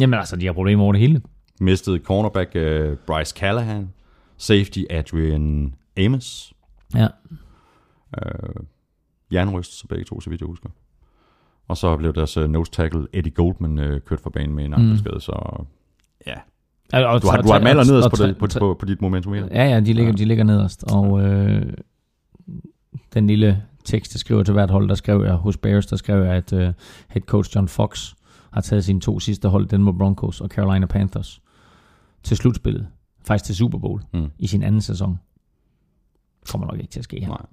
[0.00, 1.22] Jamen altså, de har problemer over det hele.
[1.60, 3.92] Mistede cornerback øh, Bryce Callahan.
[4.36, 6.54] Safety Adrian Amos.
[6.94, 7.06] Ja.
[8.18, 8.54] Øh,
[9.32, 10.68] jernryst, så begge to, så vidt jeg husker.
[11.68, 14.74] Og så blev deres uh, nose tackle Eddie Goldman uh, kørt for banen med en
[14.88, 15.20] mm.
[15.20, 15.64] så
[16.26, 16.36] ja.
[16.92, 19.02] Og, og, Du har, du har maler og- nederst på, det, på, på, på dit
[19.02, 19.48] momentometer.
[19.52, 20.84] Ja, ja, de ligger, de ligger nederst.
[20.92, 21.72] Og øh,
[23.14, 26.22] den lille tekst, jeg skriver til hvert hold, der skrev jeg hos Bears, der skrev
[26.24, 26.72] jeg, at øh,
[27.08, 28.12] head coach John Fox
[28.52, 31.40] har taget sine to sidste hold, Denver Broncos og Carolina Panthers,
[32.22, 32.86] til slutspillet.
[33.26, 34.30] Faktisk til Super Bowl Mm.
[34.38, 35.18] i sin anden sæson.
[36.50, 37.28] Kommer nok ikke til at ske her.
[37.28, 37.46] Nej.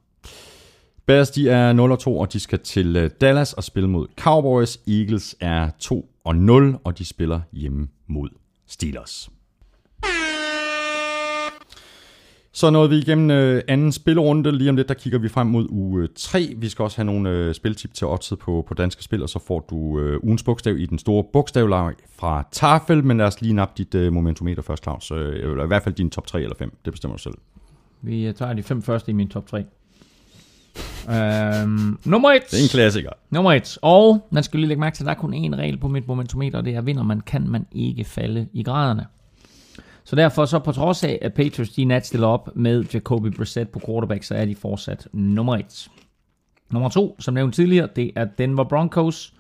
[1.06, 4.08] Bears, de er 0 og 2, og de skal til øh, Dallas og spille mod
[4.20, 4.80] Cowboys.
[4.88, 8.30] Eagles er 2 og 0, og de spiller hjemme mod
[8.72, 9.30] Steelers.
[12.54, 14.52] Så nåede vi igennem øh, anden spillerunde.
[14.52, 16.54] Lige om lidt, der kigger vi frem mod uge øh, 3.
[16.58, 19.40] Vi skal også have nogle øh, spiltip til oddset på, på danske spil, og så
[19.40, 23.04] får du øh, ugens bogstav i den store bogstavlag fra Tafel.
[23.04, 25.12] Men lad os lige nappe dit øh, momentometer først, Claus.
[25.12, 26.78] Øh, eller i hvert fald din top 3 eller 5.
[26.86, 27.36] Det bestemmer du selv.
[28.02, 29.66] Vi tager de fem første i min top 3.
[31.10, 32.42] Øhm, nummer 1.
[32.52, 33.10] Det er en klassiker.
[33.30, 33.78] Nummer 1.
[33.82, 36.08] Og man skal lige lægge mærke til, at der er kun én regel på mit
[36.08, 39.06] momentometer, og det er, vinder man, kan man ikke falde i graderne.
[40.04, 43.72] Så derfor så på trods af, at Patriots de nat stiller op med Jacoby Brissett
[43.72, 45.88] på quarterback, så er de fortsat nummer 1.
[46.72, 49.34] Nummer 2, som nævnt tidligere, det er Denver Broncos.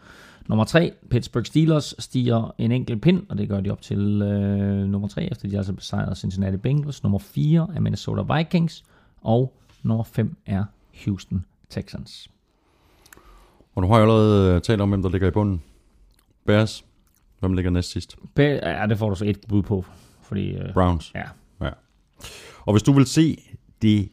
[0.48, 4.88] Nummer 3, Pittsburgh Steelers stiger en enkelt pind, og det gør de op til øh,
[4.88, 7.04] nummer 3, efter de altså besejrede Cincinnati Bengals.
[7.04, 8.84] Nummer 4 er Minnesota Vikings,
[9.22, 10.64] og nummer 5 er
[11.06, 12.30] Houston Texans.
[13.76, 15.62] Og du har jo allerede øh, talt om, hvem der ligger i bunden.
[16.46, 16.86] Bears.
[17.40, 18.16] Hvem ligger næst sidst?
[18.36, 19.86] Be- ja, det får du så et bud på,
[20.22, 20.52] fordi...
[20.56, 21.12] Øh, Browns.
[21.16, 21.24] ja.
[21.62, 21.70] ja.
[22.60, 23.38] Og hvis du vil se
[23.82, 24.10] det,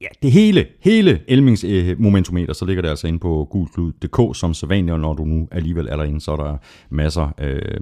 [0.00, 4.54] ja, det hele, hele Elmings øh, momentometer, så ligger det altså inde på gulklud.dk som
[4.54, 6.56] sædvanligt, og når du nu alligevel er derinde, så er der
[6.90, 7.80] masser øh,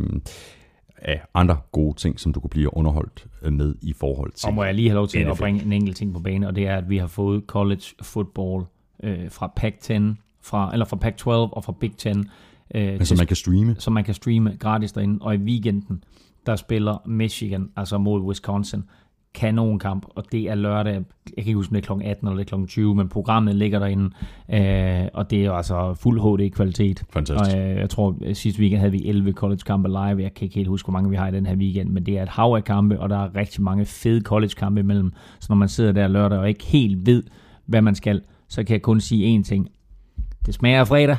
[1.02, 4.46] af andre gode ting, som du kan blive underholdt øh, med i forhold til.
[4.48, 5.38] Og må jeg lige have lov til at NFL.
[5.40, 8.64] bringe en enkelt ting på banen, og det er, at vi har fået college football
[9.02, 12.18] øh, fra Pac-10, fra, eller fra Pac-12 og fra Big Ten,
[12.74, 13.76] øh, Altså, man kan streame.
[13.78, 15.18] som man kan streame gratis derinde.
[15.20, 16.04] Og i weekenden,
[16.46, 18.82] der spiller Michigan, altså mod Wisconsin,
[19.34, 21.02] kanonkamp, og det er lørdag, jeg
[21.36, 22.02] kan ikke huske, om det er kl.
[22.04, 22.66] 18 eller er kl.
[22.66, 24.10] 20, men programmet ligger derinde,
[24.52, 27.02] øh, og det er jo altså fuld HD-kvalitet.
[27.12, 27.56] Fantastisk.
[27.56, 30.54] Og øh, jeg tror, at sidste weekend havde vi 11 college-kampe live, jeg kan ikke
[30.54, 32.54] helt huske, hvor mange vi har i den her weekend, men det er et hav
[32.56, 36.08] af kampe, og der er rigtig mange fede college-kampe imellem, så når man sidder der
[36.08, 37.22] lørdag og ikke helt ved,
[37.66, 39.68] hvad man skal, så kan jeg kun sige én ting.
[40.46, 41.16] Det smager fredag,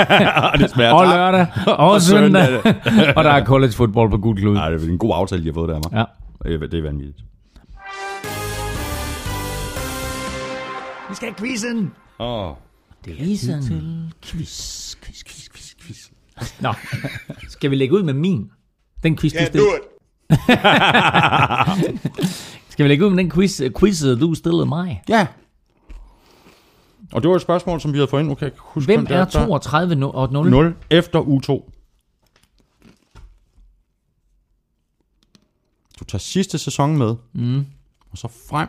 [0.60, 1.46] det smager og lørdag,
[1.78, 2.48] og søndag,
[3.16, 4.54] og der er college football på gul klud.
[4.54, 5.92] Nej, det er en god aftale, de har fået der, mig.
[5.92, 6.04] Ja.
[6.50, 7.24] Det Det er vanvittigt.
[11.14, 11.92] Vi skal have quizzen.
[12.18, 12.56] Åh, oh.
[13.04, 14.12] Quizzen.
[14.22, 16.10] Quiz, quiz, quiz, quiz, quiz.
[16.60, 16.74] Nå,
[17.48, 18.50] skal vi lægge ud med min?
[19.02, 19.70] Den quiz, du Can't stillede.
[22.68, 25.02] Skal vi lægge ud med den quiz, quiz du stillede mig?
[25.08, 25.26] Ja.
[27.12, 28.30] Og det var et spørgsmål, som vi havde fået ind.
[28.42, 30.50] Ikke huske, Hvem er 32 no- og 0?
[30.50, 31.70] 0 efter u 2.
[36.00, 37.66] Du tager sidste sæson med, Mm.
[38.10, 38.68] og så frem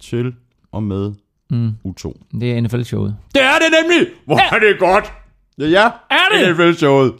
[0.00, 0.34] til
[0.76, 1.12] og med
[1.50, 1.68] Mm.
[1.88, 2.12] U2.
[2.40, 3.16] Det er NFL-showet.
[3.34, 4.06] Det er det nemlig!
[4.24, 5.12] Hvor er det godt!
[5.58, 5.84] Ja, ja.
[6.10, 6.56] Er det?
[6.56, 7.12] NFL-showet.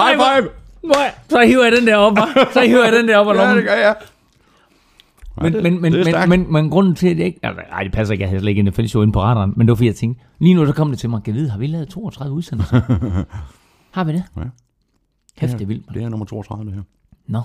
[0.00, 0.48] High five!
[1.30, 2.18] Så hiver jeg den der op?
[2.54, 3.56] Så hiver jeg den der op og Ja, lommen.
[3.56, 3.96] det gør jeg.
[5.42, 7.40] Men, det- men, men, det men, men, men, grunden til, at det ikke...
[7.42, 9.52] Altså, nej, det passer ikke, jeg havde slet ikke NFL show inde på radaren.
[9.56, 11.40] Men det var fordi, jeg tænkte, lige nu der kom det til mig, kan jeg
[11.40, 12.80] vide, har vi lavet 32 udsendelser?
[13.96, 14.24] har vi det?
[14.36, 14.42] Ja.
[15.40, 15.86] Kæft, det er vildt.
[15.86, 15.94] mand.
[15.94, 16.82] Det er nummer 32, det her.
[17.26, 17.40] Nå,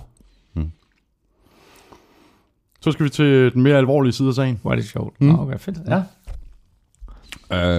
[2.84, 4.60] Så skal vi til den mere alvorlige side af sagen.
[4.62, 5.22] hvor er det sjovt.
[5.22, 5.40] Mm.
[5.40, 5.78] Okay, fedt.
[5.88, 6.04] Ja.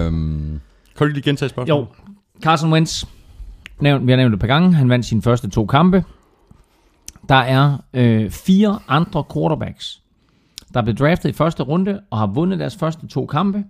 [0.05, 0.59] Øhm,
[0.97, 1.87] kan du lige gentage spørgsmålet?
[1.89, 2.11] Jo,
[2.41, 3.05] Carson Wentz,
[3.79, 6.03] nævnt, vi har nævnt det et par gange, han vandt sine første to kampe.
[7.29, 10.01] Der er øh, fire andre quarterbacks,
[10.73, 13.63] der blev draftet i første runde og har vundet deres første to kampe.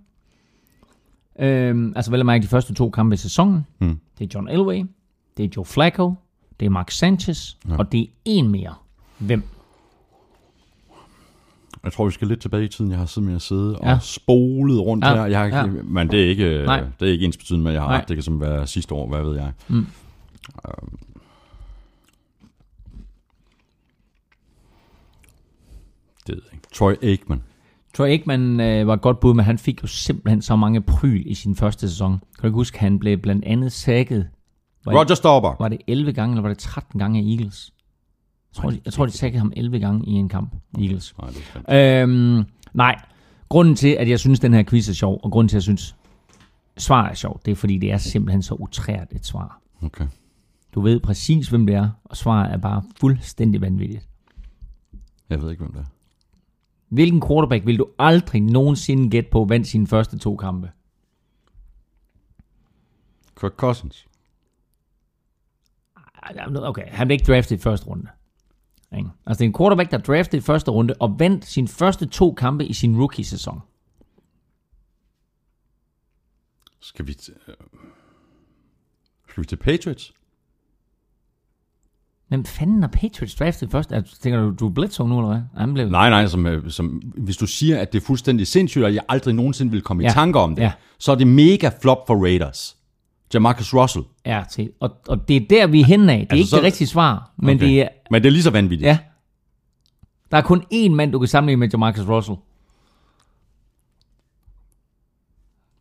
[1.38, 3.66] Øhm, altså vel at mærke de første to kampe i sæsonen.
[3.78, 3.98] Mm.
[4.18, 4.84] Det er John Elway,
[5.36, 6.14] det er Joe Flacco,
[6.60, 7.76] det er Mark Sanchez, ja.
[7.78, 8.74] og det er en mere.
[9.18, 9.42] Hvem?
[11.86, 12.90] Jeg tror, vi skal lidt tilbage i tiden.
[12.90, 13.94] Jeg har simpelthen siddet Ja.
[13.94, 15.26] og spolet rundt Ja, her.
[15.26, 15.66] Jeg har ja.
[15.84, 16.84] Men det er ikke, Nej.
[17.00, 17.98] det er ikke ens betydende med, at jeg har Nej.
[18.00, 18.08] ret.
[18.08, 19.52] Det kan som være sidste år, hvad ved jeg.
[19.68, 19.76] Mm.
[19.76, 19.86] Øhm.
[26.26, 26.66] Det ved jeg ikke.
[26.74, 27.42] Troy Aikman.
[27.94, 31.22] Troy Aikman øh, var et godt bud, men han fik jo simpelthen så mange pryl
[31.26, 32.12] i sin første sæson.
[32.12, 34.28] Kan du ikke huske, han blev blandt andet sækket
[34.84, 35.60] Var Roger Staubach.
[35.60, 37.72] Var det 11 gange, eller var det 13 gange af Eagles?
[38.56, 41.14] Jeg tror, de, jeg tror, de sækkede ham 11 gange i en kamp, Eagles.
[41.18, 42.02] Nej, det.
[42.02, 43.00] Øhm, nej,
[43.48, 45.62] grunden til, at jeg synes, den her quiz er sjov, og grunden til, at jeg
[45.62, 45.96] synes,
[46.76, 49.60] svaret er sjovt, det er, fordi det er simpelthen så utrært et svar.
[49.82, 50.06] Okay.
[50.74, 54.08] Du ved præcis, hvem det er, og svaret er bare fuldstændig vanvittigt.
[55.30, 55.86] Jeg ved ikke, hvem det er.
[56.88, 60.70] Hvilken quarterback vil du aldrig nogensinde gætte på vandt sine første to kampe?
[63.40, 64.06] Kirk Cousins.
[66.56, 68.08] Okay, han blev ikke draftet i første runde.
[68.96, 69.08] Ikke?
[69.26, 72.06] Altså det er en quarterback, der er draftet i første runde og vandt sine første
[72.06, 73.60] to kampe i sin rookie-sæson.
[76.80, 77.54] Skal vi til, øh,
[79.28, 80.12] skal vi til Patriots?
[82.28, 83.92] Hvem fanden er Patriots draftet først?
[83.92, 85.42] Altså, tænker du, du er Bledsoe nu, eller hvad?
[85.60, 85.88] Han blev...
[85.90, 86.86] Nej, nej, som, øh, som,
[87.16, 90.10] hvis du siger, at det er fuldstændig sindssygt, og jeg aldrig nogensinde vil komme ja.
[90.10, 90.72] I tanke om det, Ja.
[90.98, 92.76] så er det mega flop for Raiders.
[93.36, 94.04] Jamarcus Russell.
[94.24, 94.70] er til.
[94.80, 96.18] Og, og det er der, vi er henne af.
[96.18, 97.66] Det er Altså, ikke så- det rigtige svar, men Okay.
[97.66, 97.88] det er...
[98.10, 98.86] Men det er lige så vanvittigt.
[98.88, 98.98] Ja.
[100.30, 102.36] Der er kun én mand, du kan sammenligne med Jamarcus Russell.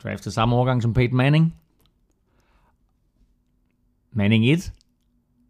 [0.04, 1.56] Draftet samme årgang som Peyton Manning.
[4.14, 4.74] Manning 1.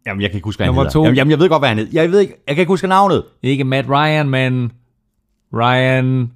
[0.06, 0.92] Jamen, jeg kan ikke huske, hvad han Nummer hedder.
[0.92, 1.02] to.
[1.04, 2.02] Jamen, jamen, jeg ved godt, hvad han hedder.
[2.02, 3.24] Jeg ved ikke, jeg kan ikke huske navnet.
[3.42, 4.72] Ikke Matt Ryan, men
[5.54, 6.32] Ryan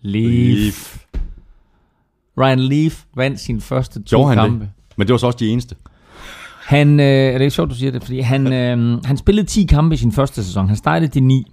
[0.00, 1.04] Leaf.
[2.38, 4.70] Ryan Leaf vandt sin første to Gjorde kampe.
[4.94, 4.98] Det?
[4.98, 5.76] Men det var så også de eneste.
[6.64, 9.64] Han, øh, er det ikke sjovt, du siger det, fordi han, øh, han spillede 10
[9.64, 10.66] kampe i sin første sæson.
[10.66, 11.52] Han startede de 9.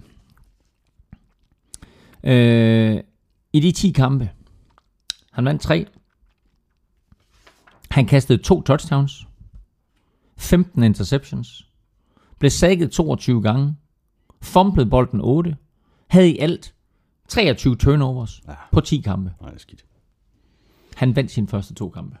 [2.24, 3.00] Øh,
[3.52, 4.30] I de 10 kampe,
[5.32, 5.86] han vandt 3.
[7.90, 9.26] Han kastede to touchdowns.
[10.36, 11.66] 15 interceptions.
[12.38, 13.76] Blev sækket 22 gange.
[14.42, 15.56] Fumblede bolden 8.
[16.08, 16.74] Havde i alt
[17.28, 18.54] 23 turnovers ja.
[18.72, 19.32] på 10 kampe.
[19.40, 19.84] Nej, det er skidt.
[20.96, 22.16] Han vandt sine første to kampe.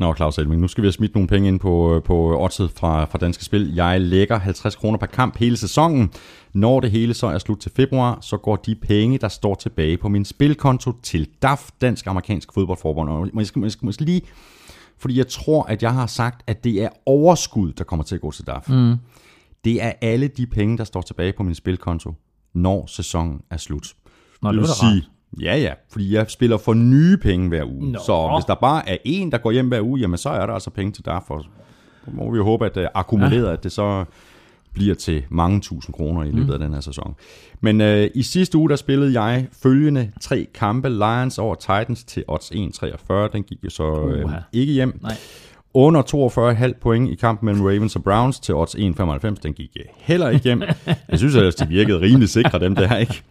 [0.00, 2.70] Nå, Claus Elming, nu skal vi have smidt nogle penge ind på, øh, på oddset
[2.70, 3.74] fra, fra Danske Spil.
[3.74, 6.10] Jeg lægger 50 kroner per kamp hele sæsonen.
[6.52, 9.96] Når det hele så er slut til februar, så går de penge, der står tilbage
[9.96, 13.10] på min spilkonto til DAF, Dansk Amerikansk Fodboldforbund.
[13.10, 14.22] Og jeg skal, jeg skal måske lige,
[14.98, 18.20] fordi jeg tror, at jeg har sagt, at det er overskud, der kommer til at
[18.20, 18.68] gå til DAF.
[18.68, 18.96] Mm.
[19.64, 22.14] Det er alle de penge, der står tilbage på min spilkonto,
[22.54, 23.94] når sæsonen er slut.
[24.42, 25.04] Nå, det vil sige,
[25.40, 27.92] ja ja, fordi jeg spiller for nye penge hver uge.
[27.92, 27.98] Nå.
[28.06, 30.52] Så hvis der bare er en, der går hjem hver uge, jamen så er der
[30.52, 31.04] altså penge til.
[31.08, 31.44] Og
[32.04, 33.52] så må vi jo håbe, at det er akkumuleret, ja.
[33.52, 34.04] at det så
[34.72, 36.52] bliver til mange tusind kroner i løbet mm.
[36.52, 37.14] af den her sæson.
[37.60, 40.88] Men øh, i sidste uge, der spillede jeg følgende tre kampe.
[40.88, 43.32] Lions over Titans til odds 1,43.
[43.32, 44.98] Den gik jo så øh, ikke hjem.
[45.02, 45.16] Nej.
[45.74, 46.02] Under
[46.72, 49.34] 42,5 point i kampen mellem Ravens og Browns til odds 1,95.
[49.42, 50.62] Den gik øh, heller ikke hjem.
[51.10, 53.22] Jeg synes ellers, de virkede rimelig sikre, dem der, ikke?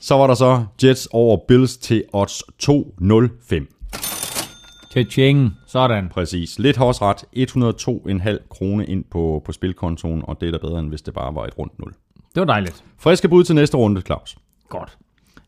[0.00, 5.04] Så var der så Jets over Bills til odds 2,05.
[5.10, 5.54] Tjeng.
[5.66, 6.08] Sådan.
[6.08, 6.58] Præcis.
[6.58, 7.24] Lidt hårsret.
[7.36, 11.34] 102,5 kroner ind på, på spilkontoen, og det er da bedre, end hvis det bare
[11.34, 11.92] var et rundt 0.
[12.34, 12.84] Det var dejligt.
[12.98, 14.38] Friske bud til næste runde, Claus.
[14.68, 14.98] Godt.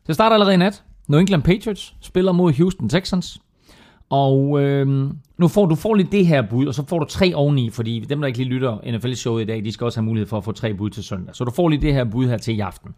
[0.07, 0.83] Det starter allerede i nat.
[1.07, 3.39] New England Patriots spiller mod Houston Texans.
[4.09, 7.35] Og øhm, nu får du får lige det her bud, og så får du tre
[7.35, 10.27] oveni, fordi dem, der ikke lige lytter NFL-showet i dag, de skal også have mulighed
[10.27, 11.35] for at få tre bud til søndag.
[11.35, 12.95] Så du får lige det her bud her til i aften.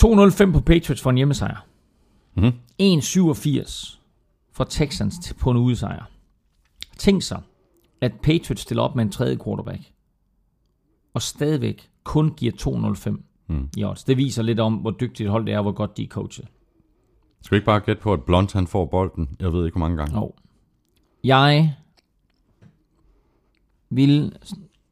[0.00, 1.66] 2-0-5 på Patriots for en hjemmesejr.
[2.34, 2.52] Mhm.
[2.82, 4.00] 1-87
[4.52, 6.04] for Texans til- på en udesejr.
[6.98, 7.42] Tænk sig,
[8.00, 9.82] at Patriots stiller op med en tredje quarterback,
[11.14, 13.68] og stadigvæk kun giver 2-0-5 Mm.
[13.76, 14.04] i odds.
[14.04, 16.48] Det viser lidt om, hvor dygtigt hold det er, og hvor godt de er coachet.
[17.42, 19.36] Skal vi ikke bare gætte på, at Blunt han får bolden?
[19.40, 20.16] Jeg ved ikke, hvor mange gange.
[20.18, 20.32] Jo.
[21.24, 21.74] Jeg
[23.90, 24.36] vil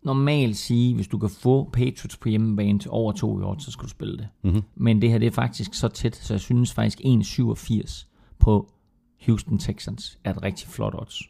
[0.03, 3.71] normalt sige, hvis du kan få Patriots på hjemmebane til over 2 i odds, så
[3.71, 4.29] skal du spille det.
[4.43, 4.63] Mhm.
[4.75, 8.07] Men det her det er faktisk så tæt, så jeg synes faktisk 1,87
[8.39, 8.73] på
[9.27, 11.23] Houston Texans er et rigtig flot odds.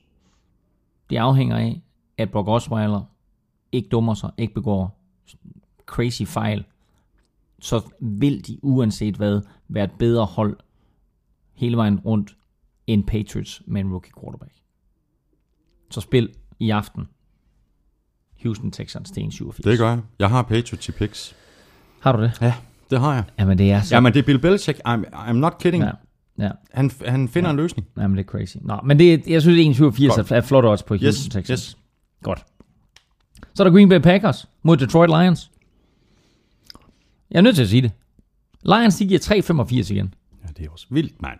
[1.11, 1.83] Det afhænger af,
[2.19, 3.03] at Brock Osweiler
[3.73, 5.01] ikke dummer sig, ikke begår
[5.87, 6.65] crazy fejl,
[7.61, 10.57] så vil de uanset hvad være et bedre hold
[11.53, 12.37] hele vejen rundt
[12.87, 14.53] end Patriots med en rookie quarterback.
[15.91, 17.09] Så spil i aften
[18.43, 19.57] Houston Texans til 1,87.
[19.65, 20.01] Det gør jeg.
[20.19, 21.35] Jeg har Patriots i picks.
[22.01, 22.33] Har du det?
[22.41, 22.55] Ja,
[22.91, 23.25] det har jeg.
[23.39, 23.95] Jamen det er så...
[23.95, 24.79] Jamen, det er Bill Belichick.
[24.89, 25.85] I'm, I'm not kidding.
[25.85, 25.91] Ja,
[26.39, 26.51] ja.
[26.73, 27.51] Han, han finder ja.
[27.51, 27.89] en løsning.
[27.97, 28.57] Jamen det er crazy.
[28.61, 30.31] Nå, men det, jeg synes 1,87 Godt.
[30.33, 31.49] er, er flot odds på Houston Yes, Texans.
[31.67, 31.77] yes.
[32.23, 32.45] Godt.
[33.55, 35.51] Så er der Green Bay Packers mod Detroit Lions.
[37.31, 37.93] Jeg er nødt til at sige det.
[38.65, 39.21] Lions, de giver
[39.65, 40.15] 3,85 igen.
[40.45, 41.39] Ja, det er også vildt, mand.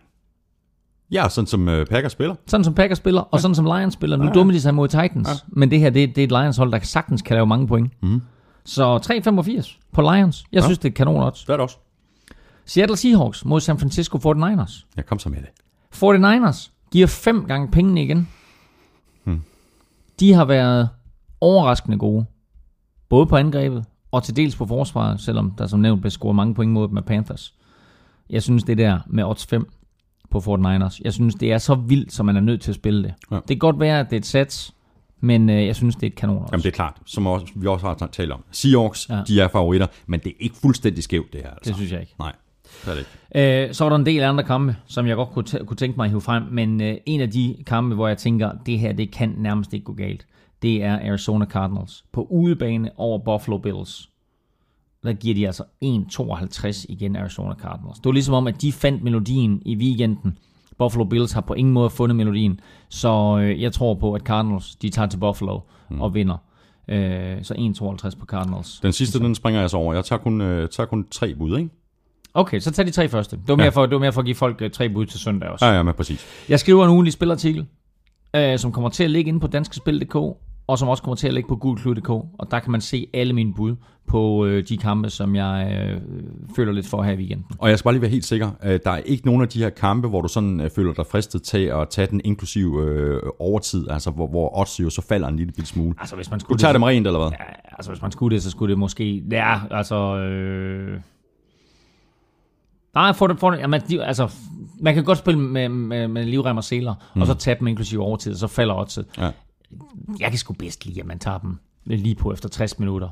[1.11, 2.35] Ja, sådan som uh, Packers spiller.
[2.47, 4.17] Sådan som Packers spiller, og sådan som Lions spiller.
[4.17, 4.33] Nu Ja, ja.
[4.33, 5.29] dummer de sig mod Titans.
[5.47, 7.91] Men det her, det, det er et Lions hold, der sagtens kan lave mange point.
[8.03, 8.21] Mhm.
[8.65, 10.45] Så 3,85 på Lions.
[10.51, 10.65] Jeg Ja.
[10.65, 11.41] synes, det er kanon odds.
[11.43, 11.77] Det er det også.
[12.65, 14.85] Seattle Seahawks mod San Francisco 49ers.
[14.97, 15.49] Ja, kom så med det.
[15.95, 18.27] 49ers giver fem gange pengene igen.
[19.23, 19.41] Hmm.
[20.19, 20.89] De har været
[21.41, 22.25] overraskende gode.
[23.09, 26.53] Både på angrebet og til dels på forsvaret, selvom der som nævnt blev scoret mange
[26.55, 27.53] point mod dem med Panthers.
[28.29, 29.71] Jeg synes det der med odds 5
[30.31, 33.03] på 49ers, jeg synes det er så vildt, så man er nødt til at spille
[33.03, 33.13] det.
[33.31, 33.35] Ja.
[33.35, 34.73] Det kan godt være, at det er et sats,
[35.23, 36.49] Men øh, jeg synes, det er et kanon også.
[36.51, 38.43] Jamen det er klart, som også, vi også har talt om.
[38.51, 39.21] Seahawks, ja.
[39.27, 41.49] De er favoritter, men det er ikke fuldstændig skævt det her.
[41.49, 41.69] Altså.
[41.69, 42.13] Det synes jeg ikke.
[42.19, 42.31] Nej,
[42.85, 43.05] det er det
[43.35, 43.67] ikke.
[43.67, 45.97] Øh, så var der en del andre kampe, som jeg godt kunne, tæ- kunne tænke
[45.97, 48.93] mig at hive frem, men øh, en af de kampe, hvor jeg tænker, det her,
[48.93, 50.25] det kan nærmest ikke gå galt,
[50.61, 52.03] det er Arizona Cardinals.
[52.13, 54.09] På udebane over Buffalo Bills,
[55.03, 57.97] der giver de altså 1,52 igen Arizona Cardinals.
[57.97, 60.37] Det var ligesom om, at de fandt melodien i weekenden.
[60.77, 62.59] Buffalo Bills har på ingen måde fundet melodien,
[62.89, 65.59] så øh, jeg tror på, at Cardinals, de tager til Buffalo
[65.89, 66.01] mm.
[66.01, 66.37] og vinder.
[66.87, 68.79] Øh, så 1,52 på Cardinals.
[68.79, 69.93] Den sidste, den springer jeg så over.
[69.93, 71.69] Jeg tager kun, øh, tager kun tre bud, ikke?
[72.33, 73.35] Okay, så tag de tre første.
[73.35, 73.69] Det var mere, Ja.
[73.69, 75.65] for, det var mere for at give folk øh, tre bud til søndag også.
[75.65, 76.25] Ja, ja, men præcis.
[76.49, 77.65] Jeg skriver en ugenlig spilartikel,
[78.35, 80.15] øh, som kommer til at ligge inde på danskespil.dk,
[80.71, 83.33] og som også kommer til at ligge på gulklud.dk, og der kan man se alle
[83.33, 83.75] mine bud
[84.07, 86.01] på øh, de kampe, som jeg øh,
[86.55, 87.45] føler lidt for her i weekenden.
[87.59, 88.49] Og jeg skal bare lige være helt sikker.
[88.63, 91.05] øh, Der er ikke nogen af de her kampe, hvor du sådan øh, føler dig
[91.05, 95.27] fristet til at tage den inklusiv øh, overtid, altså hvor, hvor odds jo så falder
[95.27, 95.95] en lille smule.
[95.99, 97.29] Altså, hvis man Du skulle tager det, dem rent, eller hvad?
[97.39, 97.45] Ja,
[97.77, 99.23] altså, hvis man skulle det, så skulle det måske...
[99.31, 100.17] Ja, altså...
[100.17, 100.99] Øh...
[102.95, 104.29] Nej, for det, for jamen, de, altså,
[104.79, 107.21] man kan godt spille med, med, med livrem og seler, mm.
[107.21, 109.05] og så tage dem inklusive overtid, og så falder oddset.
[109.17, 109.29] Ja.
[110.19, 113.09] Jeg kan sgu bedst lide, at man tager dem lige på efter 60 minutter.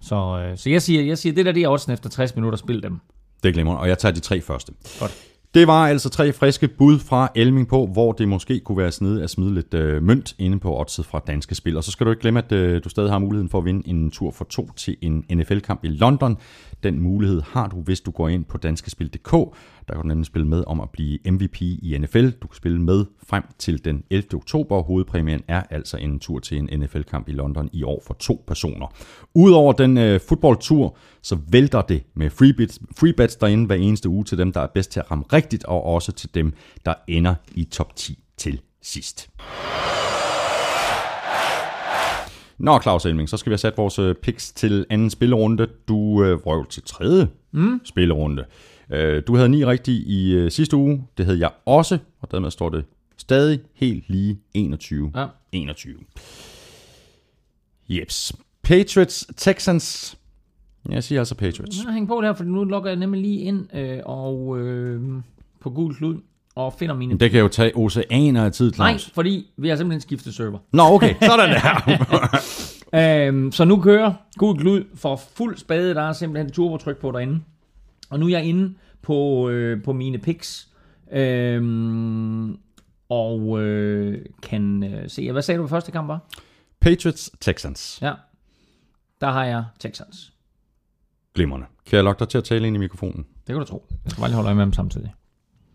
[0.00, 2.58] Så, øh, så jeg siger, jeg siger, det der det er oddsen efter 60 minutter,
[2.58, 3.00] spil dem.
[3.42, 4.72] Det glemmer og jeg tager de tre første.
[5.00, 5.12] Godt.
[5.54, 9.20] Det var altså tre friske bud fra Elming på, hvor det måske kunne være sned
[9.20, 11.76] at smide lidt øh, mønt inde på oddset fra danske spil.
[11.76, 13.88] Og så skal du ikke glemme, at øh, du stadig har muligheden for at vinde
[13.88, 16.36] en tur for to til en NFL-kamp i London.
[16.82, 19.32] Den mulighed har du, hvis du går ind på danskespil.dk.
[19.88, 22.30] Der kan du nemlig spille med om at blive MVP i NFL.
[22.30, 24.34] Du kan spille med frem til den 11.
[24.34, 28.14] oktober, og hovedpræmien er altså en tur til en NFL-kamp i London i år for
[28.14, 28.86] to personer.
[29.34, 34.38] Udover den øh, fodboldtur, så vælter det med freebets, freebets derinde hver eneste uge til
[34.38, 36.52] dem, der er bedst til at ramme rigtigt, og også til dem,
[36.86, 39.30] der ender i top 10 til sidst.
[42.58, 45.66] Nå, Claus Elming, så skal vi have sat vores øh, picks til anden spillerunde.
[45.88, 47.80] Du øh, røv til tredje mm.
[47.84, 48.44] spillerunde.
[48.90, 51.06] Øh, du havde ni rigtige i øh, sidste uge.
[51.18, 52.84] Det havde jeg også, og dermed står det
[53.16, 55.12] stadig helt lige 21.
[55.14, 55.26] Ja.
[55.52, 55.94] 21.
[57.88, 58.32] Jeps.
[58.62, 60.18] Patriots, Texans.
[60.88, 61.76] Jeg siger altså Patriots.
[61.76, 65.00] Så hæng på der, for nu logger jeg nemlig lige ind øh, og øh,
[65.60, 66.20] på Google Klud
[66.54, 67.18] og finder mine...
[67.18, 69.10] Det kan jo tage oceaner af tid, Nej, Claus.
[69.14, 70.58] fordi vi har simpelthen skiftet server.
[70.72, 71.14] Nå, okay.
[71.30, 72.38] Sådan der.
[73.28, 75.94] Øhm, så nu kører Google Klud for fuld spade.
[75.94, 77.40] Der er simpelthen turbotryk på derinde.
[78.10, 80.68] Og nu er jeg inde på, øh, på mine picks.
[81.12, 82.56] Øhm,
[83.08, 85.32] og øh, kan øh, se...
[85.32, 86.20] Hvad sagde du, første kamp var?
[86.80, 87.98] Patriots, Texans.
[88.02, 88.12] Ja.
[89.20, 90.32] Der har jeg Texans.
[91.34, 91.66] Glimrende.
[91.86, 93.26] Kan jeg lokke dig til at tale ind i mikrofonen?
[93.46, 93.86] Det kan du tro.
[94.04, 95.12] Jeg skal bare lige holde øje med dem samtidig.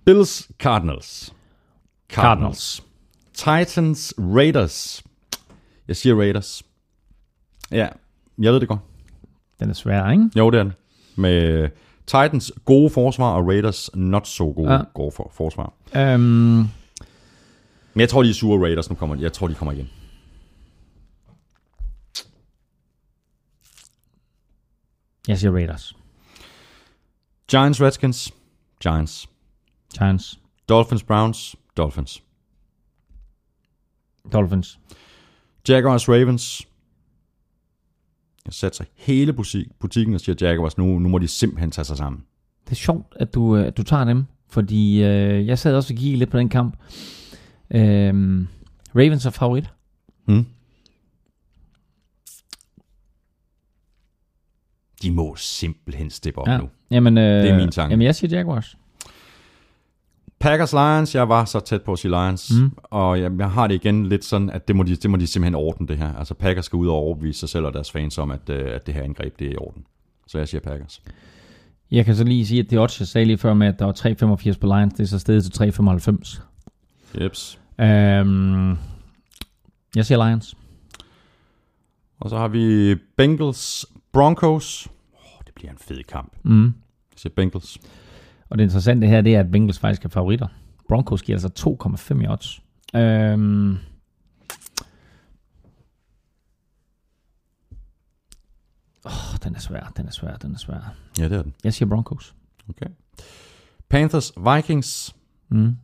[0.08, 1.34] Bills, Cardinals.
[2.10, 2.84] Cardinals.
[3.34, 5.04] Titans, Raiders.
[5.88, 6.64] Jeg siger Raiders.
[7.72, 7.88] Ja,
[8.38, 8.80] jeg ved det godt.
[9.60, 10.30] Den er svær, ikke?
[10.36, 10.74] Jo, det er den.
[11.16, 11.70] Med
[12.06, 14.82] Titans gode forsvar og Raiders not so gode ja.
[14.94, 15.74] gode for, forsvar.
[15.96, 16.70] Øhm, Men
[17.96, 19.16] jeg tror, de er sure Raiders nu kommer.
[19.16, 19.90] Jeg tror, de kommer igen.
[25.28, 25.96] jeg siger Raiders.
[27.48, 28.34] Giants, Redskins.
[28.84, 29.30] Giants.
[29.98, 30.40] Giants.
[30.70, 31.56] Dolphins, Browns.
[31.78, 32.24] Dolphins.
[34.34, 34.80] Dolphins.
[35.70, 36.68] Jaguars, Ravens.
[38.46, 40.78] Jeg satser hele butik, butikken og siger Jaguars.
[40.78, 42.24] Nu, nu må de simpelthen tage sig sammen.
[42.66, 45.94] Det er sjovt, at du, øh, at du tager dem, fordi øh, jeg sad også
[45.94, 46.78] og kiggede lidt på den kamp.
[47.72, 48.48] Øhm,
[48.96, 49.70] Ravens er favorit.
[50.26, 50.46] Hmm?
[55.02, 56.58] De må simpelthen steppe op Ja.
[56.58, 56.70] nu.
[56.92, 57.92] Jamen, øh, Det er min tanke.
[57.94, 58.78] Jamen, jeg siger Jaguars.
[60.40, 62.72] Packers Lions, jeg var så tæt på at sige Lions, Mm.
[62.84, 65.28] og jeg, jeg har det igen lidt sådan, at det må, de, det må de
[65.28, 66.16] simpelthen ordne det her.
[66.16, 68.86] Altså Packers skal ud og overbevise sig selv og deres fans om, at, øh, at
[68.88, 69.86] det her angreb det er i orden.
[70.28, 71.02] Så jeg siger Packers.
[71.92, 73.86] Jeg kan så lige sige, at det odds, jeg sagde lige før med, at der
[73.86, 76.42] var 3,85 på Lions, det er så stedet til 3,95.
[77.24, 77.60] Jeps.
[77.82, 78.70] Øhm,
[79.96, 80.56] jeg siger Lions.
[82.20, 84.88] Og så har vi Bengals Broncos.
[85.14, 86.34] Oh, det bliver en fed kamp.
[86.44, 86.64] Mm.
[86.66, 86.72] Jeg
[87.16, 87.78] siger Bengals.
[88.50, 90.48] Og det interessante her, det er, at Bengals faktisk er favoritter.
[90.88, 91.78] Broncos giver altså
[92.14, 92.62] 2,5 i odds.
[92.96, 93.78] Øhm,
[99.06, 100.96] oh, den er svær, den er svær, den er svær.
[101.20, 101.54] Ja, det er den.
[101.64, 102.36] Jeg siger Broncos.
[102.70, 102.88] Okay.
[103.90, 105.16] Panthers Vikings.
[105.50, 105.78] Mm.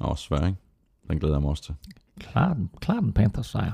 [0.00, 0.58] Åh, oh, svær, ikke?
[1.10, 1.74] Den glæder jeg mig også til.
[2.20, 3.72] Klar den, klar den Panthers sejr.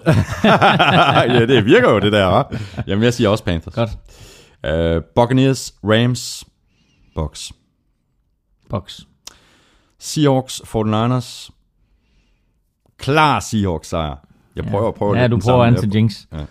[1.33, 2.83] ja, det virker jo det der, hva'?
[2.87, 3.75] Jamen, jeg siger også Panthers.
[3.75, 3.99] Godt.
[4.67, 6.45] Uh, Buccaneers, Rams,
[7.15, 7.53] Bucks.
[8.71, 9.01] Box.
[9.99, 11.51] Seahawks, 49ers,
[12.99, 14.17] Klar Seahawks sejr.
[14.57, 15.79] Jeg prøver, Ja, lidt du den prøver samme.
[15.79, 16.27] anti-jinx.
[16.33, 16.45] Ja.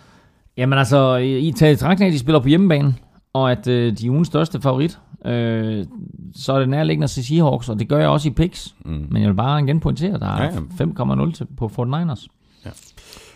[0.56, 2.94] Jamen altså, i taget i at de spiller på hjemmebane,
[3.32, 5.86] og at øh, de er ugens største favorit, øh,
[6.34, 8.74] så er det nærliggende at se Seahawks, og det gør jeg også i picks.
[8.84, 9.06] Mm.
[9.10, 11.24] Men jeg vil bare igen pointere, at der er Ja, ja.
[11.24, 12.26] 5,0 til på 49ers.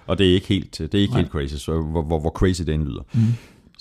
[0.07, 2.63] Og det er ikke helt, det er ikke helt crazy, så hvor, hvor, hvor crazy
[2.63, 3.03] den lyder.
[3.13, 3.21] Mm.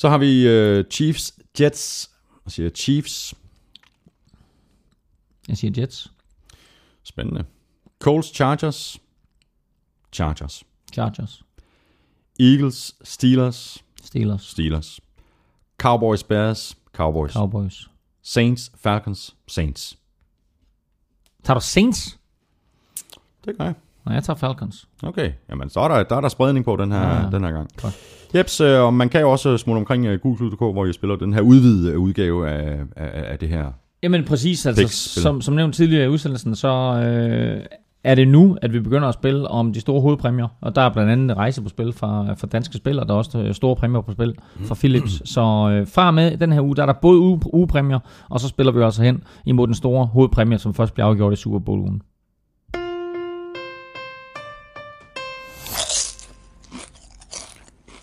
[0.01, 2.11] Så har vi uh, Chiefs, Jets.
[2.45, 3.33] Jeg siger Chiefs.
[5.47, 6.13] Jeg siger Jets,
[7.03, 7.45] Spændende.
[7.99, 8.97] Colts, Chargers.
[10.13, 10.63] Chargers.
[10.93, 11.43] Chargers,
[12.39, 13.83] Eagles, Steelers.
[14.03, 14.99] Steelers, Steelers.
[15.77, 16.77] Cowboys, Bears.
[16.93, 17.33] Cowboys.
[17.33, 17.89] Cowboys.
[18.21, 19.35] Saints, Falcons.
[19.47, 19.97] Saints.
[21.43, 22.19] Tager du Saints?
[23.45, 23.75] Det gør jeg.
[24.05, 24.87] Nej, jeg tager Falcons.
[25.03, 27.43] Okay, jamen så er der, der er der spredning på den her, Ja, ja, den
[27.43, 27.69] her gang.
[27.81, 27.93] Godt.
[28.35, 31.33] Jeps, øh, og man kan jo også smutte omkring uh, gulklud.dk, hvor jeg spiller den
[31.33, 33.65] her udvidede udgave af, af, af det her.
[34.03, 34.87] Jamen præcis, altså
[35.21, 36.67] som, som nævnt tidligere i udsendelsen, så
[37.05, 37.61] øh,
[38.03, 40.93] er det nu, at vi begynder at spille om de store hovedpræmier, og der er
[40.93, 43.75] blandt andet rejse på spil fra, fra danske spil, og der er også øh, store
[43.75, 45.29] præmier på spil fra Philips.
[45.29, 47.99] Så øh, fra med den her uge, der er der både uge, ugepræmier,
[48.29, 51.35] og så spiller vi også hen imod den store hovedpræmie, som først bliver afgjort i
[51.35, 52.01] Super Bowl-ugen.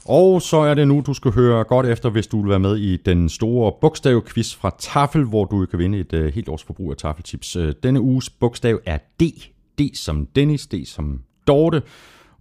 [0.08, 2.76] Og så er det nu, du skal høre godt efter, hvis du vil være med
[2.76, 6.90] i den store bogstavquiz fra Tafel, hvor du kan vinde et uh, helt års forbrug
[6.90, 7.56] af Tafeltips.
[7.56, 9.22] Uh, øh, denne uges bogstav er D.
[9.78, 11.82] D som Dennis, D som Dorte.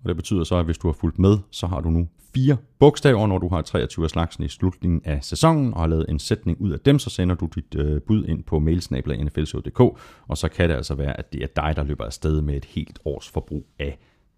[0.04, 2.58] Og det betyder så, at hvis du har fulgt med, så har du nu fire
[2.80, 6.20] bogstaver, når du har 23 af slagsen i slutningen af sæsonen, og har lavet en
[6.20, 9.80] sætning ud af dem, så sender du dit uh, bud ind på mailsnabla.nflshow.dk,
[10.28, 12.66] og så kan det altså være, at det er dig, der løber afsted med et
[12.66, 13.98] helt års forbrug af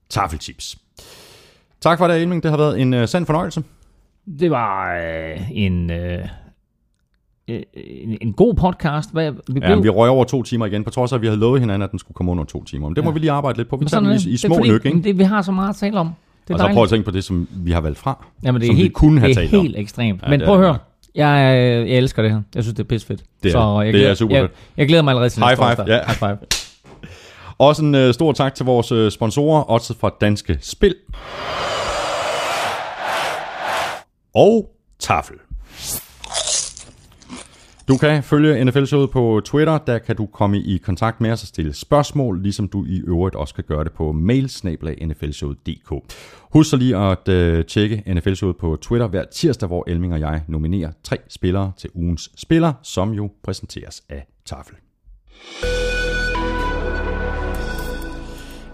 [0.10, 0.78] Tafelchips.
[1.82, 2.44] Tak for det, Elming.
[2.44, 3.64] Det har været en uh, sand fornøjelse.
[4.40, 6.20] Det var øh, en, øh,
[7.48, 7.62] øh,
[8.04, 9.12] en, en god podcast.
[9.12, 11.22] Hvad, vi blev, Ja, men vi røg over to timer igen, på trods af, at
[11.22, 12.88] vi havde lovet hinanden, at den skulle komme under to timer.
[12.90, 13.14] Men det må Ja.
[13.14, 13.76] vi lige arbejde lidt på.
[13.76, 15.02] Vi Men tager den er i, i små er nyk, ikke?
[15.04, 16.10] Det, vi har så meget at tale om.
[16.48, 18.26] Det er Og så prøv at tænke på det, som vi har valgt fra.
[18.44, 19.62] Jamen, det er som helt, vi kunne have det er talt om.
[19.62, 20.22] helt ekstremt.
[20.24, 20.78] Ja, Men prøv er at høre.
[21.16, 22.42] Jeg, øh, jeg elsker det her.
[22.56, 23.24] Jeg synes, det er pisfedt.
[23.44, 24.48] Det er så jeg Det er glæder, super jeg,
[24.78, 25.76] jeg glæder mig allerede til High næste five.
[25.76, 25.88] torsdag.
[25.88, 26.00] Ja.
[26.06, 26.38] High five.
[27.60, 30.95] Også en øh, stor tak til vores øh, sponsorer, Odds fra Danske Spil.
[34.36, 34.69] Og
[34.99, 35.36] Tafel.
[37.88, 41.48] Du kan følge NFL-showet på Twitter, der kan du komme i kontakt med os og
[41.48, 46.14] stille spørgsmål, ligesom du i øvrigt også kan gøre det på mailsnablag.nflshowet.dk.
[46.53, 50.41] Husk så lige at øh, tjekke NFL-showet på Twitter hver tirsdag, hvor Elming og jeg
[50.48, 54.76] nominerer tre spillere til ugens spiller, som jo præsenteres af Tafel.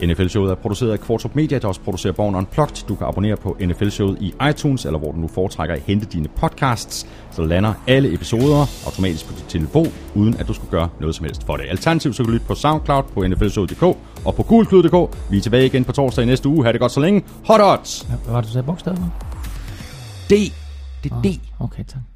[0.03, 2.87] NFL-showet er produceret af Kvartrup Media, der også producerer Born Unplugged.
[2.87, 6.27] Du kan abonnere på NFL-showet i iTunes, eller hvor du nu foretrækker at hente dine
[6.27, 7.07] podcasts.
[7.31, 11.25] Så lander alle episoder automatisk på din telefon, uden at du skal gøre noget som
[11.25, 11.65] helst for det.
[11.69, 13.83] Alternativt så kan du lytte på SoundCloud, på nflshowet.dk
[14.25, 15.17] og på gulklud.dk.
[15.31, 16.65] Vi er tilbage igen på torsdag i næste uge.
[16.65, 17.23] Ha' det godt så længe.
[17.45, 18.01] Hot odds!
[18.01, 18.97] Hvad var det, du sagde bogstaver?
[20.29, 20.33] D.
[21.03, 21.39] Det er D.
[21.59, 22.14] Okay, tak.